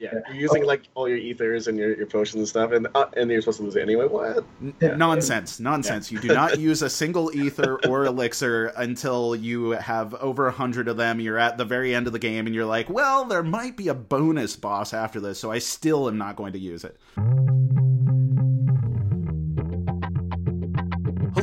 Yeah, 0.00 0.14
you're 0.28 0.36
using 0.36 0.64
like 0.64 0.84
all 0.94 1.06
your 1.06 1.18
ethers 1.18 1.68
and 1.68 1.76
your, 1.76 1.94
your 1.94 2.06
potions 2.06 2.36
and 2.36 2.48
stuff, 2.48 2.72
and 2.72 2.88
uh, 2.94 3.06
and 3.18 3.30
you're 3.30 3.42
supposed 3.42 3.58
to 3.58 3.64
lose 3.64 3.76
it 3.76 3.82
anyway. 3.82 4.06
What? 4.06 4.46
Yeah. 4.80 4.96
Nonsense, 4.96 5.60
nonsense. 5.60 6.10
Yeah. 6.10 6.16
You 6.16 6.28
do 6.28 6.34
not 6.34 6.58
use 6.58 6.80
a 6.80 6.88
single 6.88 7.30
ether 7.36 7.78
or 7.86 8.06
elixir 8.06 8.72
until 8.78 9.36
you 9.36 9.72
have 9.72 10.14
over 10.14 10.46
a 10.46 10.52
hundred 10.52 10.88
of 10.88 10.96
them. 10.96 11.20
You're 11.20 11.38
at 11.38 11.58
the 11.58 11.66
very 11.66 11.94
end 11.94 12.06
of 12.06 12.14
the 12.14 12.18
game, 12.18 12.46
and 12.46 12.54
you're 12.54 12.64
like, 12.64 12.88
well, 12.88 13.26
there 13.26 13.42
might 13.42 13.76
be 13.76 13.88
a 13.88 13.94
bonus 13.94 14.56
boss 14.56 14.94
after 14.94 15.20
this, 15.20 15.38
so 15.38 15.52
I 15.52 15.58
still 15.58 16.08
am 16.08 16.16
not 16.16 16.34
going 16.34 16.54
to 16.54 16.58
use 16.58 16.82
it. 16.82 16.96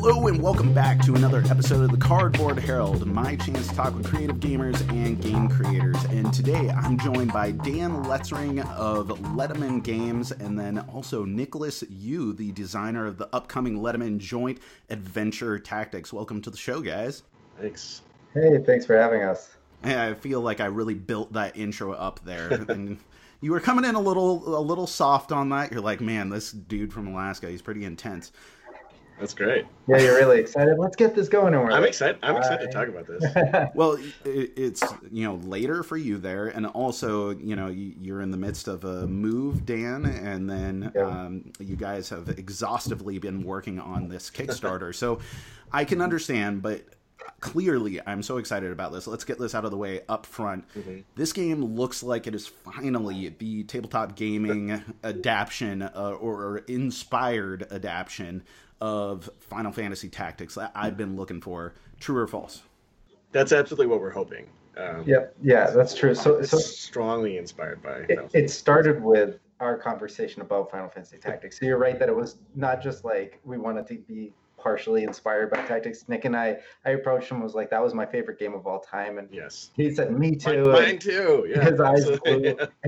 Hello 0.10 0.28
and 0.28 0.42
welcome 0.42 0.72
back 0.74 1.02
to 1.02 1.16
another 1.16 1.44
episode 1.50 1.84
of 1.84 1.92
the 1.92 1.98
Cardboard 1.98 2.58
Herald, 2.58 3.06
my 3.06 3.36
chance 3.36 3.68
to 3.68 3.76
talk 3.76 3.94
with 3.94 4.08
creative 4.08 4.38
gamers 4.38 4.80
and 4.90 5.22
game 5.22 5.50
creators. 5.50 6.02
And 6.06 6.34
today 6.34 6.70
I'm 6.70 6.98
joined 6.98 7.34
by 7.34 7.52
Dan 7.52 8.06
Letzring 8.06 8.66
of 8.78 9.10
Letiman 9.10 9.84
Games, 9.84 10.32
and 10.32 10.58
then 10.58 10.80
also 10.94 11.26
Nicholas 11.26 11.84
Yu, 11.90 12.32
the 12.32 12.54
designer 12.54 13.06
of 13.06 13.18
the 13.18 13.28
upcoming 13.36 13.80
Letiman 13.80 14.18
Joint 14.18 14.60
Adventure 14.90 15.60
Tactics. 15.60 16.14
Welcome 16.14 16.42
to 16.44 16.50
the 16.50 16.58
show, 16.58 16.80
guys. 16.80 17.24
Thanks. 17.60 18.02
Hey, 18.34 18.60
thanks 18.60 18.86
for 18.86 18.98
having 18.98 19.24
us. 19.24 19.58
I 19.84 20.14
feel 20.14 20.40
like 20.40 20.62
I 20.62 20.68
really 20.68 20.96
built 20.96 21.34
that 21.34 21.58
intro 21.58 21.92
up 21.92 22.22
there. 22.24 22.48
and 22.70 22.98
you 23.42 23.52
were 23.52 23.60
coming 23.60 23.84
in 23.84 23.96
a 23.96 24.02
little 24.02 24.58
a 24.58 24.62
little 24.62 24.88
soft 24.88 25.34
on 25.34 25.50
that. 25.50 25.74
You're 25.74 25.82
like, 25.82 26.00
man, 26.00 26.30
this 26.30 26.54
dude 26.54 26.94
from 26.94 27.08
Alaska, 27.08 27.50
he's 27.50 27.62
pretty 27.62 27.84
intense. 27.84 28.32
That's 29.20 29.34
great. 29.34 29.66
Yeah, 29.88 29.98
you're 29.98 30.16
really 30.16 30.40
excited. 30.40 30.78
Let's 30.78 30.96
get 30.96 31.16
this 31.16 31.28
going. 31.28 31.56
I'm 31.56 31.84
excited. 31.84 32.20
I'm 32.22 32.36
excited 32.36 32.70
to 32.70 32.72
talk 32.72 32.88
about 32.88 33.08
this. 33.08 33.70
well, 33.76 33.98
it's 34.24 34.84
you 35.12 35.24
know 35.24 35.36
later 35.36 35.82
for 35.82 35.98
you 35.98 36.18
there, 36.18 36.48
and 36.48 36.68
also 36.68 37.32
you 37.32 37.56
know 37.56 37.68
you're 37.68 38.22
in 38.22 38.30
the 38.30 38.38
midst 38.38 38.68
of 38.68 38.84
a 38.84 39.08
move, 39.08 39.66
Dan, 39.66 40.06
and 40.06 40.50
then 40.50 40.92
yeah. 40.96 41.02
um, 41.02 41.52
you 41.60 41.76
guys 41.76 42.10
have 42.10 42.30
exhaustively 42.30 43.18
been 43.18 43.44
working 43.44 43.80
on 43.80 44.08
this 44.08 44.30
Kickstarter. 44.30 44.94
so 44.94 45.20
I 45.72 45.84
can 45.84 46.02
understand, 46.02 46.62
but 46.62 46.86
clearly 47.40 48.00
I'm 48.06 48.22
so 48.24 48.38
excited 48.38 48.72
about 48.72 48.92
this. 48.92 49.08
Let's 49.08 49.24
get 49.24 49.40
this 49.40 49.54
out 49.56 49.66
of 49.66 49.72
the 49.72 49.78
way 49.78 50.02
up 50.08 50.26
front. 50.26 50.66
Mm-hmm. 50.76 51.00
This 51.16 51.34
game 51.34 51.64
looks 51.64 52.04
like 52.04 52.28
it 52.28 52.36
is 52.36 52.48
finally 52.48 53.30
the 53.30 53.64
tabletop 53.64 54.16
gaming 54.16 54.84
adaptation 55.04 55.82
uh, 55.82 56.16
or, 56.20 56.44
or, 56.44 56.58
inspired 56.60 57.68
adaptation 57.72 58.44
of 58.82 59.30
Final 59.40 59.72
Fantasy 59.72 60.10
Tactics 60.10 60.56
that 60.56 60.72
I've 60.76 60.98
been 60.98 61.16
looking 61.16 61.42
for. 61.42 61.74
True 62.00 62.18
or 62.18 62.28
false? 62.28 62.64
That's 63.32 63.52
absolutely 63.52 63.88
what 63.88 64.02
we're 64.02 64.12
hoping. 64.12 64.48
Um, 64.78 65.04
yep. 65.06 65.36
Yeah, 65.42 65.72
that's 65.72 65.96
true. 65.96 66.14
So, 66.14 66.42
so 66.44 66.58
strongly 66.58 67.38
inspired 67.38 67.82
by. 67.82 68.06
It, 68.10 68.20
it 68.34 68.50
started 68.52 69.02
with 69.02 69.40
our 69.60 69.78
conversation 69.78 70.42
about 70.42 70.70
Final 70.70 70.90
Fantasy 70.90 71.18
Tactics. 71.18 71.60
So 71.60 71.66
you're 71.66 71.80
right 71.80 71.98
that 71.98 72.10
it 72.10 72.16
was 72.16 72.38
not 72.56 72.82
just 72.82 73.04
like 73.04 73.40
we 73.44 73.58
wanted 73.58 73.88
to 73.88 73.96
be 73.96 74.32
partially 74.58 75.04
inspired 75.04 75.50
by 75.50 75.58
Tactics. 75.66 76.06
Nick 76.08 76.26
and 76.26 76.36
I, 76.36 76.58
I 76.86 76.92
approached 76.92 77.32
him 77.32 77.42
was 77.42 77.56
like, 77.56 77.70
that 77.70 77.82
was 77.82 77.94
my 77.94 78.06
favorite 78.06 78.38
game 78.38 78.54
of 78.54 78.68
all 78.68 78.80
time, 78.80 79.18
and 79.18 79.30
yes, 79.32 79.70
he 79.76 79.94
said, 79.94 80.12
me 80.12 80.36
too. 80.36 80.64
Mine, 80.64 80.74
mine 80.74 81.00
too. 81.00 81.48
Yeah, 81.50 81.64
his 81.64 81.80
eyes. 81.80 82.08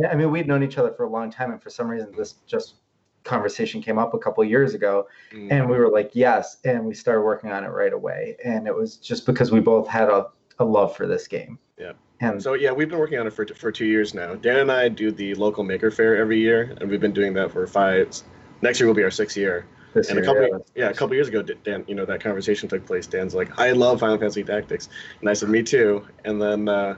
I 0.10 0.16
mean, 0.16 0.32
we'd 0.32 0.48
known 0.48 0.64
each 0.64 0.78
other 0.78 0.92
for 0.92 1.04
a 1.04 1.10
long 1.10 1.32
time, 1.32 1.52
and 1.52 1.62
for 1.62 1.70
some 1.70 1.88
reason, 1.88 2.12
this 2.18 2.34
just 2.48 2.76
conversation 3.24 3.82
came 3.82 3.98
up 3.98 4.14
a 4.14 4.18
couple 4.18 4.44
years 4.44 4.74
ago 4.74 5.08
mm. 5.32 5.52
and 5.52 5.70
we 5.70 5.78
were 5.78 5.90
like 5.90 6.12
yes 6.14 6.58
and 6.64 6.86
we 6.86 6.94
started 6.94 7.22
working 7.22 7.52
on 7.52 7.64
it 7.64 7.68
right 7.68 7.94
away. 7.94 8.38
And 8.44 8.68
it 8.68 8.76
was 8.76 8.98
just 8.98 9.26
because 9.26 9.52
we 9.52 9.60
both 9.60 9.88
had 9.88 10.10
a, 10.10 10.28
a 10.60 10.66
love 10.66 10.96
for 10.96 11.08
this 11.08 11.28
game. 11.28 11.60
Yeah. 11.78 11.94
And 12.22 12.42
so 12.42 12.54
yeah 12.54 12.72
we've 12.72 12.90
been 12.90 13.00
working 13.00 13.20
on 13.20 13.28
it 13.28 13.34
for, 13.34 13.46
for 13.48 13.72
two 13.72 13.86
years 13.86 14.14
now. 14.14 14.36
Dan 14.36 14.58
and 14.58 14.72
i 14.72 14.88
do 14.90 15.12
the 15.12 15.36
local 15.36 15.64
maker 15.64 15.92
fair 15.92 16.18
every 16.18 16.40
year 16.40 16.76
and 16.80 16.90
we've 16.90 17.02
been 17.02 17.14
doing 17.14 17.34
that 17.34 17.52
for 17.52 17.66
five 17.68 18.14
next 18.62 18.80
year 18.80 18.88
will 18.88 18.96
be 18.96 19.04
our 19.04 19.12
sixth 19.12 19.38
year. 19.38 19.66
This 19.94 20.10
and 20.10 20.18
year, 20.18 20.24
a 20.24 20.28
couple 20.28 20.48
yeah, 20.76 20.84
yeah 20.84 20.90
a 20.90 20.94
couple 20.94 21.16
years 21.16 21.28
ago 21.28 21.42
dan 21.42 21.84
you 21.88 21.96
know 21.96 22.06
that 22.06 22.22
conversation 22.22 22.70
took 22.70 22.86
place. 22.86 23.08
Dan's 23.08 23.36
like 23.36 23.58
i 23.60 23.72
love 23.72 24.00
final 24.00 24.18
fantasy 24.18 24.44
tactics. 24.44 24.90
And 25.20 25.30
i 25.30 25.34
said 25.34 25.50
me 25.50 25.64
too. 25.64 26.08
And 26.26 26.42
then 26.42 26.70
uh, 26.70 26.96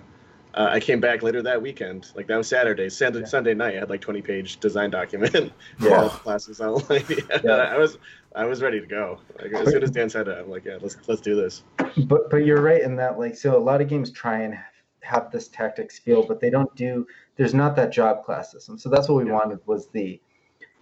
uh, 0.54 0.70
I 0.72 0.80
came 0.80 1.00
back 1.00 1.24
later 1.24 1.42
that 1.42 1.62
weekend. 1.62 2.12
Like 2.16 2.28
that 2.28 2.38
was 2.38 2.48
Saturday. 2.48 2.90
Sunday, 2.90 3.20
yeah. 3.20 3.26
Sunday 3.26 3.54
night, 3.54 3.76
I 3.76 3.80
had 3.80 3.90
like 3.90 4.02
20 4.02 4.22
page 4.22 4.60
design 4.60 4.90
document 4.90 5.32
for 5.32 5.52
yeah. 5.90 6.10
classes 6.10 6.60
online. 6.60 7.06
yeah, 7.10 7.40
yeah. 7.44 7.52
I 7.52 7.78
was 7.78 7.98
I 8.36 8.46
was 8.46 8.62
ready 8.62 8.80
to 8.80 8.88
go. 8.88 9.20
Like 9.42 9.54
as 9.54 9.70
soon 9.70 9.84
as 9.84 9.92
Dan 9.92 10.10
said 10.10 10.28
it, 10.28 10.38
I'm 10.38 10.50
like, 10.50 10.66
yeah, 10.66 10.78
let's 10.82 10.98
let's 11.08 11.22
do 11.22 11.36
this. 11.36 11.64
But 12.06 12.30
but 12.30 12.38
you're 12.46 12.62
right 12.62 12.82
in 12.82 12.96
that 12.98 13.18
like 13.18 13.36
so 13.36 13.58
a 13.58 13.60
lot 13.60 13.82
of 13.82 13.88
games 13.88 14.12
try 14.12 14.42
and 14.42 14.58
have 15.02 15.32
this 15.32 15.48
tactics 15.48 16.00
feel, 16.00 16.26
but 16.26 16.40
they 16.40 16.50
don't 16.50 16.74
do. 16.76 17.08
There's 17.38 17.54
not 17.54 17.76
that 17.78 17.92
job 17.92 18.24
class 18.24 18.52
system. 18.52 18.78
So 18.78 18.90
that's 18.90 19.08
what 19.08 19.24
we 19.24 19.32
wanted 19.32 19.60
was 19.66 19.90
the 19.90 20.20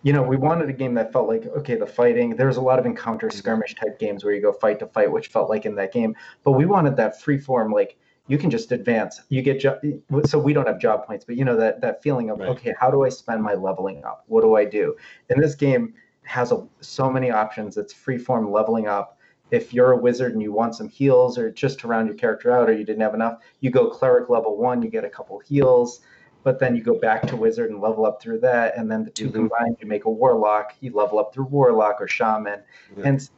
you 0.01 0.13
know, 0.13 0.23
we 0.23 0.37
wanted 0.37 0.69
a 0.69 0.73
game 0.73 0.93
that 0.93 1.11
felt 1.11 1.27
like 1.27 1.45
okay, 1.45 1.75
the 1.75 1.85
fighting. 1.85 2.35
There's 2.35 2.57
a 2.57 2.61
lot 2.61 2.79
of 2.79 2.85
encounter 2.85 3.29
skirmish 3.29 3.75
type 3.75 3.99
games 3.99 4.23
where 4.23 4.33
you 4.33 4.41
go 4.41 4.53
fight 4.53 4.79
to 4.79 4.87
fight, 4.87 5.11
which 5.11 5.27
felt 5.27 5.49
like 5.49 5.65
in 5.65 5.75
that 5.75 5.93
game. 5.93 6.15
But 6.43 6.53
we 6.53 6.65
wanted 6.65 6.95
that 6.95 7.21
free 7.21 7.37
form, 7.37 7.71
like 7.71 7.97
you 8.29 8.37
can 8.37 8.49
just 8.49 8.71
advance. 8.71 9.21
You 9.29 9.41
get 9.41 9.59
job, 9.59 9.79
so 10.25 10.39
we 10.39 10.53
don't 10.53 10.67
have 10.67 10.79
job 10.79 11.05
points, 11.05 11.25
but 11.25 11.35
you 11.35 11.43
know 11.43 11.57
that 11.57 11.81
that 11.81 12.01
feeling 12.01 12.29
of 12.29 12.39
right. 12.39 12.49
okay, 12.49 12.73
how 12.79 12.89
do 12.89 13.03
I 13.03 13.09
spend 13.09 13.43
my 13.43 13.55
leveling 13.55 14.05
up? 14.05 14.23
What 14.27 14.41
do 14.41 14.55
I 14.55 14.63
do? 14.63 14.95
And 15.29 15.43
this 15.43 15.55
game 15.55 15.95
has 16.23 16.51
a, 16.51 16.65
so 16.79 17.09
many 17.09 17.31
options. 17.31 17.75
It's 17.75 17.91
free 17.91 18.19
form 18.19 18.51
leveling 18.51 18.87
up. 18.87 19.17
If 19.49 19.73
you're 19.73 19.93
a 19.93 19.97
wizard 19.97 20.33
and 20.33 20.43
you 20.43 20.53
want 20.53 20.75
some 20.75 20.87
heals 20.87 21.39
or 21.39 21.49
just 21.49 21.79
to 21.79 21.87
round 21.87 22.07
your 22.07 22.15
character 22.15 22.51
out, 22.51 22.69
or 22.69 22.73
you 22.73 22.85
didn't 22.85 23.01
have 23.01 23.15
enough, 23.15 23.39
you 23.61 23.71
go 23.71 23.89
cleric 23.89 24.29
level 24.29 24.55
one, 24.55 24.83
you 24.83 24.89
get 24.89 25.03
a 25.03 25.09
couple 25.09 25.39
heals 25.39 26.01
but 26.43 26.59
then 26.59 26.75
you 26.75 26.81
go 26.81 26.97
back 26.97 27.23
to 27.27 27.35
wizard 27.35 27.69
and 27.69 27.81
level 27.81 28.05
up 28.05 28.21
through 28.21 28.39
that 28.39 28.77
and 28.77 28.89
then 28.89 29.03
the 29.03 29.11
2 29.11 29.25
mm-hmm. 29.25 29.35
combined 29.35 29.77
you 29.79 29.87
make 29.87 30.05
a 30.05 30.09
warlock 30.09 30.73
you 30.79 30.91
level 30.93 31.19
up 31.19 31.33
through 31.33 31.45
warlock 31.45 31.97
or 31.99 32.07
shaman 32.07 32.61
yeah. 32.97 33.03
and 33.07 33.29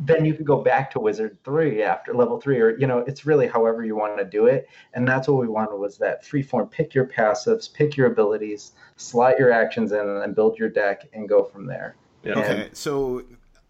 then 0.00 0.24
you 0.24 0.34
can 0.34 0.44
go 0.44 0.62
back 0.62 0.90
to 0.90 1.00
wizard 1.00 1.36
three 1.44 1.82
after 1.82 2.14
level 2.14 2.40
three 2.40 2.60
or 2.60 2.78
you 2.78 2.86
know 2.86 2.98
it's 2.98 3.26
really 3.26 3.46
however 3.46 3.84
you 3.84 3.96
want 3.96 4.16
to 4.18 4.24
do 4.24 4.46
it 4.46 4.68
and 4.94 5.06
that's 5.06 5.28
what 5.28 5.40
we 5.40 5.48
wanted 5.48 5.76
was 5.76 5.98
that 5.98 6.24
free 6.24 6.42
form 6.42 6.66
pick 6.68 6.94
your 6.94 7.06
passives 7.06 7.72
pick 7.72 7.96
your 7.96 8.06
abilities 8.06 8.72
slot 8.96 9.38
your 9.38 9.52
actions 9.52 9.92
in 9.92 10.00
and 10.00 10.20
then 10.20 10.32
build 10.32 10.58
your 10.58 10.68
deck 10.68 11.08
and 11.12 11.28
go 11.28 11.44
from 11.44 11.66
there 11.66 11.96
yeah. 12.22 12.38
okay 12.38 12.70
so 12.72 13.22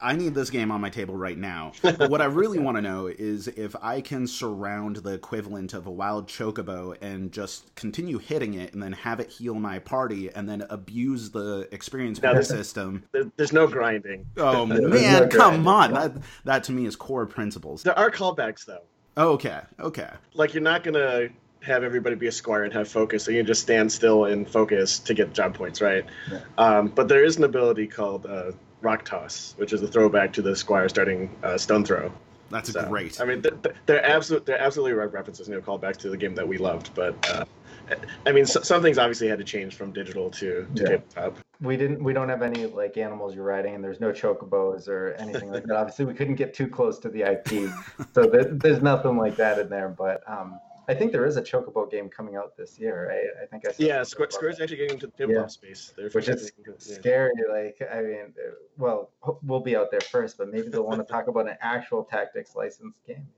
I 0.03 0.17
need 0.17 0.35
this 0.35 0.51
game 0.51 0.71
on 0.71 0.81
my 0.81 0.91
table 0.91 1.17
right 1.17 1.37
now. 1.37 1.73
But 2.01 2.09
what 2.11 2.23
I 2.23 2.27
really 2.27 2.59
want 2.59 2.77
to 2.77 2.83
know 2.83 3.09
is 3.09 3.49
if 3.49 3.75
I 3.83 4.01
can 4.01 4.27
surround 4.27 4.97
the 4.97 5.13
equivalent 5.13 5.75
of 5.75 5.87
a 5.87 5.91
wild 5.91 6.29
chocobo 6.29 6.97
and 7.03 7.31
just 7.31 7.75
continue 7.75 8.19
hitting 8.19 8.55
it 8.55 8.73
and 8.73 8.83
then 8.83 8.93
have 8.93 9.21
it 9.21 9.29
heal 9.29 9.55
my 9.55 9.81
party 9.81 10.31
and 10.31 10.49
then 10.49 10.65
abuse 10.71 11.31
the 11.31 11.69
experience 11.73 12.23
no, 12.23 12.41
system. 12.41 13.05
There's 13.37 13.53
no 13.53 13.67
grinding. 13.67 14.25
Oh 14.37 14.65
man, 14.67 15.23
no 15.23 15.29
come 15.29 15.67
on. 15.69 15.93
That 15.93 16.13
that 16.45 16.65
to 16.65 16.73
me 16.73 16.87
is 16.87 16.97
core 16.97 17.27
principles. 17.27 17.83
There 17.83 17.99
are 17.99 18.11
callbacks 18.11 18.65
though. 18.65 18.83
Okay, 19.19 19.61
okay. 19.79 20.11
Like 20.35 20.55
you're 20.55 20.63
not 20.63 20.85
gonna 20.85 21.29
have 21.63 21.83
everybody 21.83 22.17
be 22.17 22.29
a 22.29 22.33
squire 22.33 22.65
and 22.65 22.73
have 22.73 22.89
focus, 22.89 23.25
so 23.25 23.31
you 23.31 23.39
can 23.41 23.47
just 23.47 23.63
stand 23.63 23.93
still 23.93 24.25
and 24.25 24.49
focus 24.49 24.99
to 25.01 25.15
get 25.15 25.35
job 25.35 25.55
points, 25.55 25.81
right? 25.81 26.05
Yeah. 26.31 26.41
Um, 26.57 26.89
but 26.89 27.09
there 27.09 27.25
is 27.25 27.37
an 27.37 27.45
ability 27.45 27.87
called 27.87 28.27
uh, 28.27 28.53
rock 28.83 29.05
toss, 29.05 29.55
which 29.57 29.73
is 29.73 29.83
a 29.83 29.89
throwback 29.89 30.33
to 30.35 30.43
the 30.43 30.55
squire 30.57 30.89
starting 30.89 31.31
uh, 31.43 31.59
stone 31.59 31.85
throw. 31.85 32.13
That's 32.51 32.73
so, 32.73 32.87
great. 32.87 33.21
I 33.21 33.25
mean, 33.25 33.43
they're, 33.43 33.75
they're 33.87 34.05
absolute. 34.05 34.45
They're 34.45 34.61
absolutely 34.61 34.93
right 34.93 35.13
references, 35.13 35.49
you 35.49 35.55
know, 35.55 35.61
callbacks 35.61 35.99
to 35.99 36.11
the 36.11 36.17
game 36.17 36.35
that 36.35 36.47
we 36.47 36.59
loved. 36.59 36.93
But 36.95 37.15
uh, 37.31 37.45
I 38.27 38.33
mean, 38.33 38.45
so, 38.45 38.61
some 38.63 38.83
things 38.83 38.99
obviously 38.99 39.29
had 39.29 39.39
to 39.39 39.45
change 39.45 39.77
from 39.77 39.93
digital 39.93 40.31
to, 40.31 40.67
to 40.75 40.83
yeah. 40.83 40.89
tabletop. 40.89 41.39
We 41.61 41.77
didn't. 41.77 42.03
We 42.03 42.13
don't 42.13 42.29
have 42.29 42.43
any 42.43 42.67
like 42.67 42.97
animals 42.97 43.35
you're 43.35 43.45
riding, 43.45 43.75
and 43.75 43.85
there's 43.85 44.01
no 44.01 44.11
chocobos 44.11 44.89
or 44.89 45.15
anything 45.19 45.53
like 45.53 45.65
that. 45.65 45.77
Obviously, 45.77 46.07
we 46.07 46.15
couldn't 46.15 46.37
get 46.37 46.55
too 46.55 46.67
close 46.67 46.99
to 47.01 47.09
the 47.09 47.23
IP, 47.23 47.71
so 48.15 48.25
there, 48.25 48.45
there's 48.45 48.83
nothing 48.83 49.17
like 49.17 49.37
that 49.37 49.59
in 49.59 49.69
there. 49.69 49.89
But 49.89 50.23
um, 50.27 50.59
I 50.91 50.95
think 50.95 51.13
there 51.13 51.25
is 51.25 51.37
a 51.37 51.43
Chocobo 51.43 51.89
game 51.89 52.09
coming 52.09 52.35
out 52.35 52.57
this 52.57 52.77
year, 52.77 53.09
right? 53.09 53.43
I 53.43 53.47
think 53.47 53.65
I 53.65 53.71
saw 53.71 53.83
yeah, 53.83 54.03
Square, 54.03 54.31
Square's 54.33 54.61
actually 54.61 54.79
getting 54.79 54.95
into 54.95 55.07
the 55.07 55.13
tabletop 55.13 55.45
yeah. 55.45 55.47
space, 55.47 55.93
They're 55.97 56.11
which 56.11 56.29
is 56.29 56.51
yeah. 56.67 56.73
scary. 56.77 57.33
Like, 57.49 57.81
I 57.93 58.03
mean, 58.03 58.35
uh, 58.37 58.55
well, 58.77 59.11
we'll 59.45 59.61
be 59.61 59.77
out 59.77 59.93
there 59.93 60.01
first, 60.01 60.37
but 60.37 60.51
maybe 60.51 60.69
they'll 60.69 60.83
want 60.83 61.07
to 61.07 61.11
talk 61.11 61.29
about 61.29 61.49
an 61.49 61.57
actual 61.61 62.03
tactics 62.03 62.57
licensed 62.57 63.07
game. 63.07 63.29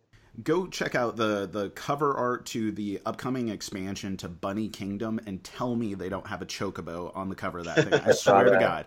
Go 0.42 0.66
check 0.66 0.94
out 0.94 1.16
the 1.16 1.46
the 1.46 1.68
cover 1.70 2.14
art 2.14 2.46
to 2.46 2.72
the 2.72 3.02
upcoming 3.04 3.50
expansion 3.50 4.16
to 4.16 4.30
Bunny 4.30 4.70
Kingdom 4.70 5.20
and 5.26 5.44
tell 5.44 5.76
me 5.76 5.92
they 5.92 6.08
don't 6.08 6.26
have 6.26 6.40
a 6.40 6.46
chocobo 6.46 7.14
on 7.14 7.28
the 7.28 7.34
cover 7.34 7.58
of 7.58 7.66
that 7.66 7.84
thing. 7.84 7.92
I 7.92 8.12
swear 8.12 8.44
to 8.44 8.58
God. 8.58 8.86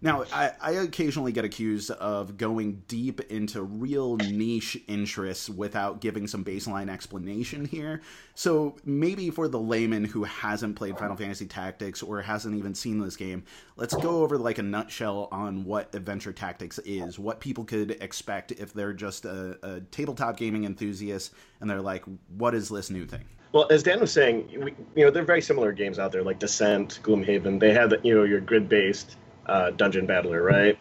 Now, 0.00 0.24
I, 0.32 0.52
I, 0.60 0.70
occasionally 0.72 1.32
get 1.32 1.44
accused 1.44 1.90
of 1.90 2.36
going 2.36 2.82
deep 2.88 3.20
into 3.30 3.62
real 3.62 4.16
niche 4.16 4.78
interests 4.86 5.48
without 5.48 6.00
giving 6.00 6.26
some 6.26 6.44
baseline 6.44 6.90
explanation 6.90 7.64
here. 7.64 8.02
So 8.34 8.76
maybe 8.84 9.30
for 9.30 9.48
the 9.48 9.58
layman 9.58 10.04
who 10.04 10.24
hasn't 10.24 10.76
played 10.76 10.98
Final 10.98 11.16
Fantasy 11.16 11.46
Tactics 11.46 12.02
or 12.02 12.20
hasn't 12.20 12.54
even 12.56 12.74
seen 12.74 12.98
this 12.98 13.16
game, 13.16 13.44
let's 13.76 13.94
go 13.94 14.22
over 14.22 14.36
like 14.36 14.58
a 14.58 14.62
nutshell 14.62 15.28
on 15.32 15.64
what 15.64 15.94
Adventure 15.94 16.32
Tactics 16.32 16.78
is, 16.80 17.18
what 17.18 17.40
people 17.40 17.64
could 17.64 17.92
expect 18.02 18.52
if 18.52 18.74
they're 18.74 18.92
just 18.92 19.24
a, 19.24 19.58
a 19.62 19.80
tabletop 19.80 20.36
gaming 20.36 20.64
enthusiast 20.64 21.32
and 21.60 21.70
they're 21.70 21.80
like, 21.80 22.04
what 22.36 22.54
is 22.54 22.68
this 22.68 22.90
new 22.90 23.06
thing? 23.06 23.24
Well, 23.52 23.68
as 23.70 23.84
Dan 23.84 24.00
was 24.00 24.12
saying, 24.12 24.48
we, 24.64 24.74
you 24.96 25.04
know, 25.04 25.12
they're 25.12 25.22
very 25.22 25.40
similar 25.40 25.70
games 25.70 26.00
out 26.00 26.10
there, 26.10 26.24
like 26.24 26.40
Descent, 26.40 26.98
Gloomhaven. 27.04 27.60
They 27.60 27.72
have, 27.72 27.94
you 28.02 28.12
know, 28.12 28.24
your 28.24 28.40
grid-based 28.40 29.16
uh, 29.46 29.70
dungeon 29.70 30.06
battler, 30.06 30.42
right? 30.42 30.78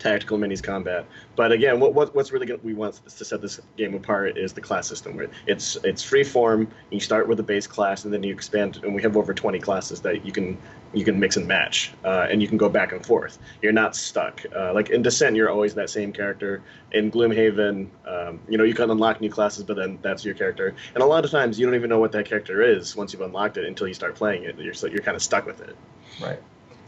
tactical 0.00 0.38
minis 0.38 0.62
combat. 0.62 1.06
But 1.36 1.52
again, 1.52 1.78
what, 1.78 1.94
what 1.94 2.14
what's 2.14 2.32
really 2.32 2.46
good, 2.46 2.64
we 2.64 2.74
want 2.74 3.00
to 3.06 3.24
set 3.24 3.40
this 3.40 3.60
game 3.76 3.94
apart 3.94 4.36
is 4.36 4.52
the 4.52 4.60
class 4.60 4.88
system. 4.88 5.16
Where 5.16 5.28
it's 5.46 5.76
it's 5.84 6.02
free 6.02 6.24
form. 6.24 6.68
You 6.90 6.98
start 6.98 7.28
with 7.28 7.38
a 7.38 7.42
base 7.44 7.66
class, 7.66 8.04
and 8.04 8.12
then 8.12 8.22
you 8.24 8.32
expand. 8.32 8.80
And 8.82 8.94
we 8.94 9.02
have 9.02 9.16
over 9.16 9.32
20 9.32 9.60
classes 9.60 10.00
that 10.00 10.24
you 10.24 10.32
can 10.32 10.58
you 10.92 11.04
can 11.04 11.20
mix 11.20 11.36
and 11.36 11.46
match, 11.46 11.92
uh, 12.04 12.26
and 12.30 12.42
you 12.42 12.48
can 12.48 12.56
go 12.56 12.68
back 12.68 12.90
and 12.90 13.04
forth. 13.04 13.38
You're 13.62 13.72
not 13.72 13.94
stuck. 13.94 14.44
Uh, 14.56 14.72
like 14.74 14.90
in 14.90 15.02
Descent, 15.02 15.36
you're 15.36 15.50
always 15.50 15.74
that 15.74 15.90
same 15.90 16.12
character. 16.12 16.62
In 16.90 17.12
Gloomhaven, 17.12 17.88
um, 18.06 18.40
you 18.48 18.58
know 18.58 18.64
you 18.64 18.74
can 18.74 18.90
unlock 18.90 19.20
new 19.20 19.30
classes, 19.30 19.62
but 19.62 19.76
then 19.76 19.98
that's 20.02 20.24
your 20.24 20.34
character. 20.34 20.74
And 20.94 21.02
a 21.02 21.06
lot 21.06 21.24
of 21.24 21.30
times, 21.30 21.60
you 21.60 21.66
don't 21.66 21.76
even 21.76 21.90
know 21.90 22.00
what 22.00 22.12
that 22.12 22.26
character 22.26 22.62
is 22.62 22.96
once 22.96 23.12
you've 23.12 23.22
unlocked 23.22 23.56
it 23.58 23.66
until 23.66 23.86
you 23.86 23.94
start 23.94 24.16
playing 24.16 24.44
it. 24.44 24.58
You're 24.58 24.74
so 24.74 24.86
you're 24.86 25.02
kind 25.02 25.16
of 25.16 25.22
stuck 25.22 25.46
with 25.46 25.60
it. 25.60 25.76
Right. 26.20 26.40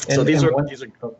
And, 0.08 0.16
so 0.16 0.25
these 0.25 0.43
are 0.43 0.52
one, 0.52 0.66
these 0.66 0.82
are. 0.82 0.88
Oh 1.02 1.16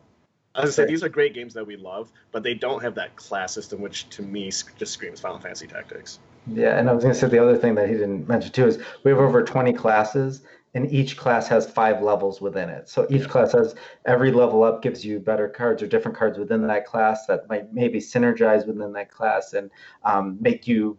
as 0.55 0.69
I 0.69 0.71
said, 0.71 0.87
these 0.87 1.03
are 1.03 1.09
great 1.09 1.33
games 1.33 1.53
that 1.55 1.65
we 1.65 1.75
love, 1.77 2.11
but 2.31 2.43
they 2.43 2.53
don't 2.53 2.81
have 2.83 2.93
that 2.95 3.15
class 3.15 3.53
system, 3.53 3.81
which 3.81 4.07
to 4.09 4.21
me 4.21 4.51
just 4.77 4.93
screams 4.93 5.19
Final 5.19 5.39
Fantasy 5.39 5.65
Tactics. 5.67 6.19
Yeah, 6.47 6.77
and 6.77 6.89
I 6.89 6.93
was 6.93 7.03
going 7.03 7.13
to 7.13 7.19
say 7.19 7.27
the 7.27 7.41
other 7.41 7.57
thing 7.57 7.75
that 7.75 7.87
he 7.87 7.95
didn't 7.95 8.27
mention 8.27 8.51
too 8.51 8.67
is 8.67 8.77
we 9.03 9.09
have 9.09 9.19
over 9.19 9.41
20 9.43 9.73
classes, 9.73 10.41
and 10.75 10.91
each 10.91 11.17
class 11.17 11.47
has 11.47 11.69
five 11.69 12.03
levels 12.03 12.39
within 12.39 12.69
it. 12.69 12.87
So 12.87 13.07
each 13.09 13.21
yeah. 13.21 13.27
class 13.27 13.51
has 13.53 13.73
every 14.05 14.31
level 14.31 14.63
up 14.63 14.83
gives 14.83 15.03
you 15.03 15.19
better 15.19 15.47
cards 15.47 15.81
or 15.81 15.87
different 15.87 16.17
cards 16.17 16.37
within 16.37 16.67
that 16.67 16.85
class 16.85 17.25
that 17.27 17.49
might 17.49 17.73
maybe 17.73 17.99
synergize 17.99 18.67
within 18.67 18.93
that 18.93 19.09
class 19.09 19.53
and 19.53 19.71
um, 20.03 20.37
make 20.39 20.67
you 20.67 20.97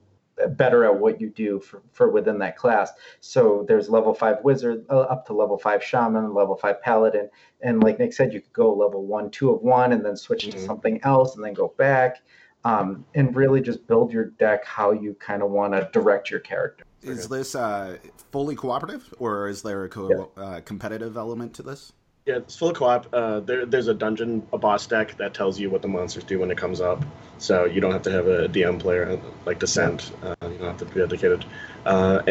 better 0.56 0.84
at 0.84 0.98
what 0.98 1.20
you 1.20 1.30
do 1.30 1.60
for, 1.60 1.82
for 1.92 2.10
within 2.10 2.38
that 2.38 2.56
class. 2.56 2.90
So 3.20 3.64
there's 3.68 3.88
level 3.88 4.14
five 4.14 4.38
wizard 4.42 4.84
uh, 4.90 5.00
up 5.00 5.26
to 5.26 5.32
level 5.32 5.58
five 5.58 5.82
shaman, 5.82 6.34
level 6.34 6.56
five 6.56 6.82
paladin, 6.82 7.30
and 7.60 7.82
like 7.82 7.98
Nick 7.98 8.12
said, 8.12 8.32
you 8.32 8.40
could 8.40 8.52
go 8.52 8.74
level 8.74 9.04
one, 9.04 9.30
two 9.30 9.50
of 9.50 9.62
one, 9.62 9.92
and 9.92 10.04
then 10.04 10.16
switch 10.16 10.46
mm-hmm. 10.46 10.58
to 10.58 10.64
something 10.64 11.00
else, 11.02 11.36
and 11.36 11.44
then 11.44 11.54
go 11.54 11.74
back, 11.78 12.22
um, 12.64 13.04
and 13.14 13.34
really 13.36 13.60
just 13.60 13.86
build 13.86 14.12
your 14.12 14.26
deck 14.26 14.64
how 14.64 14.92
you 14.92 15.14
kind 15.14 15.42
of 15.42 15.50
want 15.50 15.72
to 15.72 15.88
direct 15.92 16.30
your 16.30 16.40
character. 16.40 16.84
Is 17.02 17.28
this 17.28 17.54
uh, 17.54 17.98
fully 18.32 18.56
cooperative, 18.56 19.12
or 19.18 19.48
is 19.48 19.62
there 19.62 19.84
a 19.84 19.88
co- 19.88 20.32
yeah. 20.36 20.42
uh, 20.42 20.60
competitive 20.60 21.16
element 21.16 21.54
to 21.54 21.62
this? 21.62 21.92
Yeah, 22.26 22.36
it's 22.36 22.56
full 22.56 22.70
of 22.70 22.76
co-op. 22.76 23.12
Uh, 23.12 23.40
there, 23.40 23.66
there's 23.66 23.88
a 23.88 23.92
dungeon, 23.92 24.46
a 24.50 24.56
boss 24.56 24.86
deck 24.86 25.18
that 25.18 25.34
tells 25.34 25.58
you 25.58 25.68
what 25.68 25.82
the 25.82 25.88
monsters 25.88 26.24
do 26.24 26.38
when 26.38 26.50
it 26.50 26.56
comes 26.56 26.80
up. 26.80 27.04
So 27.36 27.66
you 27.66 27.82
don't 27.82 27.92
have 27.92 28.02
to 28.02 28.10
have 28.10 28.26
a 28.26 28.48
DM 28.48 28.80
player 28.80 29.20
like 29.44 29.58
Descent. 29.58 30.10
Uh, 30.22 30.34
don't 30.58 30.68
have 30.68 30.76
to 30.78 30.84
be 30.86 31.00
dedicated. 31.00 31.44
Uh, 31.84 32.22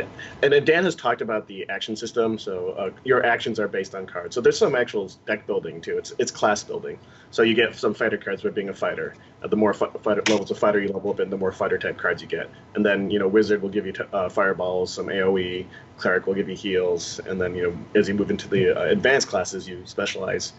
and, 0.41 0.53
and, 0.53 0.65
Dan 0.65 0.83
has 0.83 0.95
talked 0.95 1.21
about 1.21 1.47
the 1.47 1.67
action 1.69 1.95
system. 1.95 2.39
So 2.39 2.69
uh, 2.71 2.91
your 3.03 3.25
actions 3.25 3.59
are 3.59 3.67
based 3.67 3.93
on 3.95 4.05
cards. 4.05 4.35
So 4.35 4.41
there's 4.41 4.57
some 4.57 4.75
actual 4.75 5.11
deck 5.25 5.45
building 5.45 5.81
too. 5.81 5.97
It's 5.97 6.13
it's 6.17 6.31
class 6.31 6.63
building. 6.63 6.97
So 7.31 7.43
you 7.43 7.53
get 7.53 7.75
some 7.75 7.93
fighter 7.93 8.17
cards 8.17 8.41
by 8.41 8.49
being 8.49 8.69
a 8.69 8.73
fighter. 8.73 9.15
Uh, 9.43 9.47
the 9.47 9.55
more 9.55 9.73
fighter 9.73 10.23
levels 10.27 10.51
of 10.51 10.57
fighter 10.57 10.79
you 10.81 10.89
level 10.89 11.11
up 11.11 11.19
in, 11.19 11.29
the 11.29 11.37
more 11.37 11.51
fighter 11.51 11.77
type 11.77 11.97
cards 11.97 12.21
you 12.21 12.27
get. 12.27 12.49
And 12.75 12.85
then 12.85 13.11
you 13.11 13.19
know 13.19 13.27
wizard 13.27 13.61
will 13.61 13.69
give 13.69 13.85
you 13.85 13.93
uh, 14.11 14.29
fireballs, 14.29 14.93
some 14.93 15.07
AOE. 15.07 15.65
Cleric 15.97 16.25
will 16.25 16.33
give 16.33 16.49
you 16.49 16.55
heals, 16.55 17.19
and 17.19 17.39
then 17.39 17.55
you 17.55 17.63
know 17.63 17.77
as 17.99 18.07
you 18.07 18.15
move 18.15 18.31
into 18.31 18.47
the 18.47 18.89
advanced 18.89 19.27
classes, 19.27 19.67
you 19.67 19.81
specialize 19.85 20.53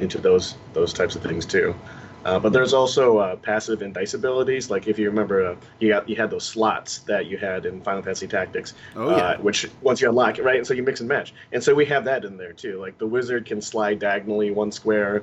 into 0.00 0.18
those 0.18 0.56
those 0.72 0.92
types 0.92 1.14
of 1.14 1.22
things 1.22 1.46
too. 1.46 1.74
Uh, 2.24 2.38
but 2.38 2.52
there's 2.52 2.72
also 2.72 3.18
uh, 3.18 3.36
passive 3.36 3.82
and 3.82 3.92
dice 3.92 4.14
abilities. 4.14 4.70
Like 4.70 4.86
if 4.88 4.98
you 4.98 5.08
remember, 5.10 5.46
uh, 5.46 5.56
you 5.78 5.90
got 5.90 6.08
you 6.08 6.16
had 6.16 6.30
those 6.30 6.44
slots 6.44 6.98
that 7.00 7.26
you 7.26 7.36
had 7.36 7.66
in 7.66 7.82
Final 7.82 8.02
Fantasy 8.02 8.26
Tactics, 8.26 8.74
oh, 8.96 9.10
yeah. 9.10 9.16
Uh, 9.16 9.38
which 9.38 9.68
once 9.82 10.00
you 10.00 10.08
unlock 10.08 10.38
it, 10.38 10.44
right, 10.44 10.56
and 10.56 10.66
so 10.66 10.74
you 10.74 10.82
mix 10.82 11.00
and 11.00 11.08
match. 11.08 11.34
And 11.52 11.62
so 11.62 11.74
we 11.74 11.84
have 11.86 12.04
that 12.04 12.24
in 12.24 12.36
there 12.36 12.52
too. 12.52 12.80
Like 12.80 12.98
the 12.98 13.06
wizard 13.06 13.46
can 13.46 13.60
slide 13.60 13.98
diagonally 13.98 14.50
one 14.50 14.72
square. 14.72 15.22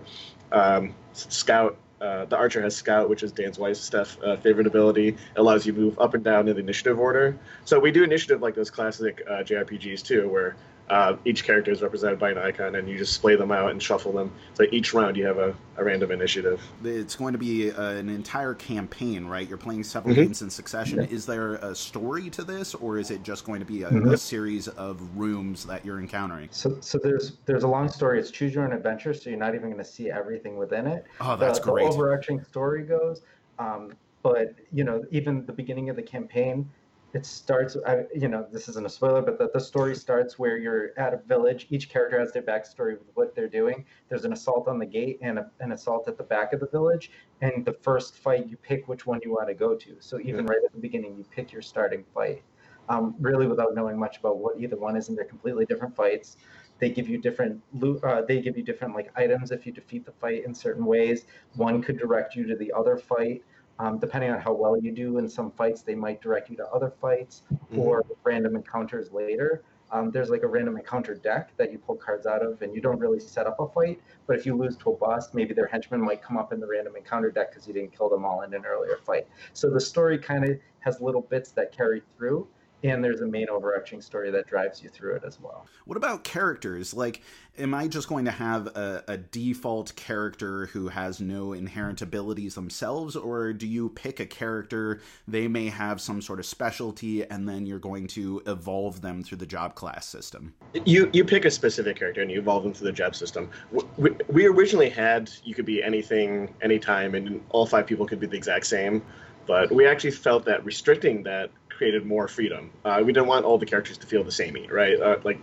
Um, 0.52 0.94
scout, 1.14 1.78
uh, 2.02 2.26
the 2.26 2.38
archer 2.38 2.62
has 2.62 2.76
scout, 2.76 3.10
which 3.10 3.24
is 3.24 3.32
Dan's 3.32 3.58
wife's 3.58 3.80
stuff 3.80 4.18
uh, 4.24 4.38
favorite 4.38 4.68
ability. 4.68 5.10
It 5.10 5.18
allows 5.38 5.66
you 5.66 5.74
to 5.74 5.80
move 5.80 6.00
up 6.00 6.14
and 6.14 6.24
down 6.24 6.48
in 6.48 6.56
the 6.56 6.62
initiative 6.62 7.00
order. 7.00 7.38
So 7.66 7.80
we 7.80 7.92
do 7.92 8.04
initiative 8.04 8.42
like 8.42 8.54
those 8.54 8.70
classic 8.70 9.26
JRPGs 9.28 10.04
too, 10.04 10.30
where 10.30 10.56
uh, 10.92 11.16
each 11.24 11.46
character 11.46 11.72
is 11.72 11.82
represented 11.82 12.20
by 12.20 12.32
an 12.32 12.38
icon, 12.38 12.76
and 12.76 12.88
you 12.88 12.98
just 12.98 13.14
splay 13.14 13.38
them 13.38 13.50
out 13.50 13.72
and 13.72 13.82
shuffle 13.82 14.12
them. 14.12 14.30
So 14.56 14.66
each 14.74 14.94
round 14.94 15.16
you 15.16 15.26
have 15.26 15.38
a, 15.38 15.56
a 15.78 15.84
random 15.86 16.12
initiative. 16.12 16.62
It's 16.84 17.16
going 17.16 17.32
to 17.32 17.40
be 17.40 17.72
uh, 17.72 17.92
an 17.92 18.10
entire 18.10 18.54
campaign, 18.54 19.26
right? 19.26 19.48
You're 19.48 19.58
playing 19.58 19.86
several 19.86 20.14
mm-hmm. 20.14 20.24
games 20.24 20.42
in 20.42 20.50
succession. 20.50 21.00
Yeah. 21.00 21.08
Is 21.08 21.26
there 21.26 21.56
a 21.56 21.74
story 21.74 22.30
to 22.32 22.44
this, 22.44 22.76
or 22.76 23.00
is 23.00 23.10
it 23.10 23.24
just 23.24 23.46
going 23.46 23.62
to 23.62 23.66
be 23.66 23.84
a, 23.84 23.90
mm-hmm. 23.90 24.10
a, 24.10 24.18
series 24.18 24.68
of 24.68 25.02
rooms 25.18 25.66
that 25.66 25.86
you're 25.86 26.00
encountering? 26.00 26.50
So, 26.52 26.78
so 26.82 27.00
there's 27.02 27.38
there's 27.46 27.64
a 27.64 27.70
long 27.70 27.88
story. 27.88 28.20
It's 28.20 28.30
choose 28.30 28.54
your 28.54 28.66
own 28.66 28.74
adventure, 28.74 29.14
so 29.14 29.30
you're 29.30 29.40
not 29.40 29.56
even 29.56 29.70
going 29.72 29.84
to 29.84 29.90
see 29.90 30.12
everything 30.12 30.58
within 30.58 30.88
it. 30.88 31.06
Oh, 31.22 31.38
that's 31.38 31.60
the, 31.60 31.72
great. 31.72 31.84
The 31.86 31.94
overarching 31.94 32.44
story 32.44 32.84
goes, 32.84 33.22
um, 33.60 33.94
but 34.24 34.56
you 34.74 34.84
know, 34.84 35.06
even 35.10 35.46
the 35.46 35.54
beginning 35.54 35.90
of 35.90 35.96
the 35.96 36.04
campaign 36.04 36.70
it 37.14 37.26
starts 37.26 37.76
I, 37.86 38.04
you 38.14 38.28
know 38.28 38.46
this 38.52 38.70
isn't 38.70 38.86
a 38.86 38.90
spoiler 38.90 39.22
but 39.22 39.38
the, 39.38 39.50
the 39.54 39.60
story 39.60 39.96
starts 39.96 40.40
where 40.40 40.58
you're 40.58 40.98
at 40.98 41.14
a 41.14 41.18
village 41.18 41.68
each 41.70 41.90
character 41.90 42.20
has 42.20 42.32
their 42.32 42.42
backstory 42.42 42.98
with 42.98 43.10
what 43.16 43.36
they're 43.36 43.50
doing. 43.50 43.86
There's 44.10 44.26
an 44.26 44.34
assault 44.34 44.68
on 44.68 44.80
the 44.80 44.86
gate 44.86 45.20
and 45.22 45.40
a, 45.40 45.52
an 45.60 45.72
assault 45.72 46.08
at 46.08 46.18
the 46.18 46.24
back 46.24 46.54
of 46.54 46.60
the 46.60 46.68
village 46.68 47.12
and 47.42 47.66
the 47.66 47.74
first 47.74 48.16
fight 48.16 48.48
you 48.48 48.58
pick 48.58 48.88
which 48.88 49.06
one 49.06 49.20
you 49.24 49.32
want 49.32 49.50
to 49.50 49.54
go 49.54 49.76
to. 49.76 49.98
So 50.00 50.20
even 50.22 50.46
right 50.46 50.60
at 50.64 50.72
the 50.72 50.80
beginning 50.80 51.18
you 51.18 51.26
pick 51.32 51.52
your 51.52 51.62
starting 51.62 52.06
fight 52.14 52.44
um, 52.90 53.16
really 53.20 53.48
without 53.48 53.76
knowing 53.76 54.00
much 54.00 54.18
about 54.18 54.38
what 54.38 54.60
either 54.60 54.78
one 54.78 54.96
is 54.96 55.10
and 55.10 55.18
they're 55.18 55.26
completely 55.26 55.66
different 55.66 55.96
fights. 55.96 56.38
They 56.80 56.90
give 56.90 57.08
you 57.08 57.18
different 57.20 57.62
loot 57.74 58.04
uh, 58.04 58.24
they 58.24 58.42
give 58.42 58.58
you 58.58 58.64
different 58.64 58.96
like 58.96 59.12
items 59.16 59.52
if 59.52 59.66
you 59.66 59.72
defeat 59.72 60.06
the 60.06 60.14
fight 60.14 60.46
in 60.46 60.56
certain 60.56 60.86
ways. 60.86 61.26
One 61.56 61.82
could 61.82 61.98
direct 61.98 62.36
you 62.36 62.48
to 62.48 62.56
the 62.56 62.72
other 62.72 62.98
fight 62.98 63.44
um, 63.82 63.98
depending 63.98 64.30
on 64.30 64.40
how 64.40 64.54
well 64.54 64.78
you 64.78 64.92
do 64.92 65.18
in 65.18 65.28
some 65.28 65.50
fights, 65.50 65.82
they 65.82 65.96
might 65.96 66.22
direct 66.22 66.52
you 66.52 66.56
to 66.58 66.68
other 66.68 66.94
fights 67.02 67.42
mm-hmm. 67.52 67.80
or 67.80 68.06
random 68.24 68.56
encounters 68.56 69.12
later. 69.12 69.64
Um, 69.92 70.12
there's 70.12 70.30
like 70.30 70.44
a 70.44 70.48
random 70.48 70.78
encounter 70.78 71.16
deck 71.16 71.52
that 71.58 71.72
you 71.72 71.80
pull 71.80 71.96
cards 71.96 72.28
out 72.28 72.44
of, 72.44 72.62
and 72.62 72.76
you 72.76 72.80
don't 72.80 73.00
really 73.00 73.20
set 73.20 73.48
up 73.48 73.60
a 73.60 73.68
fight. 73.68 74.00
But 74.28 74.38
if 74.38 74.46
you 74.46 74.56
lose 74.56 74.78
to 74.78 74.92
a 74.92 74.96
boss, 74.96 75.34
maybe 75.34 75.56
their 75.56 75.66
henchmen 75.66 76.00
might 76.00 76.22
come 76.22 76.38
up 76.38 76.54
in 76.54 76.60
the 76.60 76.68
random 76.68 76.96
encounter 76.96 77.32
deck 77.32 77.52
because 77.52 77.68
you 77.68 77.74
didn't 77.74 77.98
kill 77.98 78.08
them 78.08 78.24
all 78.24 78.42
in 78.44 78.54
an 78.54 78.66
earlier 78.66 79.00
fight. 79.04 79.28
So 79.54 79.72
the 79.72 79.82
story 79.82 80.20
kind 80.20 80.48
of 80.48 80.60
has 80.82 81.02
little 81.02 81.22
bits 81.22 81.50
that 81.54 81.76
carry 81.76 82.04
through 82.16 82.48
and 82.84 83.04
there's 83.04 83.22
a 83.22 83.28
main 83.28 83.50
overarching 83.50 84.02
story 84.02 84.32
that 84.32 84.48
drives 84.48 84.82
you 84.82 84.90
through 84.90 85.16
it 85.16 85.24
as 85.26 85.40
well. 85.40 85.68
What 85.86 85.98
about 85.98 86.24
characters? 86.24 86.94
Like, 86.94 87.22
am 87.58 87.74
I 87.74 87.88
just 87.88 88.08
going 88.08 88.26
to 88.26 88.32
have 88.32 88.68
a, 88.68 89.04
a, 89.08 89.18
default 89.18 89.96
character 89.96 90.68
who 90.68 90.88
has 90.88 91.20
no 91.20 91.54
inherent 91.54 92.02
abilities 92.02 92.56
themselves, 92.56 93.16
or 93.16 93.54
do 93.54 93.68
you 93.68 93.90
pick 93.90 94.20
a 94.20 94.26
character? 94.26 95.02
They 95.28 95.48
may 95.48 95.68
have 95.68 96.02
some 96.02 96.22
sort 96.22 96.40
of 96.40 96.46
specialty, 96.46 97.24
and 97.24 97.48
then 97.48 97.66
you're 97.66 97.80
going 97.80 98.08
to 98.08 98.42
evolve 98.48 99.02
them 99.02 99.24
through 99.24 99.38
the 99.38 99.46
job 99.46 99.76
class 99.76 100.08
system. 100.08 100.54
You 100.86 101.10
you 101.14 101.24
pick 101.24 101.46
a 101.46 101.52
specific 101.52 101.98
character 101.98 102.22
and 102.22 102.32
you 102.32 102.40
evolve 102.40 102.64
them 102.64 102.74
through 102.74 102.88
the 102.88 102.94
job 102.94 103.16
system. 103.16 103.50
We, 103.98 104.12
we 104.28 104.46
originally 104.46 104.90
had 104.90 105.30
you 105.44 105.54
could 105.54 105.66
be 105.66 105.84
anything, 105.84 106.54
anytime, 106.62 107.16
and 107.16 107.42
all 107.50 107.66
five 107.66 107.86
people 107.86 108.08
could 108.08 108.20
be 108.20 108.28
the 108.28 108.38
exact 108.38 108.66
same. 108.66 109.02
But 109.48 109.72
we 109.72 109.88
actually 109.88 110.12
felt 110.12 110.46
that 110.46 110.64
restricting 110.64 111.24
that 111.24 111.50
created 111.82 112.06
more 112.06 112.28
freedom. 112.28 112.70
Uh, 112.86 113.02
we 113.04 113.12
didn't 113.12 113.26
want 113.26 113.44
all 113.44 113.58
the 113.58 113.66
characters 113.66 113.98
to 113.98 114.06
feel 114.06 114.24
the 114.24 114.32
same, 114.32 114.56
right? 114.70 115.02
Uh, 115.02 115.18
like 115.24 115.40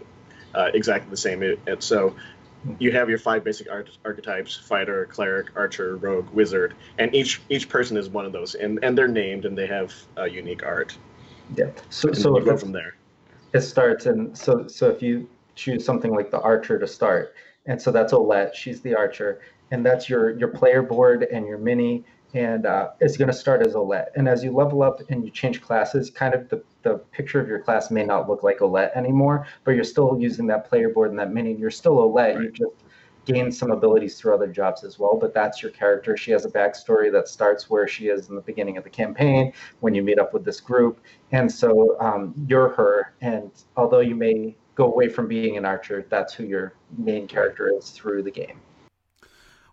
uh, 0.54 0.70
exactly 0.72 1.10
the 1.10 1.16
same. 1.16 1.42
And 1.42 1.82
so 1.82 2.14
you 2.78 2.92
have 2.92 3.08
your 3.08 3.18
five 3.18 3.42
basic 3.42 3.66
archetypes: 4.04 4.54
fighter, 4.54 5.04
cleric, 5.06 5.48
archer, 5.56 5.96
rogue, 5.96 6.30
wizard, 6.30 6.74
and 6.96 7.12
each 7.12 7.40
each 7.48 7.68
person 7.68 7.96
is 7.96 8.08
one 8.08 8.24
of 8.24 8.32
those, 8.32 8.54
and 8.54 8.78
and 8.84 8.96
they're 8.96 9.08
named 9.08 9.46
and 9.46 9.58
they 9.58 9.66
have 9.66 9.92
a 10.16 10.28
unique 10.28 10.64
art. 10.64 10.96
Yeah. 11.56 11.70
So 11.90 12.12
so 12.12 12.38
you 12.38 12.44
go 12.44 12.56
from 12.56 12.70
there. 12.70 12.94
It 13.52 13.62
starts, 13.62 14.06
and 14.06 14.38
so 14.38 14.68
so 14.68 14.90
if 14.90 15.02
you 15.02 15.28
choose 15.56 15.84
something 15.84 16.14
like 16.14 16.30
the 16.30 16.40
archer 16.40 16.78
to 16.78 16.86
start, 16.86 17.34
and 17.66 17.82
so 17.82 17.90
that's 17.90 18.12
Olette. 18.12 18.54
She's 18.54 18.80
the 18.80 18.94
archer, 18.94 19.40
and 19.72 19.84
that's 19.84 20.08
your 20.08 20.38
your 20.38 20.50
player 20.50 20.82
board 20.82 21.26
and 21.32 21.48
your 21.48 21.58
mini 21.58 22.04
and 22.34 22.66
uh, 22.66 22.90
it's 23.00 23.16
going 23.16 23.28
to 23.28 23.34
start 23.34 23.66
as 23.66 23.74
Olette. 23.74 24.08
And 24.16 24.28
as 24.28 24.44
you 24.44 24.52
level 24.52 24.82
up 24.82 25.00
and 25.10 25.24
you 25.24 25.30
change 25.30 25.62
classes, 25.62 26.10
kind 26.10 26.34
of 26.34 26.48
the, 26.48 26.62
the 26.82 26.98
picture 27.12 27.40
of 27.40 27.48
your 27.48 27.60
class 27.60 27.90
may 27.90 28.04
not 28.04 28.28
look 28.28 28.42
like 28.42 28.58
Olette 28.58 28.94
anymore, 28.96 29.46
but 29.64 29.72
you're 29.72 29.84
still 29.84 30.16
using 30.20 30.46
that 30.48 30.68
player 30.68 30.90
board 30.90 31.10
and 31.10 31.18
that 31.18 31.32
mini. 31.32 31.54
You're 31.54 31.70
still 31.70 31.96
Olette. 31.96 32.36
Right. 32.36 32.44
You 32.44 32.50
just 32.50 32.72
gained 33.24 33.54
some 33.54 33.70
abilities 33.70 34.18
through 34.18 34.34
other 34.34 34.46
jobs 34.46 34.84
as 34.84 34.98
well, 34.98 35.16
but 35.20 35.34
that's 35.34 35.62
your 35.62 35.70
character. 35.70 36.16
She 36.16 36.30
has 36.30 36.44
a 36.46 36.50
backstory 36.50 37.12
that 37.12 37.28
starts 37.28 37.68
where 37.68 37.86
she 37.86 38.08
is 38.08 38.28
in 38.30 38.34
the 38.34 38.40
beginning 38.40 38.78
of 38.78 38.84
the 38.84 38.90
campaign 38.90 39.52
when 39.80 39.94
you 39.94 40.02
meet 40.02 40.18
up 40.18 40.32
with 40.32 40.44
this 40.44 40.60
group. 40.60 41.00
And 41.32 41.50
so 41.50 41.98
um, 42.00 42.34
you're 42.48 42.70
her. 42.70 43.12
And 43.20 43.50
although 43.76 44.00
you 44.00 44.14
may 44.14 44.56
go 44.74 44.86
away 44.86 45.08
from 45.08 45.28
being 45.28 45.56
an 45.58 45.64
archer, 45.64 46.06
that's 46.08 46.32
who 46.32 46.44
your 46.44 46.72
main 46.96 47.26
character 47.26 47.70
is 47.76 47.90
through 47.90 48.22
the 48.22 48.30
game. 48.30 48.60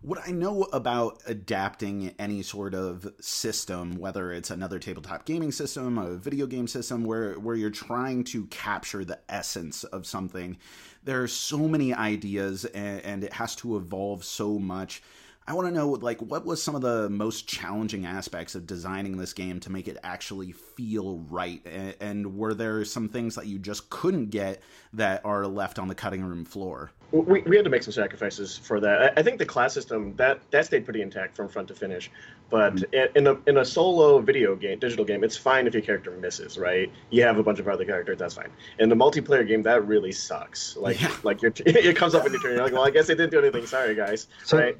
What 0.05 0.19
I 0.27 0.29
know 0.33 0.67
about 0.71 1.23
adapting 1.25 2.13
any 2.19 2.43
sort 2.43 2.75
of 2.75 3.11
system, 3.19 3.95
whether 3.95 4.31
it's 4.31 4.51
another 4.51 4.77
tabletop 4.77 5.25
gaming 5.25 5.51
system, 5.51 5.97
a 5.97 6.15
video 6.15 6.45
game 6.45 6.67
system, 6.67 7.05
where 7.05 7.39
where 7.39 7.55
you're 7.55 7.71
trying 7.71 8.23
to 8.25 8.45
capture 8.45 9.03
the 9.03 9.17
essence 9.27 9.83
of 9.83 10.05
something, 10.05 10.57
there 11.03 11.23
are 11.23 11.27
so 11.27 11.67
many 11.67 11.91
ideas, 11.91 12.65
and, 12.65 13.01
and 13.01 13.23
it 13.23 13.33
has 13.33 13.55
to 13.55 13.77
evolve 13.77 14.23
so 14.23 14.59
much. 14.59 15.01
I 15.47 15.53
want 15.53 15.67
to 15.67 15.73
know, 15.73 15.89
like, 15.89 16.19
what 16.21 16.43
was 16.43 16.61
some 16.61 16.73
of 16.73 16.81
the 16.81 17.07
most 17.07 17.47
challenging 17.47 18.03
aspects 18.05 18.55
of 18.55 18.65
designing 18.65 19.17
this 19.17 19.31
game 19.31 19.59
to 19.59 19.71
make 19.71 19.87
it 19.87 19.97
actually 20.03 20.53
feel 20.53 21.19
right? 21.29 21.61
And, 21.65 21.95
and, 21.99 22.37
were 22.37 22.55
there 22.55 22.83
some 22.83 23.07
things 23.07 23.35
that 23.35 23.45
you 23.45 23.59
just 23.59 23.87
couldn't 23.91 24.31
get 24.31 24.61
that 24.93 25.23
are 25.23 25.45
left 25.45 25.77
on 25.77 25.87
the 25.87 25.93
cutting 25.93 26.23
room 26.23 26.45
floor? 26.45 26.89
We, 27.11 27.43
we 27.43 27.55
had 27.55 27.63
to 27.63 27.69
make 27.69 27.83
some 27.83 27.93
sacrifices 27.93 28.57
for 28.57 28.79
that. 28.79 29.01
I, 29.01 29.19
I 29.19 29.23
think 29.23 29.37
the 29.37 29.45
class 29.45 29.73
system 29.73 30.15
that 30.15 30.39
that 30.49 30.65
stayed 30.65 30.83
pretty 30.83 31.03
intact 31.03 31.35
from 31.35 31.47
front 31.47 31.67
to 31.67 31.75
finish. 31.75 32.09
But 32.49 32.75
mm-hmm. 32.75 33.17
in 33.17 33.27
a 33.27 33.37
in 33.47 33.57
a 33.57 33.65
solo 33.65 34.19
video 34.19 34.55
game, 34.55 34.79
digital 34.79 35.05
game, 35.05 35.23
it's 35.23 35.37
fine 35.37 35.67
if 35.67 35.73
your 35.73 35.83
character 35.83 36.11
misses, 36.11 36.57
right? 36.57 36.91
You 37.11 37.21
have 37.21 37.37
a 37.37 37.43
bunch 37.43 37.59
of 37.59 37.67
other 37.67 37.85
characters, 37.85 38.17
that's 38.17 38.33
fine. 38.33 38.49
In 38.79 38.89
the 38.89 38.95
multiplayer 38.95 39.47
game, 39.47 39.61
that 39.63 39.85
really 39.85 40.11
sucks. 40.11 40.75
Like 40.75 40.99
yeah. 40.99 41.15
like 41.23 41.41
your 41.43 41.53
it 41.65 41.95
comes 41.95 42.15
up 42.15 42.25
in 42.25 42.33
your 42.33 42.41
turn, 42.41 42.55
you're 42.55 42.63
like, 42.63 42.73
well, 42.73 42.85
I 42.85 42.89
guess 42.89 43.07
they 43.07 43.15
didn't 43.15 43.31
do 43.31 43.39
anything. 43.39 43.67
Sorry, 43.67 43.93
guys. 43.93 44.27
So, 44.43 44.57
right? 44.57 44.77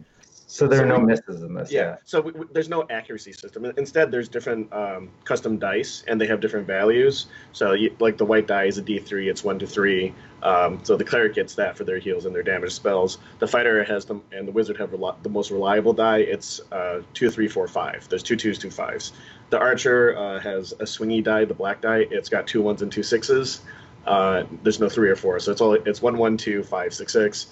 So 0.48 0.68
there 0.68 0.84
are 0.84 0.86
no 0.86 1.00
misses 1.00 1.42
in 1.42 1.56
this. 1.56 1.72
Yeah. 1.72 1.82
yeah. 1.82 1.96
So 2.06 2.22
we, 2.22 2.32
we, 2.32 2.46
there's 2.52 2.70
no 2.70 2.86
accuracy 2.90 3.34
system. 3.34 3.66
Instead, 3.78 4.12
there's 4.12 4.30
different 4.30 4.72
um, 4.72 5.10
custom 5.24 5.58
dice, 5.58 6.04
and 6.08 6.22
they 6.22 6.28
have 6.28 6.40
different 6.40 6.68
values. 6.68 7.28
So 7.52 7.74
you, 7.74 7.96
like 8.00 8.18
the 8.18 8.26
white 8.26 8.46
die 8.46 8.66
is 8.66 8.78
a 8.78 8.84
D3. 8.84 9.28
It's 9.28 9.44
one 9.44 9.58
to 9.60 9.68
three. 9.68 10.14
Um, 10.44 10.80
so 10.84 10.96
the 10.96 11.04
cleric 11.04 11.34
gets 11.34 11.56
that 11.56 11.76
for 11.76 11.84
their 11.84 11.98
heals 11.98 12.26
and 12.26 12.36
their 12.36 12.44
damage 12.44 12.74
spells. 12.74 13.18
The 13.40 13.48
fighter 13.48 13.84
has 13.84 14.06
them, 14.06 14.22
and 14.32 14.48
the 14.48 14.52
wizard 14.52 14.78
have 14.78 14.92
the 14.92 15.30
most 15.30 15.50
reliable 15.50 15.94
die. 15.94 16.20
It's 16.20 16.62
uh, 16.72 17.02
two, 17.16 17.32
three, 17.32 17.48
four, 17.48 17.68
five. 17.68 18.08
There's 18.08 18.24
two 18.24 18.36
twos, 18.36 18.60
two 18.60 18.70
fives. 18.70 19.14
The 19.50 19.60
archer 19.60 20.16
uh, 20.16 20.40
has 20.42 20.74
a 20.74 20.86
swingy 20.86 21.24
die, 21.24 21.46
the 21.46 21.54
black 21.56 21.82
die. 21.82 22.06
It's 22.12 22.30
got 22.30 22.46
two 22.46 22.62
ones 22.62 22.84
and 22.84 22.92
two 22.92 23.04
sixes. 23.04 23.62
Uh, 24.06 24.44
there's 24.62 24.80
no 24.80 24.88
three 24.88 25.10
or 25.10 25.16
four, 25.16 25.40
so 25.40 25.52
it's 25.52 25.62
all 25.62 25.74
it's 25.74 26.00
one, 26.00 26.16
one, 26.20 26.38
two, 26.38 26.62
five, 26.62 26.94
six, 26.94 27.14
six 27.14 27.48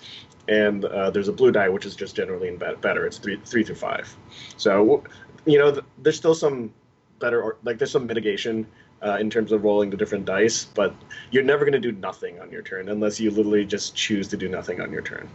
and 0.48 0.86
uh, 0.86 1.10
there's 1.10 1.28
a 1.28 1.34
blue 1.34 1.52
die 1.52 1.70
which 1.70 1.86
is 1.86 1.96
just 1.96 2.16
generally 2.16 2.52
better. 2.82 3.06
It's 3.06 3.18
three 3.18 3.40
three 3.46 3.64
through 3.64 3.76
five. 3.76 4.16
So 4.58 5.04
you 5.46 5.58
know 5.58 5.72
th- 5.72 5.86
there's 6.00 6.18
still 6.18 6.36
some 6.36 6.74
better 7.20 7.42
or 7.42 7.58
like 7.64 7.78
there's 7.78 7.92
some 7.92 8.06
mitigation 8.06 8.68
uh, 9.02 9.18
in 9.20 9.30
terms 9.30 9.52
of 9.52 9.64
rolling 9.64 9.90
the 9.90 9.98
different 9.98 10.26
dice, 10.26 10.66
but 10.66 10.96
you're 11.32 11.44
never 11.44 11.66
going 11.66 11.74
to 11.74 11.80
do 11.80 11.92
nothing 11.92 12.40
on 12.40 12.52
your 12.52 12.62
turn 12.62 12.90
unless 12.90 13.20
you 13.20 13.32
literally 13.32 13.66
just 13.66 13.96
choose 13.96 14.28
to 14.30 14.38
do 14.38 14.48
nothing 14.48 14.80
on 14.80 14.92
your 14.92 15.02
turn. 15.02 15.30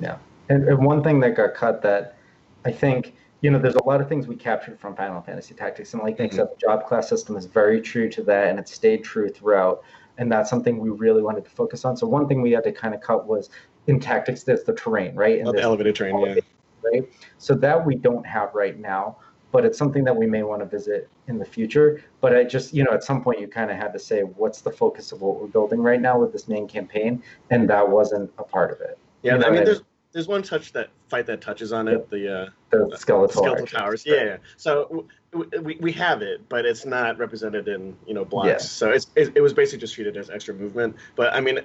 Yeah, 0.00 0.18
and, 0.48 0.68
and 0.68 0.84
one 0.84 1.02
thing 1.02 1.20
that 1.20 1.36
got 1.36 1.54
cut 1.54 1.82
that 1.82 2.18
I 2.64 2.72
think 2.72 3.14
you 3.42 3.50
know, 3.50 3.58
there's 3.58 3.74
a 3.74 3.84
lot 3.84 4.00
of 4.00 4.08
things 4.08 4.26
we 4.26 4.34
captured 4.34 4.80
from 4.80 4.96
Final 4.96 5.20
Fantasy 5.20 5.54
Tactics, 5.54 5.92
and 5.92 6.02
like 6.02 6.16
mm-hmm. 6.16 6.36
the 6.36 6.50
job 6.58 6.86
class 6.86 7.08
system 7.08 7.36
is 7.36 7.46
very 7.46 7.80
true 7.80 8.08
to 8.10 8.22
that, 8.24 8.48
and 8.48 8.58
it 8.58 8.68
stayed 8.68 9.04
true 9.04 9.28
throughout. 9.28 9.82
And 10.18 10.32
that's 10.32 10.48
something 10.48 10.78
we 10.78 10.88
really 10.88 11.22
wanted 11.22 11.44
to 11.44 11.50
focus 11.50 11.84
on. 11.84 11.96
So 11.96 12.06
one 12.06 12.26
thing 12.26 12.40
we 12.40 12.52
had 12.52 12.64
to 12.64 12.72
kind 12.72 12.94
of 12.94 13.02
cut 13.02 13.26
was 13.26 13.50
in 13.86 14.00
tactics 14.00 14.42
there's 14.42 14.64
the 14.64 14.74
terrain, 14.74 15.14
right? 15.14 15.38
And 15.40 15.48
the 15.48 15.60
elevated 15.60 15.94
terrain, 15.94 16.18
yeah. 16.20 16.36
Right. 16.82 17.08
So 17.38 17.54
that 17.54 17.84
we 17.84 17.96
don't 17.96 18.24
have 18.24 18.54
right 18.54 18.78
now, 18.78 19.16
but 19.50 19.64
it's 19.64 19.78
something 19.78 20.04
that 20.04 20.14
we 20.14 20.26
may 20.26 20.42
want 20.42 20.60
to 20.60 20.66
visit 20.66 21.08
in 21.26 21.38
the 21.38 21.44
future. 21.44 22.02
But 22.20 22.36
I 22.36 22.44
just, 22.44 22.72
you 22.72 22.84
know, 22.84 22.92
at 22.92 23.02
some 23.02 23.22
point 23.22 23.40
you 23.40 23.48
kind 23.48 23.70
of 23.70 23.76
had 23.76 23.92
to 23.92 23.98
say, 23.98 24.20
what's 24.20 24.60
the 24.60 24.70
focus 24.70 25.12
of 25.12 25.20
what 25.20 25.40
we're 25.40 25.48
building 25.48 25.80
right 25.80 26.00
now 26.00 26.18
with 26.18 26.32
this 26.32 26.46
main 26.46 26.68
campaign, 26.68 27.22
and 27.50 27.68
that 27.70 27.88
wasn't 27.88 28.30
a 28.38 28.44
part 28.44 28.70
of 28.70 28.80
it. 28.80 28.98
Yeah, 29.22 29.34
you 29.34 29.38
know, 29.40 29.46
I 29.46 29.50
mean, 29.50 29.64
there's 29.64 29.82
there's 30.12 30.28
one 30.28 30.42
touch 30.42 30.72
that 30.72 30.88
fight 31.08 31.26
that 31.26 31.40
touches 31.40 31.72
on 31.72 31.88
it, 31.88 32.08
the 32.08 32.34
uh, 32.34 32.50
the 32.70 32.96
skeletal, 32.96 33.28
skeletal 33.28 33.66
towers. 33.66 34.04
Yeah, 34.06 34.24
yeah. 34.24 34.36
So 34.56 35.06
we, 35.32 35.76
we 35.80 35.92
have 35.92 36.22
it, 36.22 36.48
but 36.48 36.64
it's 36.64 36.86
not 36.86 37.18
represented 37.18 37.68
in 37.68 37.94
you 38.06 38.14
know 38.14 38.24
blocks. 38.24 38.48
Yeah. 38.48 38.58
So 38.58 38.90
it's 38.90 39.08
it, 39.14 39.32
it 39.34 39.40
was 39.42 39.52
basically 39.52 39.80
just 39.80 39.94
treated 39.94 40.16
as 40.16 40.30
extra 40.30 40.54
movement. 40.54 40.96
But 41.16 41.34
I 41.34 41.40
mean, 41.40 41.60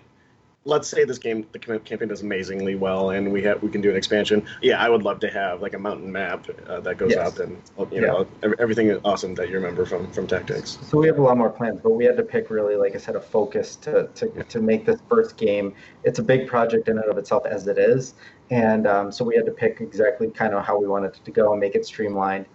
let's 0.64 0.88
say 0.88 1.04
this 1.04 1.18
game 1.18 1.46
the 1.54 1.60
campaign 1.60 2.08
does 2.08 2.22
amazingly 2.22 2.76
well 2.76 3.10
and 3.10 3.32
we 3.32 3.42
have 3.42 3.62
we 3.64 3.70
can 3.70 3.82
do 3.82 3.90
an 3.90 3.96
expansion 3.96 4.46
yeah 4.62 4.80
i 4.84 4.88
would 4.88 5.02
love 5.02 5.20
to 5.20 5.28
have 5.28 5.60
like 5.60 5.74
a 5.74 5.80
mountain 5.80 6.12
map 6.12 6.46
uh, 6.68 6.80
that 6.80 6.98
goes 6.98 7.12
yes. 7.12 7.40
and 7.40 7.60
you 7.92 8.00
know 8.00 8.28
yeah. 8.44 8.52
everything 8.60 8.96
awesome 9.04 9.34
that 9.34 9.50
you 9.50 9.56
remember 9.56 9.86
from 9.86 10.12
from 10.12 10.28
tactics 10.28 10.78
so 10.84 11.00
we 11.00 11.08
have 11.08 11.18
a 11.18 11.22
lot 11.22 11.36
more 11.36 11.50
plans 11.50 11.80
but 11.82 11.92
we 11.92 12.06
had 12.06 12.16
to 12.16 12.22
pick 12.22 12.52
really 12.52 12.76
like 12.76 12.94
i 12.94 12.98
said 13.00 13.16
a 13.16 13.20
focus 13.20 13.76
to 13.76 14.08
to, 14.14 14.32
yeah. 14.36 14.44
to 14.44 14.62
make 14.62 14.86
this 14.86 15.02
first 15.10 15.36
game 15.36 15.74
it's 16.04 16.20
a 16.20 16.24
big 16.24 16.48
project 16.48 16.88
in 16.88 16.98
and 17.00 17.10
of 17.10 17.18
itself 17.18 17.44
as 17.48 17.68
it 17.68 17.80
is 17.80 18.14
and 18.52 18.86
um, 18.86 19.12
so 19.12 19.24
we 19.26 19.36
had 19.36 19.46
to 19.46 19.52
pick 19.52 19.82
exactly 19.82 20.30
kind 20.30 20.54
of 20.54 20.64
how 20.64 20.78
we 20.78 20.86
wanted 20.86 21.14
to 21.14 21.32
go 21.32 21.54
and 21.54 21.60
make 21.60 21.74
it 21.74 21.86
streamlined 21.86 22.46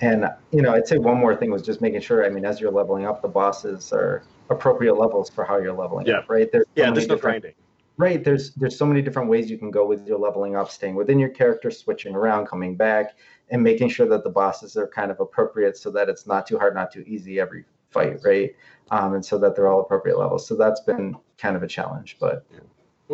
and 0.00 0.26
you 0.52 0.62
know 0.62 0.72
i'd 0.74 0.86
say 0.86 0.98
one 0.98 1.16
more 1.16 1.34
thing 1.34 1.50
was 1.50 1.62
just 1.62 1.80
making 1.80 2.00
sure 2.00 2.24
i 2.24 2.28
mean 2.28 2.44
as 2.44 2.60
you're 2.60 2.70
leveling 2.70 3.06
up 3.06 3.22
the 3.22 3.28
bosses 3.28 3.92
are 3.92 4.22
appropriate 4.50 4.94
levels 4.94 5.30
for 5.30 5.44
how 5.44 5.58
you're 5.58 5.72
leveling 5.72 6.06
yeah. 6.06 6.18
up, 6.18 6.30
right? 6.30 6.50
There's 6.50 6.64
so 6.64 6.82
yeah, 6.82 6.90
there's 6.90 7.08
no 7.08 7.16
grinding. 7.16 7.54
Right. 7.98 8.22
There's 8.22 8.52
there's 8.54 8.76
so 8.76 8.84
many 8.84 9.00
different 9.00 9.30
ways 9.30 9.50
you 9.50 9.56
can 9.56 9.70
go 9.70 9.86
with 9.86 10.06
your 10.06 10.18
leveling 10.18 10.54
up, 10.54 10.70
staying 10.70 10.96
within 10.96 11.18
your 11.18 11.30
character, 11.30 11.70
switching 11.70 12.14
around, 12.14 12.46
coming 12.46 12.76
back, 12.76 13.16
and 13.50 13.62
making 13.62 13.88
sure 13.88 14.06
that 14.08 14.22
the 14.22 14.30
bosses 14.30 14.76
are 14.76 14.86
kind 14.86 15.10
of 15.10 15.20
appropriate 15.20 15.78
so 15.78 15.90
that 15.92 16.08
it's 16.08 16.26
not 16.26 16.46
too 16.46 16.58
hard, 16.58 16.74
not 16.74 16.92
too 16.92 17.04
easy 17.06 17.40
every 17.40 17.64
fight, 17.90 18.18
right? 18.22 18.54
Um, 18.90 19.14
and 19.14 19.24
so 19.24 19.38
that 19.38 19.56
they're 19.56 19.68
all 19.68 19.80
appropriate 19.80 20.18
levels. 20.18 20.46
So 20.46 20.56
that's 20.56 20.80
been 20.80 21.16
kind 21.38 21.56
of 21.56 21.62
a 21.62 21.68
challenge, 21.68 22.18
but. 22.20 22.44
Yeah. 22.52 22.60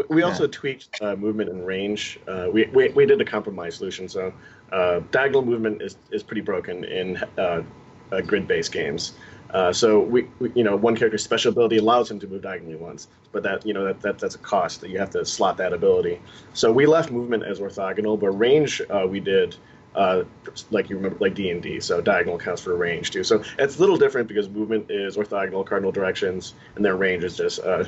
We, 0.08 0.22
also 0.22 0.44
yeah. 0.44 0.50
tweaked 0.52 1.02
uh, 1.02 1.16
movement 1.16 1.50
and 1.50 1.66
range. 1.66 2.18
Uh, 2.26 2.48
we, 2.50 2.64
we, 2.72 2.88
we 2.88 3.04
did 3.04 3.20
a 3.20 3.26
compromise 3.26 3.74
solution. 3.74 4.08
So 4.08 4.32
uh, 4.72 5.00
diagonal 5.10 5.44
movement 5.44 5.82
is, 5.82 5.98
is 6.10 6.22
pretty 6.22 6.40
broken 6.40 6.84
in 6.84 7.18
uh, 7.36 7.62
uh, 8.10 8.20
grid-based 8.22 8.72
games. 8.72 9.12
Uh, 9.52 9.72
so 9.72 10.00
we, 10.00 10.28
we, 10.38 10.50
you 10.54 10.64
know, 10.64 10.76
one 10.76 10.96
character's 10.96 11.22
special 11.22 11.52
ability 11.52 11.76
allows 11.76 12.10
him 12.10 12.18
to 12.18 12.26
move 12.26 12.42
diagonally 12.42 12.76
once, 12.76 13.08
but 13.32 13.42
that, 13.42 13.66
you 13.66 13.74
know, 13.74 13.84
that, 13.84 14.00
that 14.00 14.18
that's 14.18 14.34
a 14.34 14.38
cost 14.38 14.80
that 14.80 14.90
you 14.90 14.98
have 14.98 15.10
to 15.10 15.24
slot 15.24 15.56
that 15.58 15.72
ability. 15.72 16.20
So 16.54 16.72
we 16.72 16.86
left 16.86 17.10
movement 17.10 17.42
as 17.44 17.60
orthogonal, 17.60 18.18
but 18.18 18.30
range 18.30 18.80
uh, 18.88 19.06
we 19.06 19.20
did 19.20 19.56
uh, 19.94 20.24
like 20.70 20.88
you 20.88 20.96
remember, 20.96 21.18
like 21.20 21.34
D 21.34 21.50
and 21.50 21.62
D. 21.62 21.80
So 21.80 22.00
diagonal 22.00 22.38
counts 22.38 22.62
for 22.62 22.74
range 22.76 23.10
too. 23.10 23.24
So 23.24 23.42
it's 23.58 23.76
a 23.76 23.80
little 23.80 23.96
different 23.96 24.28
because 24.28 24.48
movement 24.48 24.90
is 24.90 25.16
orthogonal 25.16 25.66
cardinal 25.66 25.92
directions, 25.92 26.54
and 26.76 26.84
then 26.84 26.98
range 26.98 27.24
is 27.24 27.36
just 27.36 27.60
uh, 27.60 27.84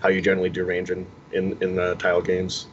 how 0.00 0.08
you 0.08 0.20
generally 0.20 0.50
do 0.50 0.64
range 0.64 0.90
in 0.90 1.06
in, 1.32 1.56
in 1.62 1.76
the 1.76 1.94
tile 1.96 2.22
games. 2.22 2.66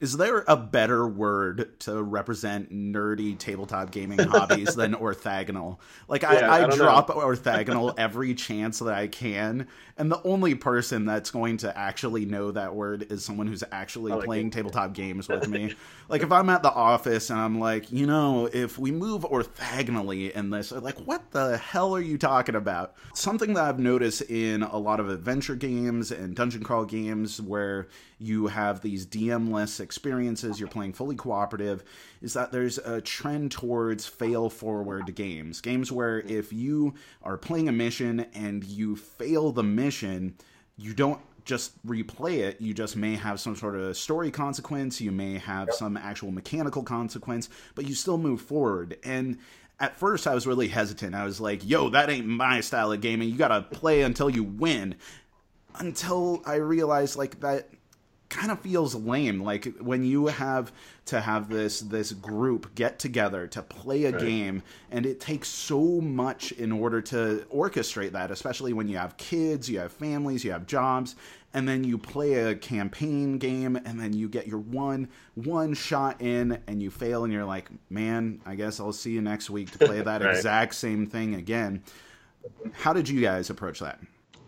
Is 0.00 0.16
there 0.16 0.44
a 0.46 0.56
better 0.56 1.08
word 1.08 1.80
to 1.80 2.00
represent 2.00 2.72
nerdy 2.72 3.36
tabletop 3.36 3.90
gaming 3.90 4.20
hobbies 4.20 4.76
than 4.76 4.94
orthogonal? 4.94 5.78
Like 6.06 6.22
yeah, 6.22 6.48
I, 6.52 6.60
I, 6.60 6.64
I 6.66 6.76
drop 6.76 7.08
know. 7.08 7.16
orthogonal 7.16 7.94
every 7.98 8.34
chance 8.34 8.78
that 8.78 8.94
I 8.94 9.08
can, 9.08 9.66
and 9.96 10.08
the 10.10 10.22
only 10.22 10.54
person 10.54 11.04
that's 11.04 11.32
going 11.32 11.56
to 11.58 11.76
actually 11.76 12.26
know 12.26 12.52
that 12.52 12.76
word 12.76 13.10
is 13.10 13.24
someone 13.24 13.48
who's 13.48 13.64
actually 13.72 14.12
like 14.12 14.24
playing 14.24 14.46
it. 14.48 14.52
tabletop 14.52 14.92
games 14.92 15.28
with 15.28 15.48
me. 15.48 15.74
like 16.08 16.22
if 16.22 16.30
I'm 16.30 16.48
at 16.48 16.62
the 16.62 16.72
office 16.72 17.30
and 17.30 17.40
I'm 17.40 17.58
like, 17.58 17.90
you 17.90 18.06
know, 18.06 18.48
if 18.52 18.78
we 18.78 18.92
move 18.92 19.22
orthogonally 19.22 20.30
in 20.30 20.50
this, 20.50 20.70
like 20.70 20.98
what 21.00 21.28
the 21.32 21.56
hell 21.56 21.96
are 21.96 22.00
you 22.00 22.18
talking 22.18 22.54
about? 22.54 22.94
Something 23.14 23.54
that 23.54 23.64
I've 23.64 23.80
noticed 23.80 24.22
in 24.22 24.62
a 24.62 24.78
lot 24.78 25.00
of 25.00 25.08
adventure 25.08 25.56
games 25.56 26.12
and 26.12 26.36
dungeon 26.36 26.62
crawl 26.62 26.84
games 26.84 27.40
where 27.40 27.88
you 28.18 28.48
have 28.48 28.80
these 28.80 29.06
DM-less 29.06 29.80
experiences, 29.80 30.58
you're 30.58 30.68
playing 30.68 30.92
fully 30.92 31.16
cooperative, 31.16 31.84
is 32.20 32.34
that 32.34 32.52
there's 32.52 32.78
a 32.78 33.00
trend 33.00 33.52
towards 33.52 34.06
fail 34.06 34.50
forward 34.50 35.14
games. 35.14 35.60
Games 35.60 35.92
where 35.92 36.20
if 36.20 36.52
you 36.52 36.94
are 37.22 37.36
playing 37.36 37.68
a 37.68 37.72
mission 37.72 38.26
and 38.34 38.64
you 38.64 38.96
fail 38.96 39.52
the 39.52 39.62
mission, 39.62 40.34
you 40.76 40.94
don't 40.94 41.20
just 41.44 41.84
replay 41.86 42.40
it, 42.40 42.60
you 42.60 42.74
just 42.74 42.94
may 42.94 43.16
have 43.16 43.40
some 43.40 43.56
sort 43.56 43.74
of 43.74 43.96
story 43.96 44.30
consequence, 44.30 45.00
you 45.00 45.10
may 45.10 45.38
have 45.38 45.68
yep. 45.68 45.74
some 45.74 45.96
actual 45.96 46.30
mechanical 46.30 46.82
consequence, 46.82 47.48
but 47.74 47.88
you 47.88 47.94
still 47.94 48.18
move 48.18 48.40
forward. 48.40 48.98
And 49.02 49.38
at 49.80 49.96
first, 49.96 50.26
I 50.26 50.34
was 50.34 50.46
really 50.46 50.68
hesitant. 50.68 51.14
I 51.14 51.24
was 51.24 51.40
like, 51.40 51.66
yo, 51.66 51.88
that 51.90 52.10
ain't 52.10 52.26
my 52.26 52.60
style 52.60 52.92
of 52.92 53.00
gaming. 53.00 53.30
You 53.30 53.36
gotta 53.36 53.62
play 53.62 54.02
until 54.02 54.28
you 54.28 54.44
win. 54.44 54.96
Until 55.76 56.42
I 56.44 56.56
realized, 56.56 57.16
like, 57.16 57.40
that 57.40 57.70
kind 58.28 58.50
of 58.50 58.60
feels 58.60 58.94
lame 58.94 59.42
like 59.42 59.64
when 59.78 60.04
you 60.04 60.26
have 60.26 60.70
to 61.06 61.20
have 61.20 61.48
this 61.48 61.80
this 61.80 62.12
group 62.12 62.74
get 62.74 62.98
together 62.98 63.46
to 63.46 63.62
play 63.62 64.04
a 64.04 64.12
right. 64.12 64.20
game 64.20 64.62
and 64.90 65.06
it 65.06 65.18
takes 65.18 65.48
so 65.48 66.00
much 66.00 66.52
in 66.52 66.70
order 66.70 67.00
to 67.00 67.46
orchestrate 67.54 68.12
that 68.12 68.30
especially 68.30 68.72
when 68.72 68.86
you 68.86 68.98
have 68.98 69.16
kids 69.16 69.68
you 69.70 69.78
have 69.78 69.92
families 69.92 70.44
you 70.44 70.50
have 70.52 70.66
jobs 70.66 71.16
and 71.54 71.66
then 71.66 71.82
you 71.84 71.96
play 71.96 72.34
a 72.34 72.54
campaign 72.54 73.38
game 73.38 73.76
and 73.76 73.98
then 73.98 74.12
you 74.12 74.28
get 74.28 74.46
your 74.46 74.58
one 74.58 75.08
one 75.34 75.72
shot 75.72 76.20
in 76.20 76.58
and 76.66 76.82
you 76.82 76.90
fail 76.90 77.24
and 77.24 77.32
you're 77.32 77.44
like 77.44 77.70
man 77.88 78.40
i 78.44 78.54
guess 78.54 78.78
i'll 78.78 78.92
see 78.92 79.12
you 79.12 79.22
next 79.22 79.48
week 79.48 79.70
to 79.70 79.78
play 79.78 80.02
that 80.02 80.20
right. 80.20 80.36
exact 80.36 80.74
same 80.74 81.06
thing 81.06 81.34
again 81.34 81.82
how 82.72 82.92
did 82.92 83.08
you 83.08 83.22
guys 83.22 83.48
approach 83.48 83.80
that 83.80 83.98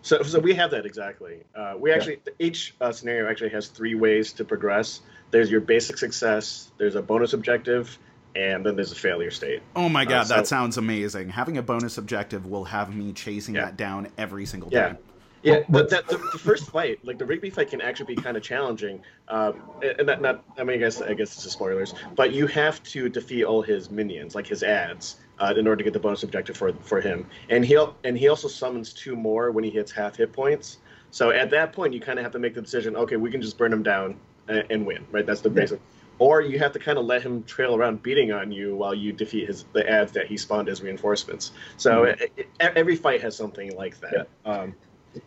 so, 0.03 0.23
so 0.23 0.39
we 0.39 0.55
have 0.55 0.71
that 0.71 0.87
exactly. 0.87 1.41
Uh, 1.55 1.75
we 1.79 1.93
actually 1.93 2.21
yeah. 2.27 2.33
each 2.39 2.75
uh, 2.81 2.93
scenario 2.93 3.29
actually 3.29 3.51
has 3.51 3.69
three 3.69 3.95
ways 3.95 4.33
to 4.35 4.45
progress. 4.45 5.01
there's 5.31 5.51
your 5.51 5.61
basic 5.61 5.99
success, 5.99 6.71
there's 6.79 6.95
a 6.95 7.03
bonus 7.03 7.33
objective, 7.33 7.99
and 8.35 8.65
then 8.65 8.77
there's 8.77 8.93
a 8.93 8.97
failure 8.97 9.31
state. 9.31 9.63
Oh 9.77 9.89
my 9.89 10.05
god, 10.05 10.23
uh, 10.23 10.25
so, 10.25 10.35
that 10.37 10.47
sounds 10.47 10.77
amazing. 10.77 11.29
Having 11.29 11.59
a 11.59 11.63
bonus 11.63 11.99
objective 11.99 12.47
will 12.47 12.65
have 12.65 12.95
me 12.95 13.13
chasing 13.13 13.55
yeah. 13.55 13.67
that 13.67 13.77
down 13.77 14.09
every 14.19 14.47
single 14.47 14.71
yeah. 14.73 14.89
time. 14.89 14.99
Yeah, 15.43 15.61
but 15.71 15.89
that 15.89 16.07
the, 16.07 16.19
the, 16.19 16.39
first 16.39 16.71
fight, 16.71 17.03
like 17.03 17.17
the 17.17 17.25
Rigby 17.25 17.49
fight, 17.49 17.71
can 17.71 17.81
actually 17.81 18.15
be 18.15 18.23
kind 18.23 18.37
of 18.37 18.43
challenging. 18.43 19.03
Um, 19.29 19.63
and 19.83 20.07
not, 20.07 20.21
not, 20.21 20.45
I 20.59 20.65
mean, 20.65 20.77
I 20.77 20.79
guess 20.79 21.01
I 21.01 21.15
guess 21.15 21.33
it's 21.33 21.43
just 21.43 21.55
spoilers, 21.55 21.95
but 22.15 22.33
you 22.33 22.47
have 22.49 22.83
to 22.85 23.09
defeat 23.09 23.45
all 23.45 23.63
his 23.63 23.91
minions, 23.91 24.35
like 24.35 24.47
his 24.47 24.63
ads, 24.63 25.17
uh, 25.41 25.55
in 25.57 25.67
order 25.67 25.77
to 25.77 25.85
get 25.85 25.93
the 25.93 25.99
bonus 25.99 26.23
objective 26.23 26.57
for 26.57 26.73
for 26.83 27.01
him. 27.01 27.27
And 27.49 27.65
he 27.65 27.77
and 28.05 28.17
he 28.17 28.29
also 28.29 28.49
summons 28.49 28.93
two 28.93 29.17
more 29.17 29.51
when 29.51 29.65
he 29.65 29.71
hits 29.71 29.91
half 29.91 30.17
hit 30.17 30.33
points. 30.33 30.79
So 31.11 31.31
at 31.31 31.51
that 31.51 31.73
point, 31.73 31.93
you 31.93 32.01
kind 32.01 32.19
of 32.19 32.23
have 32.23 32.33
to 32.33 32.39
make 32.39 32.55
the 32.55 32.63
decision. 32.63 32.95
Okay, 32.97 33.17
we 33.17 33.31
can 33.31 33.43
just 33.43 33.59
burn 33.59 33.73
him 33.73 33.83
down 33.83 34.17
and, 34.49 34.65
and 34.71 34.87
win, 34.87 35.05
right? 35.11 35.27
That's 35.27 35.41
the 35.41 35.51
basic. 35.51 35.81
Or 36.21 36.43
you 36.43 36.59
have 36.59 36.73
to 36.73 36.79
kind 36.79 36.99
of 36.99 37.07
let 37.07 37.23
him 37.23 37.43
trail 37.45 37.75
around 37.75 38.03
beating 38.03 38.31
on 38.31 38.53
you 38.53 38.77
while 38.77 38.95
you 38.95 39.13
defeat 39.13 39.49
his 39.49 39.65
the 39.73 39.89
ads 39.91 40.13
that 40.13 40.27
he 40.27 40.37
spawned 40.37 40.69
as 40.69 40.83
reinforcements. 40.83 41.53
So 41.79 42.03
mm-hmm. 42.03 42.23
it, 42.23 42.33
it, 42.37 42.47
every 42.61 42.95
fight 42.95 43.23
has 43.23 43.35
something 43.35 43.75
like 43.75 43.99
that. 44.01 44.29
Yeah. 44.45 44.53
Um, 44.53 44.75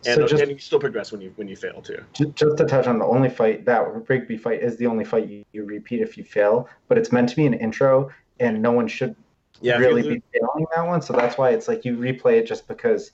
and, 0.05 0.15
so 0.15 0.27
just, 0.27 0.41
and 0.41 0.51
you 0.51 0.57
still 0.59 0.79
progress 0.79 1.11
when 1.11 1.19
you 1.19 1.33
when 1.35 1.47
you 1.47 1.55
fail 1.55 1.81
too. 1.81 2.01
Just 2.13 2.57
to 2.57 2.65
touch 2.65 2.87
on 2.87 2.99
the 2.99 3.05
only 3.05 3.29
fight 3.29 3.65
that 3.65 4.07
Rigby 4.07 4.37
fight 4.37 4.61
is 4.61 4.77
the 4.77 4.85
only 4.85 5.03
fight 5.03 5.27
you, 5.27 5.43
you 5.51 5.65
repeat 5.65 6.01
if 6.01 6.17
you 6.17 6.23
fail, 6.23 6.69
but 6.87 6.97
it's 6.97 7.11
meant 7.11 7.27
to 7.29 7.35
be 7.35 7.45
an 7.45 7.53
intro, 7.55 8.09
and 8.39 8.61
no 8.61 8.71
one 8.71 8.87
should 8.87 9.15
yeah, 9.61 9.77
really 9.77 10.01
be 10.01 10.21
failing 10.33 10.65
that 10.75 10.85
one. 10.85 11.01
So 11.01 11.13
that's 11.13 11.37
why 11.37 11.51
it's 11.51 11.67
like 11.67 11.85
you 11.85 11.95
replay 11.97 12.39
it 12.39 12.47
just 12.47 12.67
because 12.67 13.11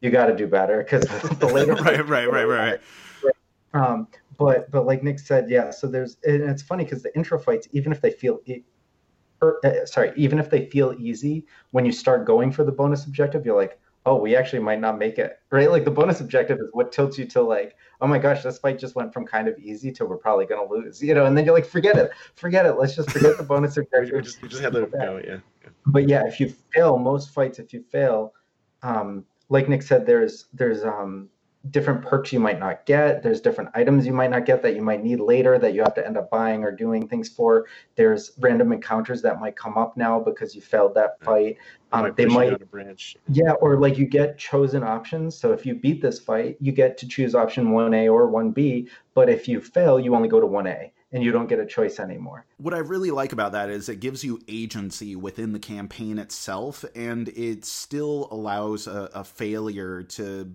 you 0.00 0.10
got 0.10 0.26
to 0.26 0.36
do 0.36 0.46
better 0.46 0.78
because 0.78 1.02
the 1.38 1.46
later 1.46 1.74
right, 1.82 2.06
right, 2.08 2.30
right, 2.30 2.44
right, 2.44 2.46
right. 2.48 2.80
Um, 3.74 4.06
but 4.36 4.70
but 4.70 4.84
like 4.84 5.02
Nick 5.02 5.18
said, 5.18 5.48
yeah. 5.48 5.70
So 5.70 5.86
there's 5.86 6.18
and 6.24 6.42
it's 6.42 6.60
funny 6.60 6.84
because 6.84 7.02
the 7.02 7.14
intro 7.16 7.38
fights, 7.38 7.68
even 7.72 7.90
if 7.90 8.02
they 8.02 8.10
feel 8.10 8.40
or, 9.40 9.58
uh, 9.64 9.84
sorry, 9.86 10.12
even 10.16 10.38
if 10.38 10.50
they 10.50 10.66
feel 10.66 10.94
easy, 10.98 11.46
when 11.72 11.84
you 11.84 11.92
start 11.92 12.26
going 12.26 12.52
for 12.52 12.64
the 12.64 12.72
bonus 12.72 13.06
objective, 13.06 13.44
you're 13.44 13.56
like, 13.56 13.78
oh, 14.04 14.16
we 14.16 14.34
actually 14.34 14.58
might 14.58 14.80
not 14.80 14.98
make 14.98 15.18
it, 15.18 15.38
right? 15.50 15.70
Like 15.70 15.84
the 15.84 15.90
bonus 15.90 16.20
objective 16.20 16.58
is 16.58 16.68
what 16.72 16.90
tilts 16.92 17.18
you 17.18 17.24
to 17.26 17.42
like, 17.42 17.76
oh 18.00 18.06
my 18.06 18.18
gosh, 18.18 18.42
this 18.42 18.58
fight 18.58 18.78
just 18.78 18.94
went 18.94 19.12
from 19.12 19.24
kind 19.24 19.48
of 19.48 19.56
easy 19.58 19.92
to 19.92 20.04
we're 20.04 20.16
probably 20.16 20.46
gonna 20.46 20.68
lose, 20.68 21.02
you 21.02 21.14
know? 21.14 21.26
And 21.26 21.36
then 21.36 21.44
you're 21.44 21.54
like, 21.54 21.66
forget 21.66 21.96
it, 21.96 22.10
forget 22.34 22.66
it. 22.66 22.72
Let's 22.72 22.96
just 22.96 23.10
forget 23.10 23.36
the 23.36 23.44
bonus 23.44 23.76
objective. 23.76 24.12
we 24.14 24.22
just, 24.22 24.42
we 24.42 24.48
just 24.48 24.62
have 24.62 24.72
to 24.72 24.86
go, 24.86 25.20
yeah. 25.24 25.30
yeah. 25.62 25.70
But 25.86 26.08
yeah, 26.08 26.26
if 26.26 26.40
you 26.40 26.52
fail, 26.74 26.98
most 26.98 27.30
fights, 27.30 27.58
if 27.58 27.72
you 27.72 27.82
fail, 27.82 28.34
um, 28.82 29.24
like 29.48 29.68
Nick 29.68 29.82
said, 29.82 30.06
there's 30.06 30.46
there's 30.52 30.82
um 30.82 31.28
different 31.70 32.02
perks 32.02 32.32
you 32.32 32.40
might 32.40 32.58
not 32.58 32.84
get. 32.86 33.22
There's 33.22 33.40
different 33.40 33.70
items 33.74 34.04
you 34.04 34.12
might 34.12 34.30
not 34.30 34.46
get 34.46 34.62
that 34.62 34.74
you 34.74 34.82
might 34.82 35.04
need 35.04 35.20
later 35.20 35.58
that 35.58 35.74
you 35.74 35.82
have 35.82 35.94
to 35.94 36.04
end 36.04 36.16
up 36.16 36.30
buying 36.30 36.64
or 36.64 36.72
doing 36.72 37.06
things 37.06 37.28
for. 37.28 37.66
There's 37.94 38.32
random 38.40 38.72
encounters 38.72 39.22
that 39.22 39.38
might 39.38 39.54
come 39.54 39.78
up 39.78 39.96
now 39.96 40.18
because 40.18 40.54
you 40.54 40.60
failed 40.60 40.94
that 40.94 41.22
fight. 41.22 41.58
Um, 41.92 42.12
they 42.16 42.26
might 42.26 42.70
branch. 42.70 43.16
Yeah, 43.28 43.52
or 43.52 43.78
like 43.78 43.98
you 43.98 44.06
get 44.06 44.38
chosen 44.38 44.82
options. 44.82 45.36
So 45.38 45.52
if 45.52 45.66
you 45.66 45.74
beat 45.74 46.00
this 46.00 46.18
fight, 46.18 46.56
you 46.60 46.72
get 46.72 46.96
to 46.98 47.08
choose 47.08 47.34
option 47.34 47.68
1A 47.68 48.12
or 48.12 48.30
1B. 48.30 48.88
But 49.14 49.28
if 49.28 49.46
you 49.46 49.60
fail, 49.60 50.00
you 50.00 50.14
only 50.14 50.28
go 50.28 50.40
to 50.40 50.46
1A 50.46 50.90
and 51.12 51.22
you 51.22 51.30
don't 51.30 51.48
get 51.48 51.58
a 51.58 51.66
choice 51.66 52.00
anymore. 52.00 52.46
What 52.56 52.72
I 52.72 52.78
really 52.78 53.10
like 53.10 53.32
about 53.32 53.52
that 53.52 53.68
is 53.68 53.88
it 53.88 54.00
gives 54.00 54.24
you 54.24 54.40
agency 54.48 55.14
within 55.14 55.52
the 55.52 55.58
campaign 55.58 56.18
itself, 56.18 56.84
and 56.94 57.28
it 57.28 57.64
still 57.66 58.28
allows 58.30 58.86
a, 58.86 59.10
a 59.14 59.24
failure 59.24 60.02
to 60.02 60.52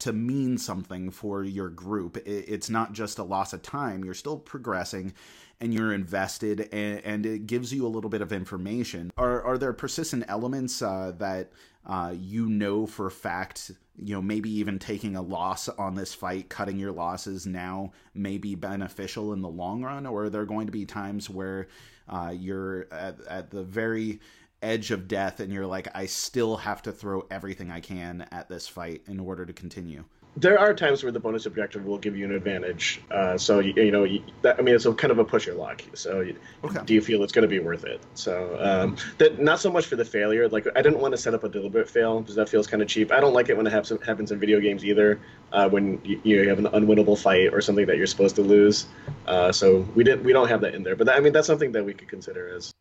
to 0.00 0.12
mean 0.12 0.58
something 0.58 1.10
for 1.10 1.42
your 1.42 1.70
group. 1.70 2.18
It's 2.26 2.68
not 2.68 2.92
just 2.92 3.18
a 3.18 3.22
loss 3.22 3.54
of 3.54 3.62
time. 3.62 4.04
You're 4.04 4.12
still 4.12 4.36
progressing 4.36 5.14
and 5.60 5.74
you're 5.74 5.92
invested 5.92 6.68
and, 6.72 7.00
and 7.04 7.26
it 7.26 7.46
gives 7.46 7.72
you 7.72 7.86
a 7.86 7.88
little 7.88 8.10
bit 8.10 8.22
of 8.22 8.32
information. 8.32 9.12
Are, 9.16 9.42
are 9.42 9.58
there 9.58 9.72
persistent 9.72 10.24
elements 10.28 10.82
uh, 10.82 11.12
that 11.18 11.50
uh, 11.86 12.14
you 12.16 12.48
know 12.48 12.86
for 12.86 13.06
a 13.06 13.10
fact, 13.10 13.70
you 13.96 14.14
know, 14.14 14.22
maybe 14.22 14.50
even 14.50 14.78
taking 14.78 15.16
a 15.16 15.22
loss 15.22 15.68
on 15.68 15.94
this 15.94 16.14
fight, 16.14 16.48
cutting 16.48 16.78
your 16.78 16.92
losses 16.92 17.46
now 17.46 17.92
may 18.14 18.38
be 18.38 18.54
beneficial 18.54 19.32
in 19.32 19.42
the 19.42 19.48
long 19.48 19.82
run? 19.82 20.06
Or 20.06 20.24
are 20.24 20.30
there 20.30 20.44
going 20.44 20.66
to 20.66 20.72
be 20.72 20.84
times 20.84 21.28
where 21.28 21.68
uh, 22.08 22.32
you're 22.36 22.86
at, 22.92 23.20
at 23.28 23.50
the 23.50 23.62
very 23.62 24.20
edge 24.60 24.90
of 24.90 25.06
death 25.06 25.38
and 25.38 25.52
you're 25.52 25.66
like 25.66 25.86
i 25.94 26.04
still 26.04 26.56
have 26.56 26.82
to 26.82 26.90
throw 26.90 27.24
everything 27.30 27.70
i 27.70 27.78
can 27.78 28.26
at 28.32 28.48
this 28.48 28.66
fight 28.66 29.02
in 29.06 29.20
order 29.20 29.46
to 29.46 29.52
continue 29.52 30.04
there 30.40 30.58
are 30.58 30.72
times 30.72 31.02
where 31.02 31.10
the 31.10 31.18
bonus 31.18 31.46
objective 31.46 31.84
will 31.84 31.98
give 31.98 32.16
you 32.16 32.24
an 32.24 32.32
advantage 32.32 33.00
uh, 33.10 33.36
so 33.36 33.58
you, 33.58 33.72
you 33.74 33.90
know 33.90 34.04
you, 34.04 34.22
that, 34.42 34.58
i 34.58 34.62
mean 34.62 34.74
it's 34.74 34.86
a 34.86 34.94
kind 34.94 35.10
of 35.10 35.18
a 35.18 35.24
push 35.24 35.46
your 35.46 35.56
luck 35.56 35.82
so 35.94 36.20
you, 36.20 36.36
okay. 36.64 36.80
do 36.84 36.94
you 36.94 37.00
feel 37.00 37.22
it's 37.24 37.32
going 37.32 37.42
to 37.42 37.48
be 37.48 37.58
worth 37.58 37.84
it 37.84 38.00
so 38.14 38.56
um, 38.60 38.96
that 39.18 39.40
not 39.40 39.58
so 39.58 39.70
much 39.70 39.86
for 39.86 39.96
the 39.96 40.04
failure 40.04 40.48
like 40.48 40.66
i 40.76 40.82
didn't 40.82 41.00
want 41.00 41.12
to 41.12 41.18
set 41.18 41.34
up 41.34 41.42
a 41.42 41.48
deliberate 41.48 41.90
fail 41.90 42.20
because 42.20 42.36
that 42.36 42.48
feels 42.48 42.66
kind 42.66 42.82
of 42.82 42.88
cheap 42.88 43.10
i 43.10 43.18
don't 43.18 43.34
like 43.34 43.48
it 43.48 43.56
when 43.56 43.66
it 43.66 43.72
happens, 43.72 44.00
happens 44.04 44.30
in 44.30 44.38
video 44.38 44.60
games 44.60 44.84
either 44.84 45.18
uh, 45.52 45.68
when 45.68 46.00
you, 46.04 46.20
you, 46.22 46.48
have 46.48 46.58
an 46.58 46.66
unwinnable 46.66 47.18
fight 47.18 47.52
or 47.52 47.60
something 47.60 47.86
that 47.86 47.96
you're 47.96 48.06
supposed 48.06 48.36
to 48.36 48.42
lose 48.42 48.86
uh, 49.26 49.50
so 49.50 49.80
we 49.94 50.04
didn't 50.04 50.22
we 50.22 50.32
don't 50.32 50.48
have 50.48 50.60
that 50.60 50.74
in 50.74 50.82
there 50.84 50.94
but 50.94 51.06
that, 51.06 51.16
i 51.16 51.20
mean 51.20 51.32
that's 51.32 51.46
something 51.46 51.72
that 51.72 51.84
we 51.84 51.92
could 51.92 52.08
consider 52.08 52.48
as 52.54 52.72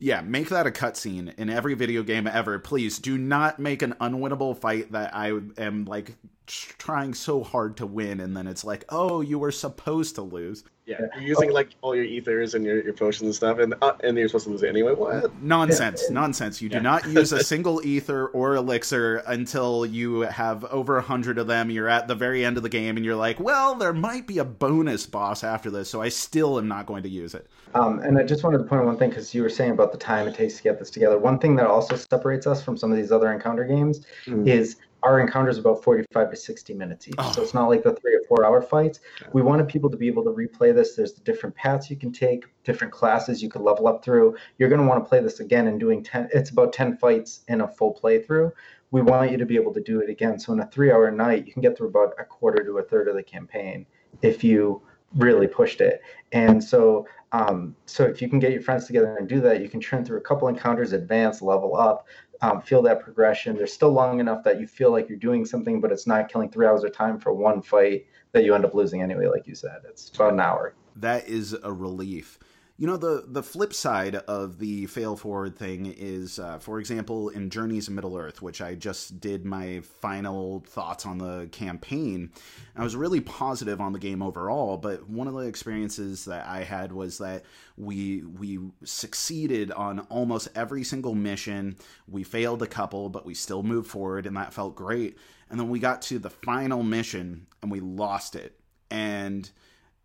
yeah, 0.00 0.20
make 0.20 0.48
that 0.48 0.66
a 0.66 0.70
cutscene 0.70 1.32
in 1.38 1.48
every 1.48 1.74
video 1.74 2.02
game 2.02 2.26
ever. 2.26 2.58
Please 2.58 2.98
do 2.98 3.16
not 3.16 3.58
make 3.58 3.80
an 3.80 3.94
unwinnable 4.00 4.58
fight 4.58 4.92
that 4.92 5.14
I 5.14 5.38
am 5.56 5.84
like 5.84 6.16
trying 6.46 7.14
so 7.14 7.42
hard 7.42 7.76
to 7.78 7.86
win, 7.86 8.20
and 8.20 8.36
then 8.36 8.46
it's 8.46 8.64
like, 8.64 8.84
oh, 8.88 9.20
you 9.20 9.38
were 9.38 9.52
supposed 9.52 10.14
to 10.16 10.22
lose. 10.22 10.64
Yeah, 10.86 11.00
you're 11.14 11.28
using 11.28 11.50
like 11.50 11.70
all 11.80 11.94
your 11.94 12.04
ethers 12.04 12.54
and 12.54 12.62
your, 12.62 12.82
your 12.84 12.92
potions 12.92 13.22
and 13.22 13.34
stuff, 13.34 13.58
and 13.58 13.74
uh, 13.80 13.94
and 14.02 14.18
you're 14.18 14.28
supposed 14.28 14.44
to 14.44 14.50
lose 14.50 14.62
it 14.62 14.68
anyway. 14.68 14.92
What 14.92 15.34
nonsense? 15.42 16.02
nonsense! 16.10 16.60
You 16.60 16.68
do 16.68 16.80
not 16.80 17.06
use 17.08 17.32
a 17.32 17.42
single 17.42 17.84
ether 17.86 18.26
or 18.26 18.56
elixir 18.56 19.22
until 19.26 19.86
you 19.86 20.22
have 20.22 20.64
over 20.66 20.98
a 20.98 21.02
hundred 21.02 21.38
of 21.38 21.46
them. 21.46 21.70
You're 21.70 21.88
at 21.88 22.06
the 22.06 22.14
very 22.14 22.44
end 22.44 22.58
of 22.58 22.62
the 22.62 22.68
game, 22.68 22.98
and 22.98 23.06
you're 23.06 23.16
like, 23.16 23.40
well, 23.40 23.74
there 23.76 23.94
might 23.94 24.26
be 24.26 24.36
a 24.38 24.44
bonus 24.44 25.06
boss 25.06 25.42
after 25.42 25.70
this, 25.70 25.88
so 25.88 26.02
I 26.02 26.10
still 26.10 26.58
am 26.58 26.68
not 26.68 26.84
going 26.84 27.04
to 27.04 27.08
use 27.08 27.34
it. 27.34 27.48
Um, 27.74 28.00
and 28.00 28.18
I 28.18 28.22
just 28.22 28.44
wanted 28.44 28.58
to 28.58 28.64
point 28.64 28.82
out 28.82 28.86
one 28.86 28.98
thing 28.98 29.08
because 29.08 29.34
you 29.34 29.42
were 29.42 29.48
saying 29.48 29.72
about 29.72 29.90
the 29.90 29.98
time 29.98 30.28
it 30.28 30.34
takes 30.34 30.58
to 30.58 30.62
get 30.62 30.78
this 30.78 30.90
together. 30.90 31.18
One 31.18 31.38
thing 31.38 31.56
that 31.56 31.66
also 31.66 31.96
separates 31.96 32.46
us 32.46 32.62
from 32.62 32.76
some 32.76 32.92
of 32.92 32.98
these 32.98 33.10
other 33.10 33.32
encounter 33.32 33.64
games 33.64 34.02
mm. 34.26 34.46
is 34.46 34.76
our 35.04 35.20
encounters 35.20 35.58
about 35.58 35.84
45 35.84 36.30
to 36.30 36.36
60 36.36 36.74
minutes 36.74 37.06
each. 37.06 37.14
Oh. 37.18 37.30
So 37.30 37.42
it's 37.42 37.54
not 37.54 37.68
like 37.68 37.82
the 37.82 37.94
three 37.94 38.14
or 38.14 38.22
four 38.26 38.44
hour 38.44 38.62
fights. 38.62 39.00
We 39.32 39.42
wanted 39.42 39.68
people 39.68 39.90
to 39.90 39.96
be 39.96 40.08
able 40.08 40.24
to 40.24 40.30
replay 40.30 40.74
this. 40.74 40.96
There's 40.96 41.12
the 41.12 41.20
different 41.20 41.54
paths 41.54 41.90
you 41.90 41.96
can 41.96 42.10
take, 42.10 42.46
different 42.64 42.92
classes 42.92 43.42
you 43.42 43.50
could 43.50 43.60
level 43.60 43.86
up 43.86 44.02
through. 44.02 44.36
You're 44.58 44.70
going 44.70 44.80
to 44.80 44.86
want 44.86 45.04
to 45.04 45.08
play 45.08 45.20
this 45.20 45.40
again 45.40 45.66
and 45.66 45.78
doing 45.78 46.02
10, 46.02 46.30
it's 46.32 46.50
about 46.50 46.72
10 46.72 46.96
fights 46.96 47.42
in 47.48 47.60
a 47.60 47.68
full 47.68 47.94
playthrough. 47.94 48.50
We 48.90 49.02
want 49.02 49.30
you 49.30 49.36
to 49.36 49.46
be 49.46 49.56
able 49.56 49.74
to 49.74 49.80
do 49.80 50.00
it 50.00 50.08
again. 50.08 50.38
So 50.38 50.52
in 50.52 50.60
a 50.60 50.66
three 50.66 50.90
hour 50.90 51.10
night, 51.10 51.46
you 51.46 51.52
can 51.52 51.62
get 51.62 51.76
through 51.76 51.88
about 51.88 52.14
a 52.18 52.24
quarter 52.24 52.64
to 52.64 52.78
a 52.78 52.82
third 52.82 53.08
of 53.08 53.14
the 53.14 53.22
campaign 53.22 53.86
if 54.22 54.42
you 54.42 54.80
really 55.16 55.46
pushed 55.46 55.80
it. 55.80 56.02
And 56.32 56.62
so, 56.62 57.06
um, 57.32 57.74
so 57.86 58.04
if 58.04 58.20
you 58.22 58.28
can 58.28 58.38
get 58.38 58.52
your 58.52 58.62
friends 58.62 58.86
together 58.86 59.16
and 59.16 59.28
do 59.28 59.40
that, 59.40 59.60
you 59.60 59.68
can 59.68 59.80
churn 59.80 60.04
through 60.04 60.18
a 60.18 60.22
couple 60.22 60.48
encounters, 60.48 60.92
advance, 60.92 61.42
level 61.42 61.76
up, 61.76 62.06
um, 62.44 62.60
feel 62.60 62.82
that 62.82 63.00
progression. 63.00 63.56
They're 63.56 63.66
still 63.66 63.92
long 63.92 64.20
enough 64.20 64.44
that 64.44 64.60
you 64.60 64.66
feel 64.66 64.90
like 64.90 65.08
you're 65.08 65.18
doing 65.18 65.44
something, 65.44 65.80
but 65.80 65.90
it's 65.90 66.06
not 66.06 66.28
killing 66.28 66.50
three 66.50 66.66
hours 66.66 66.84
of 66.84 66.92
time 66.92 67.18
for 67.18 67.32
one 67.32 67.62
fight 67.62 68.06
that 68.32 68.44
you 68.44 68.54
end 68.54 68.64
up 68.64 68.74
losing 68.74 69.02
anyway. 69.02 69.26
Like 69.26 69.46
you 69.46 69.54
said, 69.54 69.80
it's 69.88 70.10
about 70.14 70.34
an 70.34 70.40
hour. 70.40 70.74
That 70.96 71.26
is 71.28 71.54
a 71.62 71.72
relief. 71.72 72.38
You 72.76 72.88
know, 72.88 72.96
the, 72.96 73.24
the 73.28 73.42
flip 73.44 73.72
side 73.72 74.16
of 74.16 74.58
the 74.58 74.86
fail 74.86 75.16
forward 75.16 75.56
thing 75.56 75.94
is, 75.96 76.40
uh, 76.40 76.58
for 76.58 76.80
example, 76.80 77.28
in 77.28 77.48
Journeys 77.48 77.86
of 77.86 77.94
Middle 77.94 78.16
Earth, 78.16 78.42
which 78.42 78.60
I 78.60 78.74
just 78.74 79.20
did 79.20 79.44
my 79.44 79.80
final 80.00 80.64
thoughts 80.66 81.06
on 81.06 81.18
the 81.18 81.48
campaign, 81.52 82.32
I 82.74 82.82
was 82.82 82.96
really 82.96 83.20
positive 83.20 83.80
on 83.80 83.92
the 83.92 84.00
game 84.00 84.22
overall, 84.22 84.76
but 84.76 85.08
one 85.08 85.28
of 85.28 85.34
the 85.34 85.46
experiences 85.46 86.24
that 86.24 86.48
I 86.48 86.64
had 86.64 86.90
was 86.90 87.18
that 87.18 87.44
we 87.76 88.22
we 88.22 88.58
succeeded 88.82 89.70
on 89.70 90.00
almost 90.10 90.48
every 90.56 90.82
single 90.82 91.14
mission. 91.14 91.76
We 92.08 92.24
failed 92.24 92.62
a 92.62 92.66
couple, 92.66 93.08
but 93.08 93.24
we 93.24 93.34
still 93.34 93.62
moved 93.62 93.88
forward, 93.88 94.26
and 94.26 94.36
that 94.36 94.52
felt 94.52 94.74
great. 94.74 95.16
And 95.48 95.60
then 95.60 95.68
we 95.68 95.78
got 95.78 96.02
to 96.02 96.18
the 96.18 96.30
final 96.30 96.82
mission, 96.82 97.46
and 97.62 97.70
we 97.70 97.78
lost 97.78 98.34
it. 98.34 98.58
And 98.90 99.48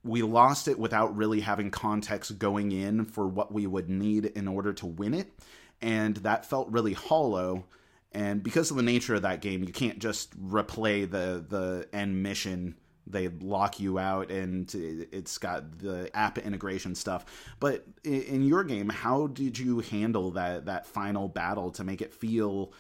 we 0.03 0.21
lost 0.21 0.67
it 0.67 0.79
without 0.79 1.15
really 1.15 1.41
having 1.41 1.71
context 1.71 2.38
going 2.39 2.71
in 2.71 3.05
for 3.05 3.27
what 3.27 3.53
we 3.53 3.67
would 3.67 3.89
need 3.89 4.25
in 4.25 4.47
order 4.47 4.73
to 4.73 4.85
win 4.85 5.13
it. 5.13 5.31
And 5.81 6.17
that 6.17 6.45
felt 6.45 6.69
really 6.69 6.93
hollow. 6.93 7.65
And 8.12 8.41
because 8.41 8.71
of 8.71 8.77
the 8.77 8.83
nature 8.83 9.15
of 9.15 9.21
that 9.23 9.41
game, 9.41 9.63
you 9.63 9.73
can't 9.73 9.99
just 9.99 10.39
replay 10.41 11.09
the 11.09 11.45
the 11.47 11.88
end 11.93 12.23
mission. 12.23 12.75
They 13.05 13.27
lock 13.27 13.79
you 13.79 13.97
out, 13.97 14.29
and 14.29 14.69
it's 14.73 15.38
got 15.38 15.79
the 15.79 16.15
app 16.15 16.38
integration 16.38 16.95
stuff. 16.95 17.25
But 17.59 17.85
in 18.03 18.43
your 18.43 18.63
game, 18.63 18.89
how 18.89 19.27
did 19.27 19.57
you 19.57 19.79
handle 19.79 20.31
that 20.31 20.65
that 20.65 20.85
final 20.85 21.27
battle 21.27 21.71
to 21.71 21.83
make 21.83 22.01
it 22.01 22.13
feel 22.13 22.71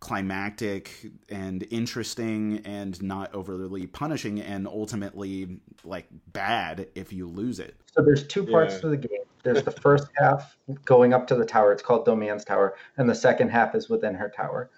climactic 0.00 1.10
and 1.28 1.66
interesting 1.70 2.60
and 2.64 3.02
not 3.02 3.34
overly 3.34 3.86
punishing 3.86 4.40
and 4.40 4.66
ultimately 4.66 5.58
like 5.84 6.06
bad 6.32 6.88
if 6.94 7.12
you 7.12 7.26
lose 7.26 7.58
it. 7.58 7.76
So 7.94 8.02
there's 8.02 8.26
two 8.26 8.44
parts 8.46 8.74
yeah. 8.74 8.80
to 8.80 8.88
the 8.88 8.96
game. 8.96 9.20
There's 9.42 9.62
the 9.62 9.70
first 9.70 10.08
half 10.16 10.56
going 10.84 11.14
up 11.14 11.26
to 11.28 11.36
the 11.36 11.44
tower. 11.44 11.72
It's 11.72 11.82
called 11.82 12.04
Domianne's 12.04 12.44
Tower, 12.44 12.76
and 12.96 13.08
the 13.08 13.14
second 13.14 13.48
half 13.48 13.74
is 13.76 13.88
within 13.88 14.14
her 14.14 14.28
tower. 14.28 14.70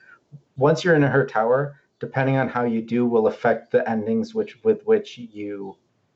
Once 0.57 0.85
you're 0.85 0.95
in 0.95 1.03
her 1.03 1.25
tower, 1.25 1.81
depending 2.01 2.37
on 2.37 2.49
how 2.49 2.65
you 2.65 2.83
do, 2.83 3.07
will 3.07 3.29
affect 3.29 3.71
the 3.71 3.89
endings 3.89 4.35
which 4.35 4.63
with 4.65 4.85
which 4.85 5.17
you 5.17 5.75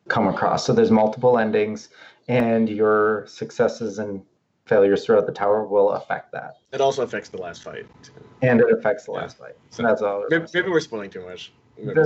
come 0.08 0.28
across. 0.28 0.66
So 0.66 0.74
there's 0.74 0.90
multiple 0.90 1.38
endings, 1.38 1.88
and 2.28 2.68
your 2.68 3.24
successes 3.26 3.98
and 3.98 4.22
failures 4.64 5.04
throughout 5.04 5.26
the 5.26 5.32
tower 5.32 5.64
will 5.64 5.90
affect 5.92 6.32
that. 6.32 6.58
It 6.72 6.80
also 6.80 7.02
affects 7.02 7.28
the 7.28 7.38
last 7.38 7.62
fight. 7.62 7.86
And 8.42 8.60
it 8.60 8.66
affects 8.70 9.04
the 9.04 9.12
last 9.12 9.38
fight. 9.38 9.56
So 9.70 9.82
that's 9.82 10.02
all. 10.02 10.24
Maybe, 10.30 10.46
maybe 10.54 10.68
we're 10.68 10.80
spoiling 10.80 11.10
too 11.10 11.24
much. 11.24 11.52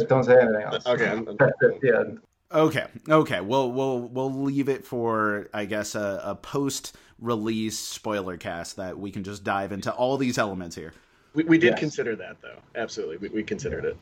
don't 0.09 0.25
say 0.25 0.41
anything 0.41 0.63
else. 0.63 0.85
Okay. 0.87 1.09
I'm, 1.09 1.29
I'm, 1.29 1.39
yeah. 1.83 2.03
Okay. 2.53 2.87
Okay. 3.09 3.41
We'll 3.41 3.73
we'll 3.73 4.01
we'll 4.01 4.33
leave 4.33 4.69
it 4.69 4.85
for 4.85 5.49
I 5.53 5.65
guess 5.65 5.95
a, 5.95 6.21
a 6.25 6.35
post 6.35 6.97
release 7.19 7.79
spoiler 7.79 8.37
cast 8.37 8.77
that 8.77 8.99
we 8.99 9.11
can 9.11 9.25
just 9.25 9.43
dive 9.43 9.73
into 9.73 9.93
all 9.93 10.17
these 10.17 10.39
elements 10.39 10.77
here. 10.77 10.93
We, 11.35 11.45
we 11.45 11.59
did 11.59 11.71
yes. 11.71 11.81
consider 11.81 12.15
that 12.17 12.41
though. 12.41 12.59
Absolutely, 12.75 13.17
we, 13.17 13.29
we 13.29 13.43
considered 13.43 13.85
yeah. 13.85 13.91
it. 13.91 13.97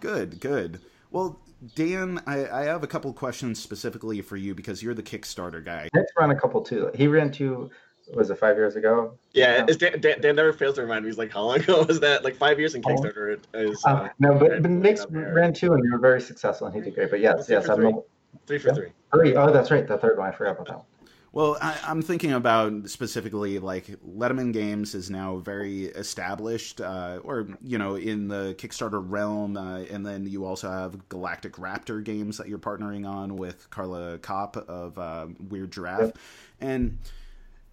Good. 0.00 0.40
Good. 0.40 0.80
Well, 1.10 1.40
Dan, 1.74 2.22
I, 2.26 2.46
I, 2.48 2.64
have 2.64 2.84
a 2.84 2.86
couple 2.86 3.12
questions 3.12 3.58
specifically 3.58 4.20
for 4.20 4.36
you 4.36 4.54
because 4.54 4.80
you're 4.82 4.94
the 4.94 5.02
Kickstarter 5.02 5.64
guy. 5.64 5.88
Nick's 5.92 6.12
run 6.16 6.30
a 6.30 6.38
couple 6.38 6.60
too. 6.60 6.90
He 6.94 7.08
ran 7.08 7.32
two 7.32 7.70
was 8.14 8.30
it 8.30 8.38
five 8.38 8.56
years 8.56 8.76
ago? 8.76 9.16
Yeah, 9.32 9.64
Dan, 9.64 10.00
Dan, 10.00 10.20
Dan, 10.20 10.36
never 10.36 10.52
fails 10.52 10.76
to 10.76 10.82
remind 10.82 11.04
me. 11.04 11.10
He's 11.10 11.18
like, 11.18 11.32
how 11.32 11.42
long 11.42 11.58
ago 11.60 11.84
was 11.84 12.00
that? 12.00 12.24
Like 12.24 12.36
five 12.36 12.58
years 12.58 12.74
in 12.74 12.82
oh. 12.84 12.88
Kickstarter 12.88 13.38
is. 13.54 13.84
Uh, 13.84 13.88
uh, 13.88 14.08
no, 14.18 14.34
but, 14.34 14.62
but 14.62 14.70
Nick's 14.70 15.06
ran 15.10 15.52
two 15.52 15.72
and 15.72 15.82
they 15.84 15.90
were 15.90 15.98
very 15.98 16.20
successful 16.20 16.66
and 16.66 16.76
he 16.76 16.82
did 16.82 16.94
great. 16.94 17.10
But 17.10 17.20
yes, 17.20 17.46
yes, 17.48 17.68
I'm 17.68 17.76
three. 17.76 17.92
three 18.46 18.58
for 18.58 18.68
yeah. 18.68 18.74
three. 18.74 18.92
Three. 19.12 19.36
Oh, 19.36 19.52
that's 19.52 19.70
right. 19.70 19.86
The 19.86 19.98
third 19.98 20.18
one. 20.18 20.28
I 20.28 20.32
forgot 20.32 20.52
about 20.52 20.66
that. 20.68 20.84
Well, 21.32 21.58
I, 21.60 21.78
am 21.84 22.00
thinking 22.00 22.32
about 22.32 22.88
specifically 22.88 23.58
like 23.58 23.86
Letiman 24.04 24.52
Games 24.52 24.94
is 24.94 25.10
now 25.10 25.36
very 25.36 25.84
established, 25.84 26.80
uh, 26.80 27.20
or 27.22 27.46
you 27.62 27.76
know, 27.76 27.96
in 27.96 28.28
the 28.28 28.54
Kickstarter 28.58 29.02
realm, 29.04 29.56
uh, 29.56 29.80
and 29.90 30.06
then 30.06 30.26
you 30.26 30.46
also 30.46 30.70
have 30.70 31.08
Galactic 31.10 31.52
Raptor 31.54 32.02
Games 32.02 32.38
that 32.38 32.48
you're 32.48 32.58
partnering 32.58 33.06
on 33.06 33.36
with 33.36 33.68
Carla 33.68 34.18
Kopp 34.18 34.56
of 34.56 34.98
uh, 34.98 35.26
Weird 35.48 35.70
Giraffe, 35.70 36.00
yep. 36.00 36.18
and 36.60 36.98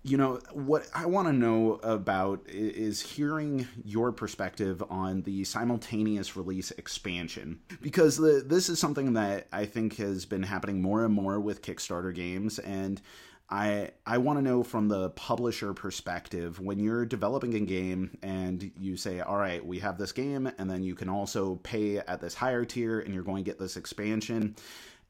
you 0.05 0.17
know 0.17 0.39
what 0.53 0.87
i 0.93 1.05
want 1.05 1.27
to 1.27 1.33
know 1.33 1.79
about 1.81 2.39
is 2.47 3.01
hearing 3.01 3.67
your 3.83 4.11
perspective 4.11 4.83
on 4.89 5.23
the 5.23 5.43
simultaneous 5.43 6.35
release 6.35 6.69
expansion 6.71 7.59
because 7.81 8.15
the, 8.17 8.43
this 8.45 8.69
is 8.69 8.77
something 8.77 9.13
that 9.13 9.47
i 9.51 9.65
think 9.65 9.97
has 9.97 10.23
been 10.23 10.43
happening 10.43 10.79
more 10.79 11.03
and 11.03 11.13
more 11.13 11.39
with 11.39 11.63
kickstarter 11.63 12.13
games 12.13 12.59
and 12.59 13.01
I 13.47 13.91
I 14.07 14.17
want 14.17 14.39
to 14.39 14.43
know 14.43 14.63
from 14.63 14.87
the 14.87 15.11
publisher 15.11 15.73
perspective 15.73 16.59
when 16.59 16.79
you're 16.79 17.05
developing 17.05 17.53
a 17.53 17.59
game 17.59 18.17
and 18.23 18.71
you 18.79 18.97
say, 18.97 19.19
all 19.19 19.37
right, 19.37 19.63
we 19.63 19.79
have 19.79 19.99
this 19.99 20.11
game, 20.11 20.51
and 20.57 20.69
then 20.69 20.81
you 20.81 20.95
can 20.95 21.09
also 21.09 21.57
pay 21.57 21.97
at 21.97 22.21
this 22.21 22.33
higher 22.33 22.65
tier, 22.65 23.01
and 23.01 23.13
you're 23.13 23.23
going 23.23 23.43
to 23.43 23.49
get 23.49 23.59
this 23.59 23.77
expansion. 23.77 24.55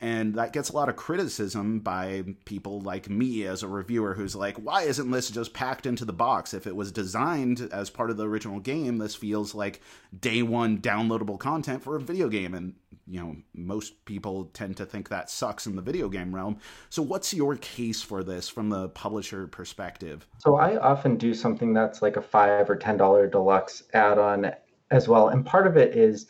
And 0.02 0.36
that 0.36 0.52
gets 0.52 0.70
a 0.70 0.76
lot 0.76 0.90
of 0.90 0.98
criticism 0.98 1.80
by 1.80 2.26
people 2.44 2.82
like 2.82 3.10
me 3.10 3.46
as 3.46 3.64
a 3.64 3.68
reviewer 3.68 4.14
who's 4.14 4.36
like, 4.36 4.58
why 4.58 4.82
isn't 4.82 5.10
this 5.10 5.30
just 5.30 5.54
packed 5.54 5.86
into 5.86 6.04
the 6.04 6.14
box? 6.14 6.54
If 6.54 6.68
it 6.68 6.76
was 6.76 6.92
designed 6.92 7.70
as 7.72 7.90
part 7.90 8.10
of 8.10 8.18
the 8.18 8.28
original 8.28 8.60
game, 8.60 8.98
this 8.98 9.16
feels 9.16 9.56
like 9.56 9.82
day 10.20 10.44
one 10.44 10.80
downloadable 10.80 11.40
content 11.40 11.82
for 11.82 11.96
a 11.96 12.02
video 12.02 12.28
game. 12.28 12.54
And, 12.54 12.74
you 13.08 13.22
know, 13.22 13.38
most 13.54 14.04
people 14.04 14.46
tend 14.54 14.76
to 14.78 14.86
think 14.86 15.08
that 15.10 15.30
sucks 15.30 15.66
in 15.66 15.78
the 15.78 15.82
video 15.82 16.10
game 16.10 16.36
realm. 16.36 16.58
So, 16.90 17.02
what's 17.02 17.34
your 17.34 17.56
case 17.56 18.02
for 18.02 18.22
this 18.22 18.50
from 18.50 18.70
the 18.70 18.90
publisher 18.90 19.48
perspective? 19.48 20.28
So, 20.40 20.56
I 20.58 20.78
often 20.78 21.16
do 21.16 21.34
something 21.34 21.74
that's 21.74 22.02
like 22.02 22.18
a 22.18 22.22
five 22.22 22.70
or 22.70 22.76
$10 22.76 23.32
deluxe 23.32 23.84
add 23.94 24.18
on 24.18 24.52
as 24.92 25.08
well. 25.08 25.30
And 25.30 25.46
part 25.46 25.68
of 25.68 25.78
it 25.78 25.96
is, 25.96 26.28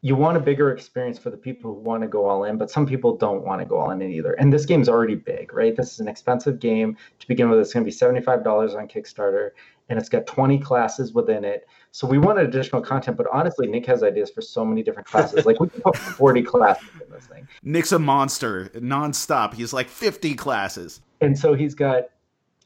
you 0.00 0.14
want 0.14 0.36
a 0.36 0.40
bigger 0.40 0.70
experience 0.70 1.18
for 1.18 1.30
the 1.30 1.36
people 1.36 1.74
who 1.74 1.80
want 1.80 2.02
to 2.02 2.08
go 2.08 2.26
all 2.26 2.44
in, 2.44 2.56
but 2.56 2.70
some 2.70 2.86
people 2.86 3.16
don't 3.16 3.44
want 3.44 3.60
to 3.60 3.64
go 3.64 3.78
all 3.78 3.90
in 3.90 4.00
either. 4.00 4.32
And 4.34 4.52
this 4.52 4.64
game's 4.64 4.88
already 4.88 5.16
big, 5.16 5.52
right? 5.52 5.74
This 5.76 5.92
is 5.92 6.00
an 6.00 6.06
expensive 6.06 6.60
game 6.60 6.96
to 7.18 7.26
begin 7.26 7.50
with. 7.50 7.58
It's 7.58 7.72
going 7.72 7.84
to 7.84 7.90
be 7.90 8.20
$75 8.22 8.76
on 8.76 8.86
Kickstarter, 8.86 9.50
and 9.88 9.98
it's 9.98 10.08
got 10.08 10.26
20 10.26 10.58
classes 10.60 11.12
within 11.14 11.44
it. 11.44 11.66
So 11.90 12.06
we 12.06 12.18
wanted 12.18 12.46
additional 12.46 12.80
content, 12.80 13.16
but 13.16 13.26
honestly, 13.32 13.66
Nick 13.66 13.86
has 13.86 14.04
ideas 14.04 14.30
for 14.30 14.40
so 14.40 14.64
many 14.64 14.84
different 14.84 15.08
classes. 15.08 15.44
Like 15.44 15.58
we 15.58 15.68
can 15.68 15.80
put 15.80 15.96
40 15.96 16.42
classes 16.42 16.88
in 17.04 17.10
this 17.12 17.26
thing. 17.26 17.48
Nick's 17.64 17.90
a 17.90 17.98
monster 17.98 18.70
nonstop. 18.76 19.54
He's 19.54 19.72
like 19.72 19.88
50 19.88 20.34
classes. 20.36 21.00
And 21.20 21.36
so 21.36 21.54
he's 21.54 21.74
got 21.74 22.04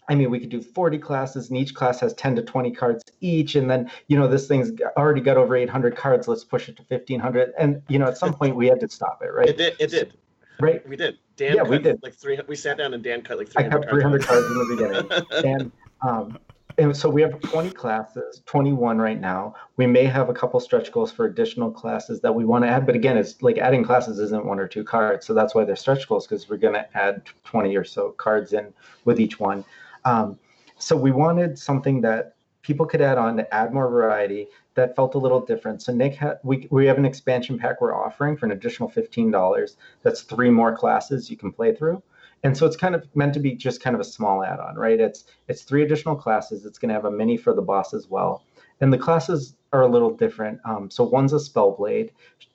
I 0.09 0.15
mean, 0.15 0.31
we 0.31 0.41
could 0.41 0.49
do 0.49 0.61
40 0.61 0.99
classes, 0.99 1.49
and 1.49 1.59
each 1.59 1.75
class 1.75 2.01
has 2.01 2.13
10 2.15 2.37
to 2.37 2.43
20 2.43 2.73
cards 2.73 3.05
each. 3.21 3.55
And 3.55 3.71
then, 3.71 3.91
you 4.09 4.17
know, 4.17 4.27
this 4.27 4.49
thing's 4.49 4.73
already 4.97 5.21
got 5.21 5.37
over 5.37 5.55
800 5.55 5.97
cards. 5.97 6.27
Let's 6.27 6.45
push 6.45 6.69
it 6.69 6.77
to 6.77 6.83
1500. 6.89 7.53
And, 7.59 7.83
you 7.89 7.99
know, 7.99 8.07
at 8.07 8.19
some 8.19 8.35
point 8.35 8.57
we 8.57 8.67
had 8.67 8.81
to 8.81 8.89
stop 8.89 9.21
it, 9.23 9.33
right? 9.33 9.49
It 9.49 9.57
did. 9.57 9.77
It 9.79 9.91
did. 9.91 10.15
Right. 10.61 10.87
We 10.89 10.97
did. 10.97 11.19
Dan 11.37 11.57
yeah, 11.57 11.63
we 11.63 11.79
did. 11.79 12.03
Like 12.03 12.15
three. 12.15 12.39
We 12.47 12.57
sat 12.57 12.79
down 12.79 12.95
and 12.95 13.03
Dan 13.03 13.23
cut 13.23 13.39
like 13.39 13.49
300 13.49 13.77
I 13.77 13.81
cut 13.81 13.91
300 13.91 14.23
cards, 14.23 14.47
cards 14.47 14.47
in 14.47 14.59
the 14.59 14.77
beginning. 14.77 15.51
and, 15.61 15.73
um, 16.03 16.39
and 16.79 16.97
so 16.97 17.09
we 17.09 17.23
have 17.23 17.41
20 17.41 17.71
classes, 17.71 18.43
21 18.47 18.99
right 18.99 19.21
now. 19.21 19.55
We 19.77 19.87
may 19.87 20.05
have 20.05 20.29
a 20.29 20.35
couple 20.35 20.59
stretch 20.61 20.91
goals 20.93 21.13
for 21.13 21.27
additional 21.27 21.71
classes 21.71 22.21
that 22.21 22.35
we 22.35 22.45
want 22.45 22.65
to 22.65 22.69
add. 22.69 22.87
But 22.87 22.95
again, 22.95 23.17
it's 23.17 23.43
like 23.43 23.59
adding 23.59 23.85
classes 23.85 24.19
isn't 24.19 24.45
one 24.45 24.59
or 24.59 24.67
two 24.67 24.85
cards. 24.85 25.27
So 25.27 25.35
that's 25.35 25.55
why 25.55 25.65
they're 25.65 25.77
stretch 25.77 26.09
goals 26.09 26.27
because 26.27 26.49
we're 26.49 26.57
going 26.57 26.75
to 26.75 26.87
add 26.97 27.23
20 27.45 27.77
or 27.77 27.85
so 27.85 28.11
cards 28.13 28.53
in 28.53 28.73
with 29.05 29.21
each 29.21 29.39
one. 29.39 29.65
Um, 30.05 30.39
so 30.79 30.97
we 30.97 31.13
wanted 31.13 31.59
something 31.59 32.01
that 32.03 32.35
people 32.63 32.87
could 32.87 33.01
add 33.01 33.19
on 33.19 33.37
to 33.37 33.55
add 33.55 33.75
more 33.75 33.89
variety 33.89 34.47
that 34.75 34.97
felt 34.97 35.15
a 35.15 35.19
little 35.19 35.41
different. 35.41 35.83
So 35.83 35.93
Nick, 35.93 36.17
ha- 36.17 36.37
we 36.43 36.69
we 36.71 36.87
have 36.87 36.99
an 36.99 37.05
expansion 37.05 37.59
pack 37.59 37.81
we're 37.81 37.95
offering 37.95 38.37
for 38.37 38.47
an 38.47 38.53
additional 38.53 38.89
fifteen 38.89 39.31
dollars. 39.31 39.77
That's 40.03 40.23
three 40.23 40.51
more 40.51 40.77
classes 40.77 41.31
you 41.31 41.37
can 41.37 41.53
play 41.53 41.75
through. 41.75 42.03
And 42.45 42.57
so 42.57 42.67
it's 42.67 42.77
kind 42.77 42.95
of 42.95 43.07
meant 43.15 43.35
to 43.35 43.41
be 43.41 43.55
just 43.55 43.81
kind 43.81 43.95
of 43.95 44.01
a 44.01 44.05
small 44.05 44.43
add-on, 44.43 44.75
right? 44.77 44.99
It's 44.99 45.25
it's 45.49 45.63
three 45.63 45.83
additional 45.83 46.17
classes. 46.17 46.65
It's 46.65 46.79
going 46.79 46.89
to 46.89 46.95
have 46.95 47.05
a 47.05 47.11
mini 47.11 47.37
for 47.37 47.55
the 47.55 47.63
boss 47.63 47.95
as 47.95 48.09
well. 48.09 48.43
And 48.81 48.93
the 48.93 48.99
classes 48.99 49.55
are 49.73 49.83
a 49.83 49.89
little 49.89 50.11
different. 50.11 50.61
Um, 50.65 50.91
so 50.91 51.05
one's 51.05 51.33
a 51.33 51.37
spellblade, 51.37 52.11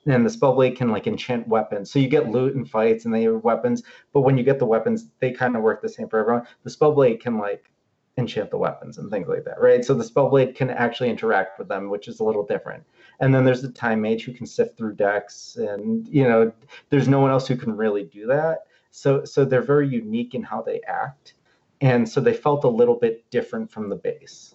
and 0.06 0.24
the 0.24 0.30
spellblade 0.30 0.76
can 0.76 0.90
like 0.90 1.06
enchant 1.06 1.48
weapons. 1.48 1.90
So 1.90 1.98
you 1.98 2.08
get 2.08 2.30
loot 2.30 2.54
and 2.54 2.68
fights, 2.68 3.04
and 3.04 3.14
they 3.14 3.22
have 3.24 3.42
weapons. 3.42 3.82
But 4.12 4.20
when 4.20 4.38
you 4.38 4.44
get 4.44 4.58
the 4.58 4.66
weapons, 4.66 5.06
they 5.20 5.32
kind 5.32 5.56
of 5.56 5.62
work 5.62 5.82
the 5.82 5.88
same 5.88 6.08
for 6.08 6.20
everyone. 6.20 6.46
The 6.62 6.70
spellblade 6.70 7.20
can 7.20 7.38
like 7.38 7.70
enchant 8.16 8.50
the 8.50 8.58
weapons 8.58 8.98
and 8.98 9.10
things 9.10 9.28
like 9.28 9.44
that, 9.44 9.60
right? 9.60 9.84
So 9.84 9.94
the 9.94 10.04
spellblade 10.04 10.56
can 10.56 10.70
actually 10.70 11.10
interact 11.10 11.58
with 11.58 11.68
them, 11.68 11.88
which 11.88 12.08
is 12.08 12.20
a 12.20 12.24
little 12.24 12.44
different. 12.44 12.82
And 13.20 13.32
then 13.32 13.44
there's 13.44 13.62
the 13.62 13.70
time 13.70 14.00
mage 14.00 14.24
who 14.24 14.32
can 14.32 14.46
sift 14.46 14.76
through 14.76 14.94
decks, 14.94 15.56
and 15.56 16.06
you 16.08 16.24
know, 16.24 16.52
there's 16.90 17.08
no 17.08 17.20
one 17.20 17.30
else 17.30 17.48
who 17.48 17.56
can 17.56 17.76
really 17.76 18.04
do 18.04 18.26
that. 18.28 18.64
So 18.90 19.24
so 19.24 19.44
they're 19.44 19.62
very 19.62 19.88
unique 19.88 20.34
in 20.34 20.42
how 20.44 20.62
they 20.62 20.80
act, 20.86 21.34
and 21.80 22.08
so 22.08 22.20
they 22.20 22.34
felt 22.34 22.64
a 22.64 22.68
little 22.68 22.96
bit 22.96 23.28
different 23.30 23.72
from 23.72 23.88
the 23.88 23.96
base 23.96 24.54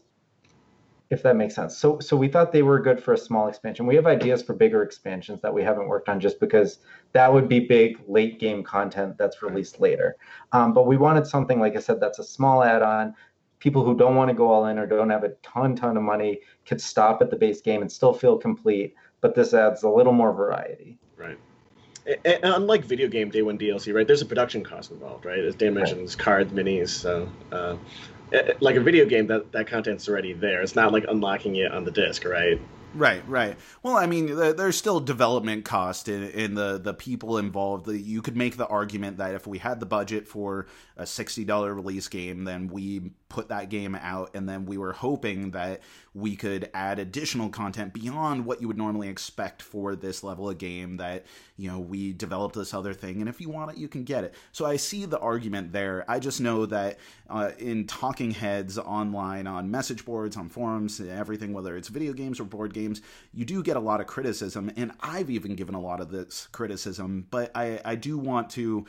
if 1.09 1.21
that 1.23 1.35
makes 1.35 1.55
sense. 1.55 1.77
So 1.77 1.99
so 1.99 2.17
we 2.17 2.27
thought 2.27 2.51
they 2.51 2.63
were 2.63 2.79
good 2.79 3.01
for 3.01 3.13
a 3.13 3.17
small 3.17 3.47
expansion. 3.47 3.85
We 3.85 3.95
have 3.95 4.07
ideas 4.07 4.41
for 4.41 4.53
bigger 4.53 4.83
expansions 4.83 5.41
that 5.41 5.53
we 5.53 5.63
haven't 5.63 5.87
worked 5.87 6.09
on 6.09 6.19
just 6.19 6.39
because 6.39 6.79
that 7.11 7.31
would 7.31 7.47
be 7.47 7.59
big 7.59 7.99
late 8.07 8.39
game 8.39 8.63
content 8.63 9.17
that's 9.17 9.41
released 9.41 9.79
later. 9.79 10.15
Um, 10.51 10.73
but 10.73 10.87
we 10.87 10.97
wanted 10.97 11.27
something 11.27 11.59
like 11.59 11.75
I 11.75 11.79
said 11.79 11.99
that's 11.99 12.19
a 12.19 12.23
small 12.23 12.63
add-on 12.63 13.15
people 13.59 13.85
who 13.85 13.95
don't 13.95 14.15
want 14.15 14.29
to 14.29 14.33
go 14.33 14.51
all 14.51 14.65
in 14.65 14.77
or 14.77 14.85
don't 14.85 15.09
have 15.09 15.23
a 15.23 15.29
ton 15.41 15.75
ton 15.75 15.95
of 15.95 16.03
money 16.03 16.39
could 16.65 16.81
stop 16.81 17.21
at 17.21 17.29
the 17.29 17.35
base 17.35 17.61
game 17.61 17.81
and 17.81 17.89
still 17.89 18.13
feel 18.13 18.37
complete 18.37 18.93
but 19.21 19.35
this 19.35 19.53
adds 19.53 19.83
a 19.83 19.89
little 19.89 20.11
more 20.11 20.33
variety 20.33 20.97
right 21.15 21.37
and 22.05 22.39
unlike 22.43 22.83
video 22.83 23.07
game 23.07 23.29
day 23.29 23.41
one 23.41 23.57
DLC, 23.57 23.93
right? 23.93 24.05
There's 24.05 24.21
a 24.21 24.25
production 24.25 24.63
cost 24.63 24.91
involved, 24.91 25.25
right? 25.25 25.39
As 25.39 25.55
Dan 25.55 25.73
mentioned, 25.73 26.01
right. 26.01 26.17
cards, 26.17 26.51
minis. 26.51 26.89
So, 26.89 27.29
uh, 27.51 27.77
Uh, 28.31 28.53
like 28.59 28.75
a 28.75 28.81
video 28.81 29.05
game, 29.05 29.27
that 29.27 29.51
that 29.51 29.67
content's 29.67 30.07
already 30.07 30.33
there. 30.33 30.61
It's 30.61 30.75
not 30.75 30.91
like 30.91 31.05
unlocking 31.07 31.55
it 31.55 31.71
on 31.71 31.83
the 31.83 31.91
disc, 31.91 32.25
right? 32.25 32.59
Right, 32.95 33.27
right. 33.27 33.57
Well, 33.81 33.97
I 33.97 34.05
mean, 34.05 34.27
there's 34.35 34.77
still 34.77 34.99
development 34.99 35.65
cost 35.65 36.07
in, 36.07 36.23
in 36.29 36.53
the 36.53 36.77
the 36.77 36.93
people 36.93 37.39
involved. 37.39 37.87
You 37.87 38.21
could 38.21 38.37
make 38.37 38.55
the 38.55 38.67
argument 38.67 39.17
that 39.17 39.33
if 39.33 39.47
we 39.47 39.57
had 39.57 39.79
the 39.79 39.87
budget 39.87 40.27
for 40.27 40.67
a 40.95 41.05
sixty 41.07 41.43
dollar 41.43 41.73
release 41.73 42.07
game, 42.07 42.43
then 42.43 42.67
we 42.67 43.11
put 43.29 43.49
that 43.49 43.69
game 43.69 43.95
out, 43.95 44.31
and 44.35 44.47
then 44.47 44.65
we 44.65 44.77
were 44.77 44.93
hoping 44.93 45.51
that 45.51 45.81
we 46.13 46.35
could 46.35 46.69
add 46.73 46.99
additional 46.99 47.49
content 47.49 47.93
beyond 47.93 48.45
what 48.45 48.61
you 48.61 48.67
would 48.67 48.77
normally 48.77 49.09
expect 49.09 49.61
for 49.61 49.95
this 49.95 50.23
level 50.23 50.49
of 50.49 50.57
game. 50.57 50.97
That 50.97 51.25
you 51.57 51.69
know 51.69 51.79
we 51.79 52.13
developed 52.13 52.55
this 52.55 52.73
other 52.73 52.93
thing, 52.93 53.19
and 53.19 53.27
if 53.27 53.41
you 53.41 53.49
want 53.49 53.71
it, 53.71 53.77
you 53.77 53.87
can 53.87 54.03
get 54.03 54.23
it. 54.23 54.33
So 54.51 54.65
I 54.65 54.77
see 54.77 55.05
the 55.05 55.19
argument 55.19 55.73
there. 55.73 56.05
I 56.07 56.19
just 56.19 56.39
know 56.39 56.65
that 56.67 56.99
uh, 57.29 57.51
in 57.57 57.87
talking 57.87 58.31
heads 58.31 58.77
online, 58.77 59.47
on 59.47 59.71
message 59.71 60.05
boards, 60.05 60.37
on 60.37 60.49
forums, 60.49 61.01
everything, 61.01 61.53
whether 61.53 61.75
it's 61.75 61.87
video 61.87 62.13
games 62.13 62.39
or 62.39 62.43
board 62.43 62.73
games 62.73 62.83
games, 62.83 63.01
you 63.33 63.45
do 63.45 63.63
get 63.63 63.77
a 63.77 63.79
lot 63.79 64.01
of 64.01 64.07
criticism, 64.07 64.71
and 64.75 64.91
I've 65.01 65.29
even 65.29 65.55
given 65.55 65.75
a 65.75 65.81
lot 65.81 65.99
of 65.99 66.11
this 66.11 66.47
criticism. 66.51 67.27
But 67.29 67.51
I, 67.55 67.79
I 67.83 67.95
do 67.95 68.17
want 68.17 68.49
to, 68.51 68.85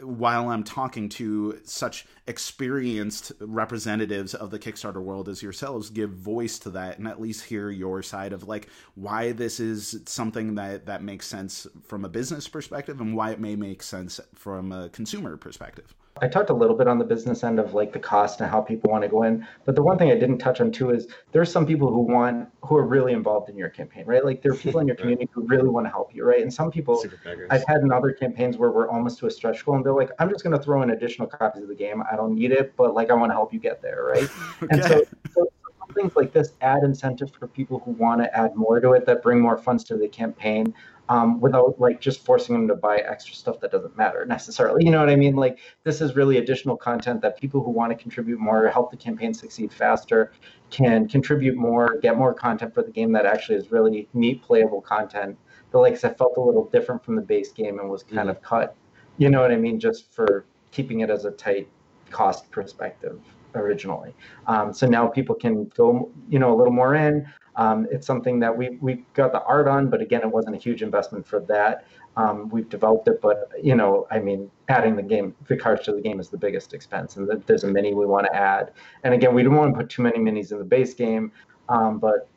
while 0.00 0.48
I'm 0.48 0.64
talking 0.64 1.08
to 1.10 1.60
such 1.64 2.06
experienced 2.26 3.32
representatives 3.40 4.34
of 4.34 4.50
the 4.50 4.58
Kickstarter 4.58 5.02
world 5.02 5.28
as 5.28 5.42
yourselves, 5.42 5.90
give 5.90 6.10
voice 6.10 6.58
to 6.60 6.70
that 6.70 6.98
and 6.98 7.06
at 7.06 7.20
least 7.20 7.44
hear 7.44 7.70
your 7.70 8.02
side 8.02 8.32
of 8.32 8.44
like 8.44 8.68
why 8.94 9.32
this 9.32 9.60
is 9.60 10.00
something 10.06 10.54
that 10.54 10.86
that 10.86 11.02
makes 11.02 11.26
sense 11.26 11.66
from 11.84 12.04
a 12.04 12.08
business 12.08 12.48
perspective 12.48 13.00
and 13.00 13.16
why 13.16 13.30
it 13.30 13.40
may 13.40 13.56
make 13.56 13.82
sense 13.82 14.20
from 14.34 14.72
a 14.72 14.88
consumer 14.88 15.36
perspective. 15.36 15.94
I 16.20 16.28
talked 16.28 16.50
a 16.50 16.54
little 16.54 16.76
bit 16.76 16.86
on 16.88 16.98
the 16.98 17.04
business 17.04 17.42
end 17.42 17.58
of 17.58 17.72
like 17.72 17.92
the 17.92 17.98
cost 17.98 18.40
and 18.40 18.50
how 18.50 18.60
people 18.60 18.90
want 18.90 19.02
to 19.02 19.08
go 19.08 19.22
in, 19.22 19.46
but 19.64 19.74
the 19.74 19.82
one 19.82 19.96
thing 19.96 20.10
I 20.10 20.14
didn't 20.14 20.38
touch 20.38 20.60
on 20.60 20.70
too 20.70 20.90
is 20.90 21.08
there's 21.32 21.50
some 21.50 21.66
people 21.66 21.88
who 21.90 22.00
want 22.00 22.48
who 22.60 22.76
are 22.76 22.86
really 22.86 23.12
involved 23.12 23.48
in 23.48 23.56
your 23.56 23.70
campaign, 23.70 24.04
right? 24.04 24.24
Like 24.24 24.42
there 24.42 24.52
are 24.52 24.56
people 24.56 24.80
in 24.80 24.86
your 24.86 24.96
community 25.02 25.28
who 25.32 25.42
really 25.46 25.68
want 25.68 25.86
to 25.86 25.90
help 25.90 26.14
you, 26.14 26.24
right? 26.24 26.42
And 26.42 26.52
some 26.52 26.70
people 26.70 27.04
I've 27.50 27.64
had 27.66 27.80
in 27.80 27.90
other 27.90 28.12
campaigns 28.12 28.58
where 28.58 28.70
we're 28.70 28.90
almost 28.90 29.18
to 29.20 29.26
a 29.26 29.30
stretch 29.30 29.64
goal 29.64 29.76
and 29.76 29.84
they're 29.84 29.94
like, 29.94 30.10
I'm 30.18 30.28
just 30.28 30.44
going 30.44 30.56
to 30.56 30.62
throw 30.62 30.82
in 30.82 30.90
additional 30.90 31.26
copies 31.26 31.62
of 31.62 31.68
the 31.68 31.74
game. 31.74 32.02
I 32.10 32.16
don't 32.16 32.34
need 32.34 32.52
it, 32.52 32.76
but 32.76 32.94
like 32.94 33.10
I 33.10 33.14
want 33.14 33.30
to 33.30 33.34
help 33.34 33.52
you 33.52 33.58
get 33.58 33.80
there, 33.80 34.04
right? 34.04 34.28
okay. 34.62 34.66
And 34.70 34.84
so, 34.84 35.04
so 35.34 35.48
things 35.94 36.16
like 36.16 36.32
this 36.32 36.52
add 36.60 36.82
incentive 36.82 37.32
for 37.32 37.46
people 37.46 37.80
who 37.84 37.92
want 37.92 38.22
to 38.22 38.38
add 38.38 38.54
more 38.54 38.80
to 38.80 38.92
it 38.92 39.06
that 39.06 39.22
bring 39.22 39.40
more 39.40 39.58
funds 39.58 39.84
to 39.84 39.96
the 39.96 40.08
campaign 40.08 40.74
um, 41.12 41.40
without 41.40 41.78
like 41.78 42.00
just 42.00 42.24
forcing 42.24 42.54
them 42.54 42.66
to 42.68 42.74
buy 42.74 42.96
extra 42.96 43.34
stuff 43.34 43.60
that 43.60 43.70
doesn't 43.70 43.94
matter 43.98 44.24
necessarily. 44.24 44.82
You 44.82 44.90
know 44.90 45.00
what 45.00 45.10
I 45.10 45.16
mean? 45.16 45.36
Like 45.36 45.58
this 45.84 46.00
is 46.00 46.16
really 46.16 46.38
additional 46.38 46.74
content 46.74 47.20
that 47.20 47.38
people 47.38 47.62
who 47.62 47.70
want 47.70 47.90
to 47.92 48.02
contribute 48.02 48.40
more, 48.40 48.66
help 48.68 48.90
the 48.90 48.96
campaign 48.96 49.34
succeed 49.34 49.74
faster, 49.74 50.32
can 50.70 51.06
contribute 51.06 51.56
more, 51.56 51.98
get 51.98 52.16
more 52.16 52.32
content 52.32 52.72
for 52.72 52.82
the 52.82 52.90
game 52.90 53.12
that 53.12 53.26
actually 53.26 53.58
is 53.58 53.70
really 53.70 54.08
neat, 54.14 54.42
playable 54.42 54.80
content. 54.80 55.36
But 55.70 55.80
like 55.80 55.92
I 55.92 55.96
said, 55.96 56.16
felt 56.16 56.38
a 56.38 56.40
little 56.40 56.64
different 56.70 57.04
from 57.04 57.16
the 57.16 57.22
base 57.22 57.52
game 57.52 57.78
and 57.78 57.90
was 57.90 58.02
kind 58.02 58.20
mm-hmm. 58.20 58.30
of 58.30 58.40
cut. 58.40 58.74
You 59.18 59.28
know 59.28 59.42
what 59.42 59.52
I 59.52 59.56
mean? 59.56 59.78
Just 59.78 60.14
for 60.14 60.46
keeping 60.70 61.00
it 61.00 61.10
as 61.10 61.26
a 61.26 61.30
tight 61.30 61.68
cost 62.10 62.50
perspective 62.50 63.20
originally. 63.54 64.14
Um, 64.46 64.72
so 64.72 64.86
now 64.86 65.06
people 65.06 65.34
can 65.34 65.64
go, 65.76 66.10
you 66.28 66.38
know, 66.38 66.54
a 66.54 66.56
little 66.56 66.72
more 66.72 66.94
in. 66.94 67.26
Um, 67.56 67.86
it's 67.90 68.06
something 68.06 68.40
that 68.40 68.56
we 68.56 68.78
we 68.80 69.04
got 69.14 69.32
the 69.32 69.42
art 69.42 69.68
on, 69.68 69.90
but 69.90 70.00
again, 70.00 70.22
it 70.22 70.30
wasn't 70.30 70.56
a 70.56 70.58
huge 70.58 70.82
investment 70.82 71.26
for 71.26 71.40
that. 71.40 71.84
Um, 72.16 72.48
we've 72.50 72.68
developed 72.68 73.08
it, 73.08 73.20
but 73.20 73.50
you 73.62 73.74
know, 73.74 74.06
I 74.10 74.18
mean, 74.20 74.50
adding 74.68 74.96
the 74.96 75.02
game, 75.02 75.34
the 75.48 75.56
cards 75.56 75.82
to 75.84 75.92
the 75.92 76.00
game 76.00 76.18
is 76.20 76.28
the 76.28 76.38
biggest 76.38 76.72
expense, 76.72 77.16
and 77.16 77.28
there's 77.46 77.64
a 77.64 77.68
mini 77.68 77.94
we 77.94 78.06
want 78.06 78.26
to 78.26 78.34
add. 78.34 78.72
And 79.04 79.12
again, 79.12 79.34
we 79.34 79.42
don't 79.42 79.54
want 79.54 79.74
to 79.74 79.78
put 79.78 79.90
too 79.90 80.02
many 80.02 80.18
minis 80.18 80.52
in 80.52 80.58
the 80.58 80.64
base 80.64 80.94
game, 80.94 81.32
um, 81.68 81.98
but 81.98 82.28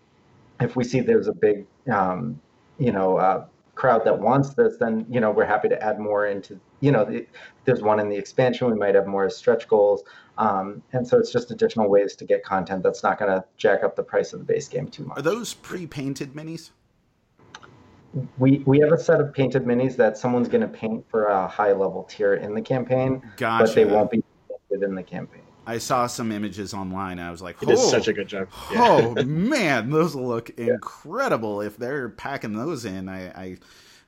if 0.60 0.76
we 0.76 0.84
see 0.84 1.00
there's 1.00 1.28
a 1.28 1.34
big, 1.34 1.66
um, 1.92 2.40
you 2.78 2.92
know, 2.92 3.18
uh, 3.18 3.46
crowd 3.76 4.06
that 4.06 4.18
wants 4.18 4.54
this, 4.54 4.78
then 4.80 5.06
you 5.10 5.20
know 5.20 5.32
we're 5.32 5.46
happy 5.46 5.70
to 5.70 5.82
add 5.82 6.00
more 6.00 6.28
into. 6.28 6.60
You 6.86 6.92
know, 6.92 7.06
the, 7.06 7.26
there's 7.66 7.82
one 7.82 8.00
in 8.00 8.10
the 8.10 8.16
expansion. 8.16 8.70
We 8.70 8.78
might 8.78 8.94
have 8.94 9.08
more 9.08 9.28
stretch 9.30 9.68
goals, 9.68 10.04
um, 10.38 10.84
and 10.94 11.08
so 11.08 11.18
it's 11.18 11.32
just 11.32 11.50
additional 11.50 11.90
ways 11.90 12.16
to 12.18 12.26
get 12.26 12.44
content 12.44 12.84
that's 12.84 13.02
not 13.02 13.18
going 13.18 13.32
to 13.32 13.44
jack 13.58 13.84
up 13.84 13.96
the 13.96 14.04
price 14.04 14.34
of 14.34 14.40
the 14.40 14.46
base 14.46 14.68
game 14.68 14.88
too 14.88 15.06
much. 15.06 15.18
Are 15.18 15.24
those 15.24 15.56
pre-painted 15.56 16.34
minis? 16.34 16.70
We 18.38 18.60
we 18.68 18.80
have 18.80 18.92
a 18.92 19.00
set 19.00 19.20
of 19.20 19.34
painted 19.34 19.66
minis 19.66 19.96
that 19.96 20.16
someone's 20.18 20.48
going 20.48 20.62
to 20.62 20.68
paint 20.68 21.04
for 21.10 21.26
a 21.26 21.48
high 21.48 21.74
level 21.74 22.04
tier 22.04 22.36
in 22.36 22.54
the 22.54 22.62
campaign, 22.62 23.22
gotcha. 23.36 23.66
but 23.66 23.76
they 23.76 23.86
won't 23.86 24.12
be 24.12 24.24
painted 24.70 24.88
in 24.88 24.94
the 24.94 25.04
campaign. 25.04 25.42
I 25.68 25.80
saw 25.80 26.06
some 26.08 26.32
images 26.32 26.74
online. 26.74 27.20
I 27.20 27.32
was 27.32 27.42
like, 27.42 27.58
"Oh, 27.66 27.76
such 27.76 28.08
a 28.08 28.14
good 28.14 28.28
job." 28.28 28.50
Yeah. 28.72 29.16
Oh 29.18 29.24
man, 29.26 29.90
those 29.90 30.16
look 30.16 30.52
incredible. 30.52 31.62
If 31.62 31.78
they're 31.78 32.10
packing 32.10 32.54
those 32.54 32.86
in, 32.86 33.10
I, 33.10 33.30
I, 33.30 33.58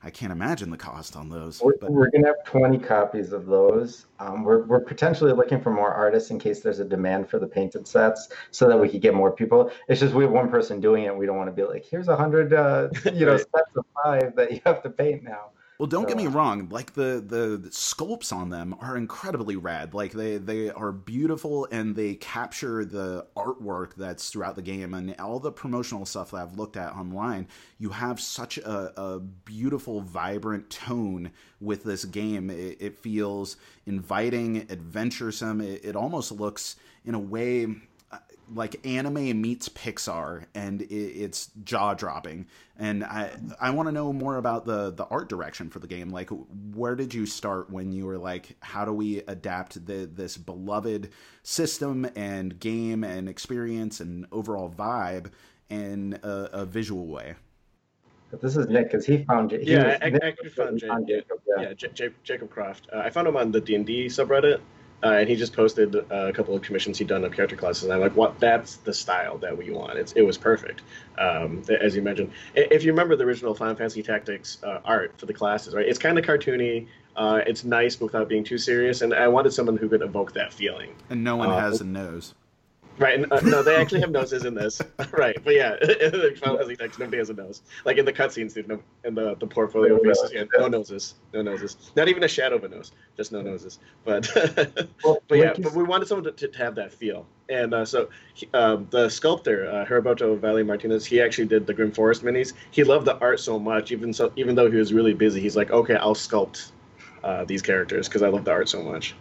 I 0.03 0.11
can't 0.11 0.31
imagine 0.31 0.69
the 0.69 0.77
cost 0.77 1.15
on 1.15 1.29
those. 1.29 1.59
We're, 1.61 1.73
we're 1.81 2.11
gonna 2.11 2.27
have 2.27 2.43
twenty 2.45 2.77
copies 2.77 3.33
of 3.33 3.47
those. 3.47 4.05
Um, 4.19 4.43
we're 4.43 4.63
we're 4.63 4.79
potentially 4.79 5.33
looking 5.33 5.59
for 5.59 5.71
more 5.71 5.91
artists 5.91 6.29
in 6.29 6.39
case 6.39 6.61
there's 6.61 6.79
a 6.79 6.85
demand 6.85 7.27
for 7.27 7.39
the 7.39 7.47
painted 7.47 7.87
sets, 7.87 8.29
so 8.51 8.67
that 8.67 8.77
we 8.77 8.89
could 8.89 9.01
get 9.01 9.15
more 9.15 9.31
people. 9.31 9.71
It's 9.89 9.99
just 9.99 10.13
we 10.13 10.23
have 10.23 10.31
one 10.31 10.49
person 10.49 10.79
doing 10.79 11.05
it. 11.05 11.17
We 11.17 11.25
don't 11.25 11.37
want 11.37 11.49
to 11.49 11.51
be 11.51 11.63
like, 11.63 11.83
"Here's 11.83 12.07
a 12.09 12.15
hundred, 12.15 12.53
uh, 12.53 12.89
you 13.11 13.25
know, 13.25 13.37
sets 13.37 13.75
of 13.75 13.85
five 14.03 14.35
that 14.35 14.51
you 14.51 14.61
have 14.65 14.83
to 14.83 14.89
paint 14.89 15.23
now." 15.23 15.49
Well, 15.79 15.87
don't 15.87 16.03
so, 16.03 16.07
get 16.07 16.17
me 16.17 16.25
uh, 16.25 16.31
wrong. 16.31 16.69
Like 16.69 16.93
the, 16.93 17.23
the, 17.25 17.57
the 17.57 17.69
sculpts 17.69 18.33
on 18.33 18.49
them 18.49 18.75
are 18.81 18.97
incredibly 18.97 19.55
rad. 19.55 19.93
Like 19.93 20.11
they 20.11 20.37
they 20.37 20.71
are 20.71 20.91
beautiful 20.91 21.67
and 21.71 21.95
they 21.95 22.15
capture 22.15 22.83
the 22.83 23.27
artwork 23.35 23.93
that's 23.95 24.29
throughout 24.29 24.55
the 24.55 24.63
game 24.63 24.95
and 24.95 25.15
all 25.19 25.39
the 25.39 25.51
promotional 25.51 26.05
stuff 26.05 26.31
that 26.31 26.37
I've 26.37 26.57
looked 26.57 26.77
at 26.77 26.93
online. 26.93 27.47
You 27.77 27.89
have 27.91 28.19
such 28.19 28.57
a, 28.57 28.99
a 28.99 29.19
beautiful, 29.19 30.01
vibrant 30.01 30.71
tone 30.71 31.31
with 31.61 31.83
this 31.83 32.05
game. 32.05 32.49
It, 32.49 32.77
it 32.79 32.97
feels 32.97 33.57
inviting, 33.85 34.65
adventuresome. 34.71 35.61
It, 35.61 35.85
it 35.85 35.95
almost 35.95 36.31
looks 36.31 36.77
in 37.05 37.13
a 37.13 37.19
way 37.19 37.67
like 38.53 38.85
anime 38.85 39.41
meets 39.41 39.69
Pixar, 39.69 40.45
and 40.55 40.81
it, 40.81 40.93
it's 40.93 41.49
jaw 41.63 41.93
dropping. 41.93 42.47
And 42.77 43.03
I 43.03 43.31
I 43.59 43.71
want 43.71 43.87
to 43.87 43.91
know 43.91 44.13
more 44.13 44.37
about 44.37 44.65
the 44.65 44.91
the 44.91 45.05
art 45.05 45.29
direction 45.29 45.69
for 45.69 45.79
the 45.79 45.87
game. 45.87 46.09
Like, 46.09 46.29
where 46.73 46.95
did 46.95 47.13
you 47.13 47.25
start 47.25 47.69
when 47.69 47.91
you 47.91 48.05
were 48.05 48.17
like, 48.17 48.55
how 48.61 48.85
do 48.85 48.93
we 48.93 49.19
adapt 49.27 49.85
the 49.85 50.05
this 50.05 50.37
beloved 50.37 51.09
system 51.43 52.09
and 52.15 52.59
game 52.59 53.03
and 53.03 53.27
experience 53.27 53.99
and 53.99 54.25
overall 54.31 54.69
vibe 54.69 55.31
in 55.69 56.19
a, 56.23 56.49
a 56.53 56.65
visual 56.65 57.07
way? 57.07 57.35
This 58.41 58.57
is 58.57 58.67
Nick 58.67 58.91
because 58.91 59.05
he 59.05 59.23
found 59.23 59.53
it. 59.53 59.65
Yeah, 59.65 59.97
I, 60.01 60.07
I, 60.07 60.09
I 60.09 60.49
found, 60.49 60.81
found 60.81 61.07
Jacob. 61.07 61.39
Yeah, 61.47 61.69
yeah 61.69 61.73
J- 61.73 62.09
Jacob 62.23 62.49
Croft. 62.49 62.87
Uh, 62.93 62.99
I 62.99 63.09
found 63.09 63.27
him 63.27 63.37
on 63.37 63.51
the 63.51 63.61
D 63.61 63.75
and 63.75 63.85
D 63.85 64.07
subreddit. 64.07 64.59
Uh, 65.03 65.09
and 65.09 65.29
he 65.29 65.35
just 65.35 65.53
posted 65.53 65.95
uh, 65.95 66.01
a 66.09 66.33
couple 66.33 66.55
of 66.55 66.61
commissions 66.63 66.97
he'd 66.97 67.07
done 67.07 67.23
of 67.23 67.31
character 67.31 67.55
classes, 67.55 67.83
and 67.83 67.93
I'm 67.93 67.99
like, 67.99 68.15
"What? 68.15 68.39
That's 68.39 68.77
the 68.77 68.93
style 68.93 69.37
that 69.37 69.55
we 69.55 69.69
want." 69.69 69.97
It's, 69.99 70.11
it 70.13 70.23
was 70.23 70.39
perfect, 70.39 70.81
um, 71.19 71.63
as 71.69 71.95
you 71.95 72.01
mentioned. 72.01 72.31
If 72.55 72.83
you 72.83 72.91
remember 72.91 73.15
the 73.15 73.23
original 73.23 73.53
Final 73.53 73.75
Fantasy 73.75 74.01
Tactics 74.01 74.57
uh, 74.63 74.79
art 74.83 75.13
for 75.17 75.27
the 75.27 75.33
classes, 75.33 75.75
right? 75.75 75.85
It's 75.85 75.99
kind 75.99 76.17
of 76.17 76.25
cartoony. 76.25 76.87
Uh, 77.15 77.41
it's 77.45 77.63
nice, 77.63 77.95
but 77.95 78.05
without 78.05 78.29
being 78.29 78.43
too 78.43 78.57
serious. 78.57 79.01
And 79.01 79.13
I 79.13 79.27
wanted 79.27 79.51
someone 79.51 79.77
who 79.77 79.89
could 79.89 80.01
evoke 80.01 80.33
that 80.33 80.53
feeling. 80.53 80.95
And 81.09 81.23
no 81.23 81.35
one 81.35 81.49
uh, 81.49 81.59
has 81.59 81.81
a 81.81 81.83
nose. 81.83 82.33
Right. 82.97 83.31
Uh, 83.31 83.39
no, 83.41 83.61
they 83.61 83.75
actually 83.75 84.01
have 84.01 84.11
noses 84.11 84.45
in 84.45 84.55
this. 84.55 84.81
right. 85.11 85.37
But 85.43 85.53
yeah, 85.53 85.75
in 85.81 86.35
Final 86.37 86.57
Fantasy 86.57 86.87
nobody 86.99 87.17
has 87.17 87.29
a 87.29 87.33
nose. 87.33 87.61
Like 87.85 87.97
in 87.97 88.05
the 88.05 88.13
cutscenes, 88.13 88.55
no, 88.67 88.79
in 89.03 89.13
the, 89.13 89.35
the 89.35 89.45
portfolio 89.45 89.99
faces, 90.01 90.31
yeah, 90.33 90.45
no 90.57 90.67
noses. 90.67 91.15
No 91.33 91.41
noses. 91.41 91.91
Not 91.95 92.07
even 92.07 92.23
a 92.23 92.27
shadow 92.27 92.55
of 92.55 92.63
a 92.63 92.69
nose. 92.69 92.91
Just 93.15 93.31
no 93.31 93.41
noses. 93.41 93.79
But 94.03 94.29
but 95.03 95.37
yeah, 95.37 95.53
but 95.57 95.73
we 95.73 95.83
wanted 95.83 96.07
someone 96.07 96.33
to, 96.35 96.47
to 96.47 96.57
have 96.57 96.75
that 96.75 96.91
feel. 96.91 97.25
And 97.49 97.73
uh, 97.73 97.85
so 97.85 98.09
um, 98.53 98.87
the 98.89 99.09
sculptor, 99.09 99.69
uh, 99.69 99.85
Heriberto 99.85 100.37
Valle 100.39 100.63
Martinez, 100.63 101.05
he 101.05 101.21
actually 101.21 101.47
did 101.47 101.67
the 101.67 101.73
Grim 101.73 101.91
Forest 101.91 102.23
minis. 102.23 102.53
He 102.71 102.83
loved 102.83 103.05
the 103.05 103.17
art 103.19 103.39
so 103.39 103.59
much, 103.59 103.91
even 103.91 104.11
so, 104.11 104.33
even 104.35 104.55
though 104.55 104.69
he 104.69 104.77
was 104.77 104.91
really 104.91 105.13
busy, 105.13 105.39
he's 105.39 105.55
like, 105.55 105.71
okay, 105.71 105.95
I'll 105.95 106.15
sculpt 106.15 106.71
uh, 107.23 107.45
these 107.45 107.61
characters 107.61 108.07
because 108.07 108.23
I 108.23 108.29
love 108.29 108.43
the 108.43 108.51
art 108.51 108.69
so 108.69 108.81
much. 108.81 109.15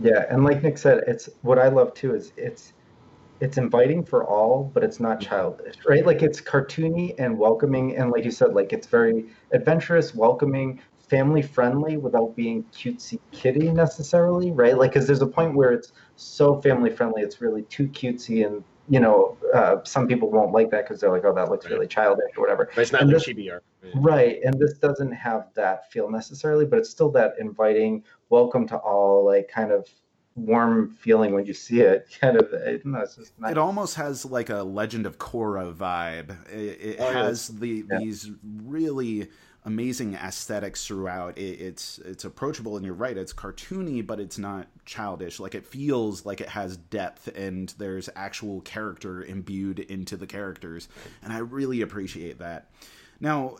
Yeah, 0.00 0.24
and 0.30 0.44
like 0.44 0.62
Nick 0.62 0.78
said, 0.78 1.04
it's 1.06 1.28
what 1.42 1.58
I 1.58 1.68
love 1.68 1.94
too 1.94 2.14
is 2.14 2.32
it's 2.36 2.72
it's 3.40 3.56
inviting 3.56 4.04
for 4.04 4.24
all, 4.24 4.70
but 4.74 4.82
it's 4.82 5.00
not 5.00 5.20
childish, 5.20 5.76
right? 5.86 6.04
Like 6.04 6.22
it's 6.22 6.40
cartoony 6.40 7.14
and 7.18 7.38
welcoming, 7.38 7.96
and 7.96 8.10
like 8.10 8.24
you 8.24 8.30
said, 8.30 8.54
like 8.54 8.72
it's 8.72 8.86
very 8.86 9.26
adventurous, 9.52 10.14
welcoming, 10.14 10.80
family 11.08 11.42
friendly 11.42 11.96
without 11.96 12.36
being 12.36 12.64
cutesy 12.72 13.18
kitty 13.32 13.70
necessarily, 13.70 14.50
right? 14.50 14.76
Like, 14.76 14.92
because 14.92 15.06
there's 15.06 15.22
a 15.22 15.26
point 15.26 15.54
where 15.54 15.72
it's 15.72 15.92
so 16.16 16.60
family 16.60 16.90
friendly, 16.90 17.22
it's 17.22 17.40
really 17.40 17.62
too 17.62 17.88
cutesy, 17.88 18.46
and 18.46 18.62
you 18.90 19.00
know, 19.00 19.36
uh, 19.54 19.76
some 19.84 20.08
people 20.08 20.30
won't 20.30 20.52
like 20.52 20.70
that 20.70 20.84
because 20.84 21.00
they're 21.00 21.12
like, 21.12 21.24
oh, 21.24 21.34
that 21.34 21.50
looks 21.50 21.68
really 21.68 21.86
childish 21.86 22.30
or 22.36 22.40
whatever. 22.40 22.70
But 22.74 22.82
it's 22.82 22.92
not 22.92 23.02
and 23.02 23.12
this, 23.12 23.26
chibi 23.26 23.52
art. 23.52 23.62
Right, 23.94 24.38
and 24.42 24.58
this 24.58 24.74
doesn't 24.78 25.12
have 25.12 25.48
that 25.54 25.90
feel 25.92 26.10
necessarily, 26.10 26.64
but 26.64 26.78
it's 26.78 26.90
still 26.90 27.10
that 27.10 27.34
inviting, 27.38 28.02
welcome 28.30 28.66
to 28.68 28.76
all, 28.78 29.26
like 29.26 29.48
kind 29.48 29.72
of 29.72 29.86
warm 30.38 30.96
feeling 30.98 31.32
when 31.32 31.46
you 31.46 31.54
see 31.54 31.80
it. 31.80 32.08
Kind 32.20 32.36
of, 32.36 32.52
it, 32.52 32.82
it's 32.84 33.16
just 33.16 33.38
nice. 33.38 33.52
It 33.52 33.58
almost 33.58 33.96
has 33.96 34.24
like 34.24 34.50
a 34.50 34.62
Legend 34.62 35.06
of 35.06 35.18
Korra 35.18 35.74
vibe. 35.74 36.36
It, 36.50 36.80
it 36.80 36.96
oh, 37.00 37.12
has 37.12 37.50
yes. 37.50 37.58
the 37.60 37.84
yeah. 37.90 37.98
these 37.98 38.30
really 38.42 39.28
amazing 39.64 40.14
aesthetics 40.14 40.86
throughout. 40.86 41.36
It, 41.38 41.60
it's 41.60 41.98
it's 41.98 42.24
approachable, 42.24 42.76
and 42.76 42.84
you're 42.84 42.94
right. 42.94 43.16
It's 43.16 43.32
cartoony, 43.32 44.04
but 44.06 44.20
it's 44.20 44.38
not 44.38 44.66
childish. 44.84 45.40
Like 45.40 45.54
it 45.54 45.66
feels 45.66 46.24
like 46.24 46.40
it 46.40 46.48
has 46.48 46.76
depth, 46.76 47.28
and 47.36 47.72
there's 47.78 48.08
actual 48.16 48.60
character 48.62 49.22
imbued 49.22 49.78
into 49.78 50.16
the 50.16 50.26
characters, 50.26 50.88
and 51.22 51.32
I 51.32 51.38
really 51.38 51.82
appreciate 51.82 52.38
that. 52.38 52.70
Now, 53.20 53.56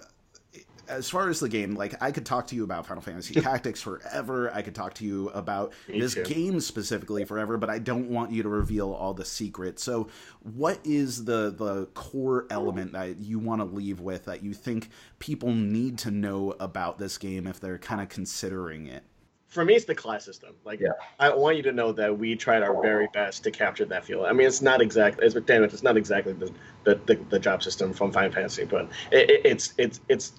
as 0.88 1.08
far 1.08 1.28
as 1.28 1.40
the 1.40 1.48
game, 1.48 1.74
like 1.74 1.94
I 2.02 2.12
could 2.12 2.26
talk 2.26 2.46
to 2.48 2.56
you 2.56 2.64
about 2.64 2.86
Final 2.86 3.02
Fantasy 3.02 3.40
Tactics 3.40 3.80
forever. 3.80 4.52
I 4.52 4.62
could 4.62 4.74
talk 4.74 4.94
to 4.94 5.04
you 5.04 5.28
about 5.30 5.72
Me 5.88 6.00
this 6.00 6.14
too. 6.14 6.24
game 6.24 6.60
specifically 6.60 7.24
forever, 7.24 7.56
but 7.56 7.70
I 7.70 7.78
don't 7.78 8.08
want 8.08 8.32
you 8.32 8.42
to 8.42 8.48
reveal 8.48 8.92
all 8.92 9.14
the 9.14 9.24
secrets. 9.24 9.82
So, 9.82 10.08
what 10.42 10.80
is 10.84 11.24
the 11.24 11.50
the 11.56 11.86
core 11.94 12.46
element 12.50 12.92
that 12.92 13.18
you 13.18 13.38
want 13.38 13.60
to 13.60 13.64
leave 13.64 14.00
with 14.00 14.24
that 14.24 14.42
you 14.42 14.54
think 14.54 14.90
people 15.18 15.52
need 15.52 15.98
to 15.98 16.10
know 16.10 16.54
about 16.58 16.98
this 16.98 17.18
game 17.18 17.46
if 17.46 17.60
they're 17.60 17.78
kind 17.78 18.00
of 18.00 18.08
considering 18.08 18.86
it? 18.86 19.04
for 19.48 19.64
me, 19.64 19.74
it's 19.74 19.86
the 19.86 19.94
class 19.94 20.24
system. 20.24 20.54
Like, 20.64 20.78
yeah. 20.78 20.90
I 21.18 21.34
want 21.34 21.56
you 21.56 21.62
to 21.64 21.72
know 21.72 21.90
that 21.92 22.16
we 22.16 22.36
tried 22.36 22.62
our 22.62 22.80
very 22.82 23.08
best 23.14 23.42
to 23.44 23.50
capture 23.50 23.86
that 23.86 24.04
feel. 24.04 24.24
I 24.24 24.32
mean, 24.32 24.46
it's 24.46 24.60
not 24.60 24.82
exactly, 24.82 25.24
it's, 25.24 25.34
damn 25.34 25.64
it, 25.64 25.72
it's 25.72 25.82
not 25.82 25.96
exactly 25.96 26.34
the, 26.34 26.52
the, 26.84 27.00
the, 27.06 27.14
the 27.30 27.38
job 27.38 27.62
system 27.62 27.94
from 27.94 28.12
Final 28.12 28.30
Fantasy, 28.30 28.66
but 28.66 28.90
it, 29.10 29.30
it, 29.30 29.40
it's 29.44 29.72
it's 29.78 30.00
it's 30.08 30.32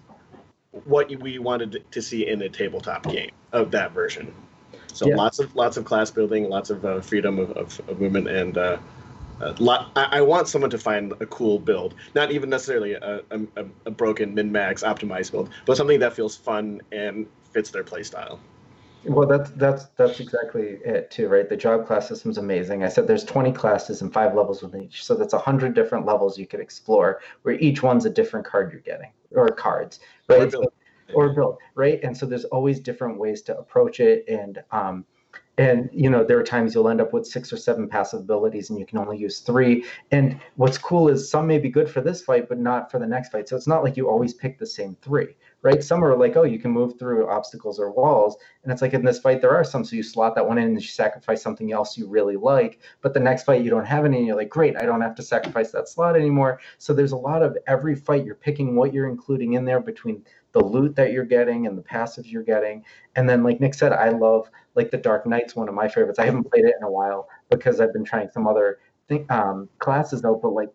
what 0.72 1.10
we 1.20 1.40
wanted 1.40 1.84
to 1.92 2.02
see 2.02 2.28
in 2.28 2.42
a 2.42 2.50
tabletop 2.50 3.04
game 3.04 3.32
of 3.52 3.72
that 3.72 3.92
version. 3.92 4.34
So 4.94 5.08
yeah. 5.08 5.16
lots 5.16 5.40
of 5.40 5.56
lots 5.56 5.78
of 5.78 5.86
class 5.86 6.12
building, 6.12 6.50
lots 6.50 6.70
of 6.70 6.86
uh, 6.86 7.02
freedom 7.02 7.40
of, 7.40 7.52
of, 7.52 7.82
of, 7.88 8.02
movement, 8.02 8.28
and 8.28 8.58
uh, 8.58 8.78
uh, 9.42 9.54
lot, 9.60 9.92
I, 9.96 10.18
I, 10.18 10.22
want 10.22 10.48
someone 10.48 10.70
to 10.72 10.78
find 10.78 11.14
a 11.20 11.26
cool 11.28 11.60
build, 11.60 11.96
not 12.16 12.32
even 12.32 12.50
necessarily 12.50 12.94
a, 12.94 13.22
a, 13.32 13.66
a 13.86 13.92
broken 13.92 14.34
min 14.34 14.52
max 14.52 14.84
optimized 14.84 15.32
build, 15.32 15.50
but 15.66 15.78
something 15.78 16.00
that 16.00 16.14
feels 16.14 16.36
fun 16.36 16.82
and 16.92 17.28
fits 17.52 17.70
their 17.70 17.84
playstyle. 17.84 18.40
Well, 19.06 19.28
that's 19.28 19.52
that's 19.52 19.86
that's 19.96 20.20
exactly 20.20 20.80
it 20.84 21.10
too, 21.10 21.30
right? 21.30 21.48
The 21.48 21.56
job 21.56 21.88
class 21.88 22.10
system 22.10 22.32
is 22.32 22.38
amazing. 22.38 22.84
I 22.84 22.90
said 22.90 23.08
there's 23.08 23.24
20 23.24 23.54
classes 23.54 24.02
and 24.02 24.12
five 24.12 24.36
levels 24.36 24.62
within 24.62 24.84
each, 24.84 25.06
so 25.06 25.16
that's 25.16 25.34
100 25.34 25.74
different 25.74 26.06
levels 26.06 26.38
you 26.38 26.46
could 26.46 26.60
explore, 26.60 27.22
where 27.44 27.56
each 27.56 27.82
one's 27.82 28.06
a 28.06 28.10
different 28.10 28.46
card 28.46 28.72
you're 28.74 28.82
getting 28.82 29.12
or 29.32 29.48
cards, 29.50 30.00
right? 30.28 30.42
Or 30.42 30.48
build, 30.48 30.74
so, 31.08 31.14
or 31.14 31.34
build 31.34 31.58
right? 31.76 32.00
And 32.04 32.16
so 32.16 32.26
there's 32.26 32.46
always 32.46 32.80
different 32.80 33.20
ways 33.20 33.42
to 33.44 33.58
approach 33.58 34.00
it, 34.00 34.26
and 34.28 34.64
um, 34.72 35.06
and 35.58 35.90
you 35.92 36.10
know 36.10 36.24
there 36.24 36.40
are 36.40 36.44
times 36.44 36.74
you'll 36.74 36.90
end 36.90 37.02
up 37.02 37.14
with 37.14 37.26
six 37.26 37.52
or 37.52 37.58
seven 37.58 37.88
passive 37.88 38.22
abilities 38.22 38.70
and 38.70 38.80
you 38.80 38.86
can 38.86 38.98
only 38.98 39.18
use 39.18 39.40
three. 39.40 39.84
And 40.12 40.40
what's 40.56 40.78
cool 40.78 41.10
is 41.10 41.30
some 41.30 41.48
may 41.48 41.60
be 41.60 41.70
good 41.70 41.90
for 41.90 42.02
this 42.02 42.22
fight 42.22 42.48
but 42.48 42.60
not 42.60 42.90
for 42.90 42.98
the 42.98 43.06
next 43.06 43.32
fight. 43.32 43.50
So 43.50 43.56
it's 43.56 43.68
not 43.68 43.84
like 43.84 43.98
you 43.98 44.10
always 44.10 44.34
pick 44.34 44.58
the 44.58 44.66
same 44.66 44.96
three 45.02 45.36
right? 45.62 45.84
Some 45.84 46.04
are 46.04 46.16
like 46.16 46.36
oh 46.38 46.44
you 46.44 46.60
can 46.60 46.72
move 46.72 46.98
through 47.00 47.30
obstacles 47.30 47.80
or 47.80 47.92
walls. 47.92 48.38
And 48.64 48.72
it's 48.72 48.82
like 48.82 48.94
in 48.94 49.06
this 49.06 49.20
fight 49.20 49.42
there 49.42 49.56
are 49.56 49.64
some. 49.64 49.84
So 49.84 49.96
you 49.96 50.04
slot 50.04 50.36
that 50.36 50.48
one 50.48 50.58
in 50.58 50.66
and 50.66 50.82
you 50.82 50.88
sacrifice 50.88 51.42
something 51.42 51.72
else 51.72 51.98
you 51.98 52.08
really 52.08 52.38
like. 52.38 52.80
But 53.02 53.14
the 53.14 53.20
next 53.20 53.44
fight 53.44 53.64
you 53.64 53.70
don't 53.70 53.86
have 53.86 54.06
any 54.06 54.18
and 54.18 54.28
you're 54.28 54.36
like 54.36 54.50
great 54.50 54.76
i 54.78 54.86
don't 54.86 55.02
have 55.02 55.16
to 55.16 55.24
sacrifice 55.24 55.72
that 55.72 55.90
slot 55.90 56.16
anymore. 56.16 56.60
So 56.78 56.94
there's 56.94 57.12
a 57.14 57.18
lot 57.18 57.44
of 57.44 57.58
every 57.68 57.96
fight 57.96 58.26
you're 58.26 58.36
picking 58.36 58.76
what 58.76 58.94
you're 58.94 59.10
including 59.10 59.54
in 59.54 59.66
there 59.66 59.80
between 59.80 60.24
the 60.54 60.64
loot 60.64 60.96
that 60.96 61.12
you're 61.12 61.26
getting 61.26 61.68
and 61.68 61.78
the 61.78 61.82
passives 61.82 62.32
you're 62.32 62.44
getting. 62.44 62.84
And 63.16 63.30
then, 63.30 63.44
like 63.44 63.60
Nick 63.60 63.74
said, 63.74 63.94
I 63.94 64.10
love 64.10 64.50
like 64.76 64.92
the 64.92 64.98
Dark 64.98 65.26
Knight's 65.26 65.56
one 65.56 65.70
of 65.70 65.76
my 65.76 65.88
favorites. 65.88 66.20
I 66.20 66.26
haven't 66.26 66.50
played 66.50 66.66
it 66.66 66.76
in 66.80 66.84
a 66.86 66.92
while 66.92 67.28
because 67.50 67.80
I've 67.80 67.94
been 67.94 68.06
trying 68.06 68.30
some 68.32 68.48
other 68.48 68.80
um, 69.30 69.70
classes 69.80 70.24
out, 70.26 70.42
but 70.42 70.54
like 70.54 70.70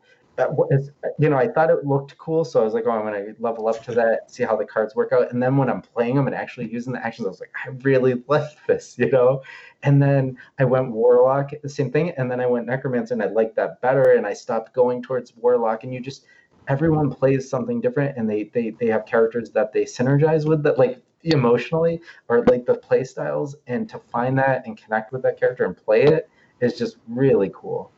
you 1.18 1.28
know, 1.28 1.36
I 1.36 1.48
thought 1.48 1.70
it 1.70 1.86
looked 1.86 2.18
cool, 2.18 2.44
so 2.44 2.60
I 2.60 2.64
was 2.64 2.74
like, 2.74 2.84
oh, 2.86 2.90
I'm 2.90 3.04
gonna 3.04 3.34
level 3.38 3.68
up 3.68 3.82
to 3.84 3.92
that, 3.94 4.30
see 4.30 4.42
how 4.42 4.56
the 4.56 4.64
cards 4.64 4.94
work 4.94 5.12
out. 5.12 5.32
And 5.32 5.42
then 5.42 5.56
when 5.56 5.70
I'm 5.70 5.82
playing 5.82 6.16
them 6.16 6.26
and 6.26 6.34
actually 6.34 6.72
using 6.72 6.92
the 6.92 7.04
actions, 7.04 7.26
I 7.26 7.30
was 7.30 7.40
like, 7.40 7.52
I 7.64 7.70
really 7.82 8.22
like 8.28 8.66
this, 8.66 8.96
you 8.98 9.10
know. 9.10 9.42
And 9.82 10.02
then 10.02 10.36
I 10.58 10.64
went 10.64 10.90
Warlock, 10.90 11.50
the 11.62 11.68
same 11.68 11.90
thing, 11.90 12.10
and 12.16 12.30
then 12.30 12.40
I 12.40 12.46
went 12.46 12.66
Necromancer, 12.66 13.14
and 13.14 13.22
I 13.22 13.26
liked 13.26 13.56
that 13.56 13.80
better, 13.80 14.12
and 14.12 14.26
I 14.26 14.32
stopped 14.32 14.74
going 14.74 15.02
towards 15.02 15.36
Warlock, 15.36 15.84
and 15.84 15.94
you 15.94 16.00
just 16.00 16.26
everyone 16.68 17.10
plays 17.10 17.48
something 17.48 17.80
different 17.80 18.16
and 18.16 18.28
they 18.28 18.44
they 18.54 18.70
they 18.70 18.86
have 18.86 19.04
characters 19.06 19.50
that 19.50 19.72
they 19.72 19.84
synergize 19.84 20.46
with 20.46 20.62
that 20.62 20.78
like 20.78 21.02
emotionally 21.24 22.00
or 22.28 22.44
like 22.48 22.66
the 22.66 22.74
play 22.74 23.04
styles 23.04 23.56
and 23.66 23.88
to 23.88 23.98
find 24.10 24.38
that 24.38 24.66
and 24.66 24.76
connect 24.76 25.12
with 25.12 25.22
that 25.22 25.38
character 25.38 25.64
and 25.64 25.76
play 25.76 26.04
it 26.04 26.28
is 26.60 26.78
just 26.78 26.96
really 27.08 27.50
cool 27.54 27.90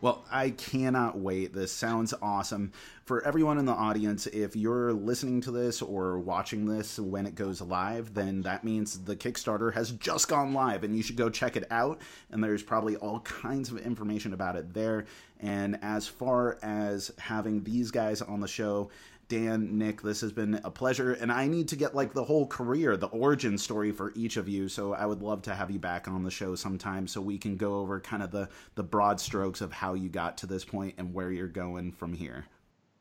well, 0.00 0.24
I 0.30 0.50
cannot 0.50 1.18
wait. 1.18 1.52
This 1.52 1.72
sounds 1.72 2.14
awesome. 2.22 2.72
For 3.10 3.26
everyone 3.26 3.58
in 3.58 3.64
the 3.64 3.72
audience, 3.72 4.28
if 4.28 4.54
you're 4.54 4.92
listening 4.92 5.40
to 5.40 5.50
this 5.50 5.82
or 5.82 6.20
watching 6.20 6.64
this 6.64 6.96
when 6.96 7.26
it 7.26 7.34
goes 7.34 7.60
live, 7.60 8.14
then 8.14 8.42
that 8.42 8.62
means 8.62 9.02
the 9.02 9.16
Kickstarter 9.16 9.74
has 9.74 9.90
just 9.90 10.28
gone 10.28 10.52
live 10.52 10.84
and 10.84 10.96
you 10.96 11.02
should 11.02 11.16
go 11.16 11.28
check 11.28 11.56
it 11.56 11.66
out. 11.72 12.00
And 12.30 12.40
there's 12.40 12.62
probably 12.62 12.94
all 12.94 13.18
kinds 13.18 13.72
of 13.72 13.78
information 13.78 14.32
about 14.32 14.54
it 14.54 14.72
there. 14.72 15.06
And 15.40 15.76
as 15.82 16.06
far 16.06 16.60
as 16.62 17.10
having 17.18 17.64
these 17.64 17.90
guys 17.90 18.22
on 18.22 18.38
the 18.38 18.46
show, 18.46 18.90
Dan, 19.26 19.76
Nick, 19.76 20.02
this 20.02 20.20
has 20.20 20.30
been 20.30 20.60
a 20.62 20.70
pleasure. 20.70 21.14
And 21.14 21.32
I 21.32 21.48
need 21.48 21.66
to 21.70 21.76
get 21.76 21.96
like 21.96 22.14
the 22.14 22.22
whole 22.22 22.46
career, 22.46 22.96
the 22.96 23.08
origin 23.08 23.58
story 23.58 23.90
for 23.90 24.12
each 24.14 24.36
of 24.36 24.48
you. 24.48 24.68
So 24.68 24.94
I 24.94 25.04
would 25.04 25.20
love 25.20 25.42
to 25.42 25.54
have 25.56 25.72
you 25.72 25.80
back 25.80 26.06
on 26.06 26.22
the 26.22 26.30
show 26.30 26.54
sometime 26.54 27.08
so 27.08 27.20
we 27.20 27.38
can 27.38 27.56
go 27.56 27.80
over 27.80 27.98
kind 27.98 28.22
of 28.22 28.30
the, 28.30 28.48
the 28.76 28.84
broad 28.84 29.18
strokes 29.18 29.60
of 29.60 29.72
how 29.72 29.94
you 29.94 30.08
got 30.08 30.38
to 30.38 30.46
this 30.46 30.64
point 30.64 30.94
and 30.96 31.12
where 31.12 31.32
you're 31.32 31.48
going 31.48 31.90
from 31.90 32.12
here. 32.12 32.46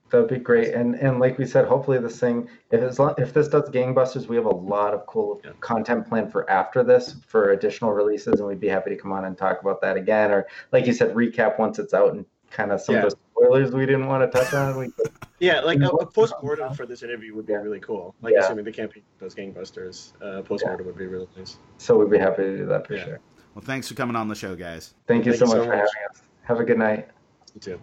That'd 0.09 0.27
be 0.27 0.37
great, 0.37 0.73
and 0.73 0.95
and 0.95 1.19
like 1.19 1.37
we 1.37 1.45
said, 1.45 1.65
hopefully 1.65 1.99
this 1.99 2.19
thing, 2.19 2.49
if 2.71 2.81
it's 2.81 2.99
if 3.17 3.33
this 3.33 3.47
does 3.47 3.69
gangbusters, 3.69 4.27
we 4.27 4.35
have 4.35 4.45
a 4.45 4.55
lot 4.55 4.93
of 4.93 5.05
cool 5.05 5.39
yeah. 5.43 5.51
content 5.59 6.07
planned 6.07 6.31
for 6.31 6.49
after 6.49 6.83
this 6.83 7.15
for 7.27 7.51
additional 7.51 7.91
releases, 7.91 8.39
and 8.39 8.47
we'd 8.47 8.59
be 8.59 8.67
happy 8.67 8.89
to 8.89 8.95
come 8.95 9.11
on 9.11 9.25
and 9.25 9.37
talk 9.37 9.61
about 9.61 9.81
that 9.81 9.97
again, 9.97 10.31
or 10.31 10.47
like 10.71 10.87
you 10.87 10.93
said, 10.93 11.13
recap 11.13 11.59
once 11.59 11.77
it's 11.77 11.93
out 11.93 12.13
and 12.13 12.25
kind 12.49 12.71
of 12.71 12.81
some 12.81 12.95
yeah. 12.95 13.03
of 13.03 13.11
the 13.11 13.17
spoilers 13.31 13.71
we 13.71 13.85
didn't 13.85 14.07
want 14.07 14.29
to 14.29 14.39
touch 14.39 14.53
on. 14.53 14.77
We 14.77 14.91
yeah, 15.39 15.59
like 15.59 15.79
a, 15.79 15.87
a 15.87 16.05
post 16.05 16.33
mortem 16.41 16.73
for 16.73 16.85
this 16.85 17.03
interview 17.03 17.35
would 17.35 17.45
be 17.45 17.53
yeah. 17.53 17.59
really 17.59 17.79
cool. 17.79 18.15
Like 18.21 18.33
yeah. 18.33 18.45
assuming 18.45 18.65
the 18.65 18.71
campaign 18.71 19.03
does 19.19 19.35
gangbusters, 19.35 20.13
uh, 20.21 20.41
post 20.41 20.65
mortem 20.65 20.85
would 20.87 20.97
be 20.97 21.05
really 21.05 21.27
nice. 21.37 21.57
So 21.77 21.97
we'd 21.97 22.09
be 22.09 22.17
happy 22.17 22.43
to 22.43 22.57
do 22.57 22.65
that 22.65 22.87
for 22.87 22.97
sure. 22.97 23.19
Well, 23.55 23.63
thanks 23.63 23.87
for 23.87 23.93
coming 23.93 24.15
on 24.15 24.27
the 24.27 24.35
show, 24.35 24.55
guys. 24.55 24.93
Thank 25.07 25.25
you, 25.25 25.33
Thank 25.33 25.39
so, 25.39 25.45
you 25.45 25.49
much 25.49 25.65
so 25.65 25.69
much 25.69 25.69
for 25.69 25.75
having 25.75 26.09
us. 26.09 26.21
Have 26.43 26.59
a 26.59 26.63
good 26.63 26.77
night. 26.77 27.07
You 27.53 27.61
too. 27.61 27.81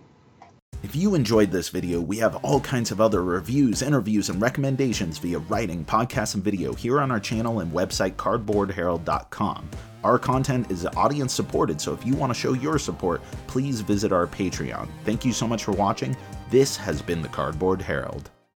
If 0.83 0.95
you 0.95 1.15
enjoyed 1.15 1.51
this 1.51 1.69
video, 1.69 2.01
we 2.01 2.19
have 2.19 2.37
all 2.37 2.61
kinds 2.61 2.91
of 2.91 3.01
other 3.01 3.25
reviews, 3.25 3.83
interviews, 3.83 4.29
and 4.29 4.41
recommendations 4.41 5.19
via 5.19 5.39
writing, 5.39 5.85
podcast, 5.85 6.35
and 6.35 6.45
video 6.45 6.75
here 6.75 7.01
on 7.01 7.11
our 7.11 7.19
channel 7.19 7.61
and 7.61 7.73
website 7.73 8.15
cardboardherald.com. 8.17 9.71
Our 10.05 10.19
content 10.19 10.71
is 10.71 10.87
audience 10.97 11.33
supported, 11.33 11.81
so 11.81 11.93
if 11.93 12.07
you 12.07 12.15
want 12.15 12.33
to 12.33 12.39
show 12.39 12.53
your 12.53 12.79
support, 12.79 13.23
please 13.47 13.81
visit 13.81 14.13
our 14.13 14.27
Patreon. 14.27 14.89
Thank 15.05 15.25
you 15.25 15.33
so 15.33 15.49
much 15.49 15.65
for 15.65 15.73
watching. 15.73 16.17
This 16.51 16.77
has 16.77 17.03
been 17.03 17.23
the 17.23 17.29
Cardboard 17.29 17.83
Herald. 17.83 18.31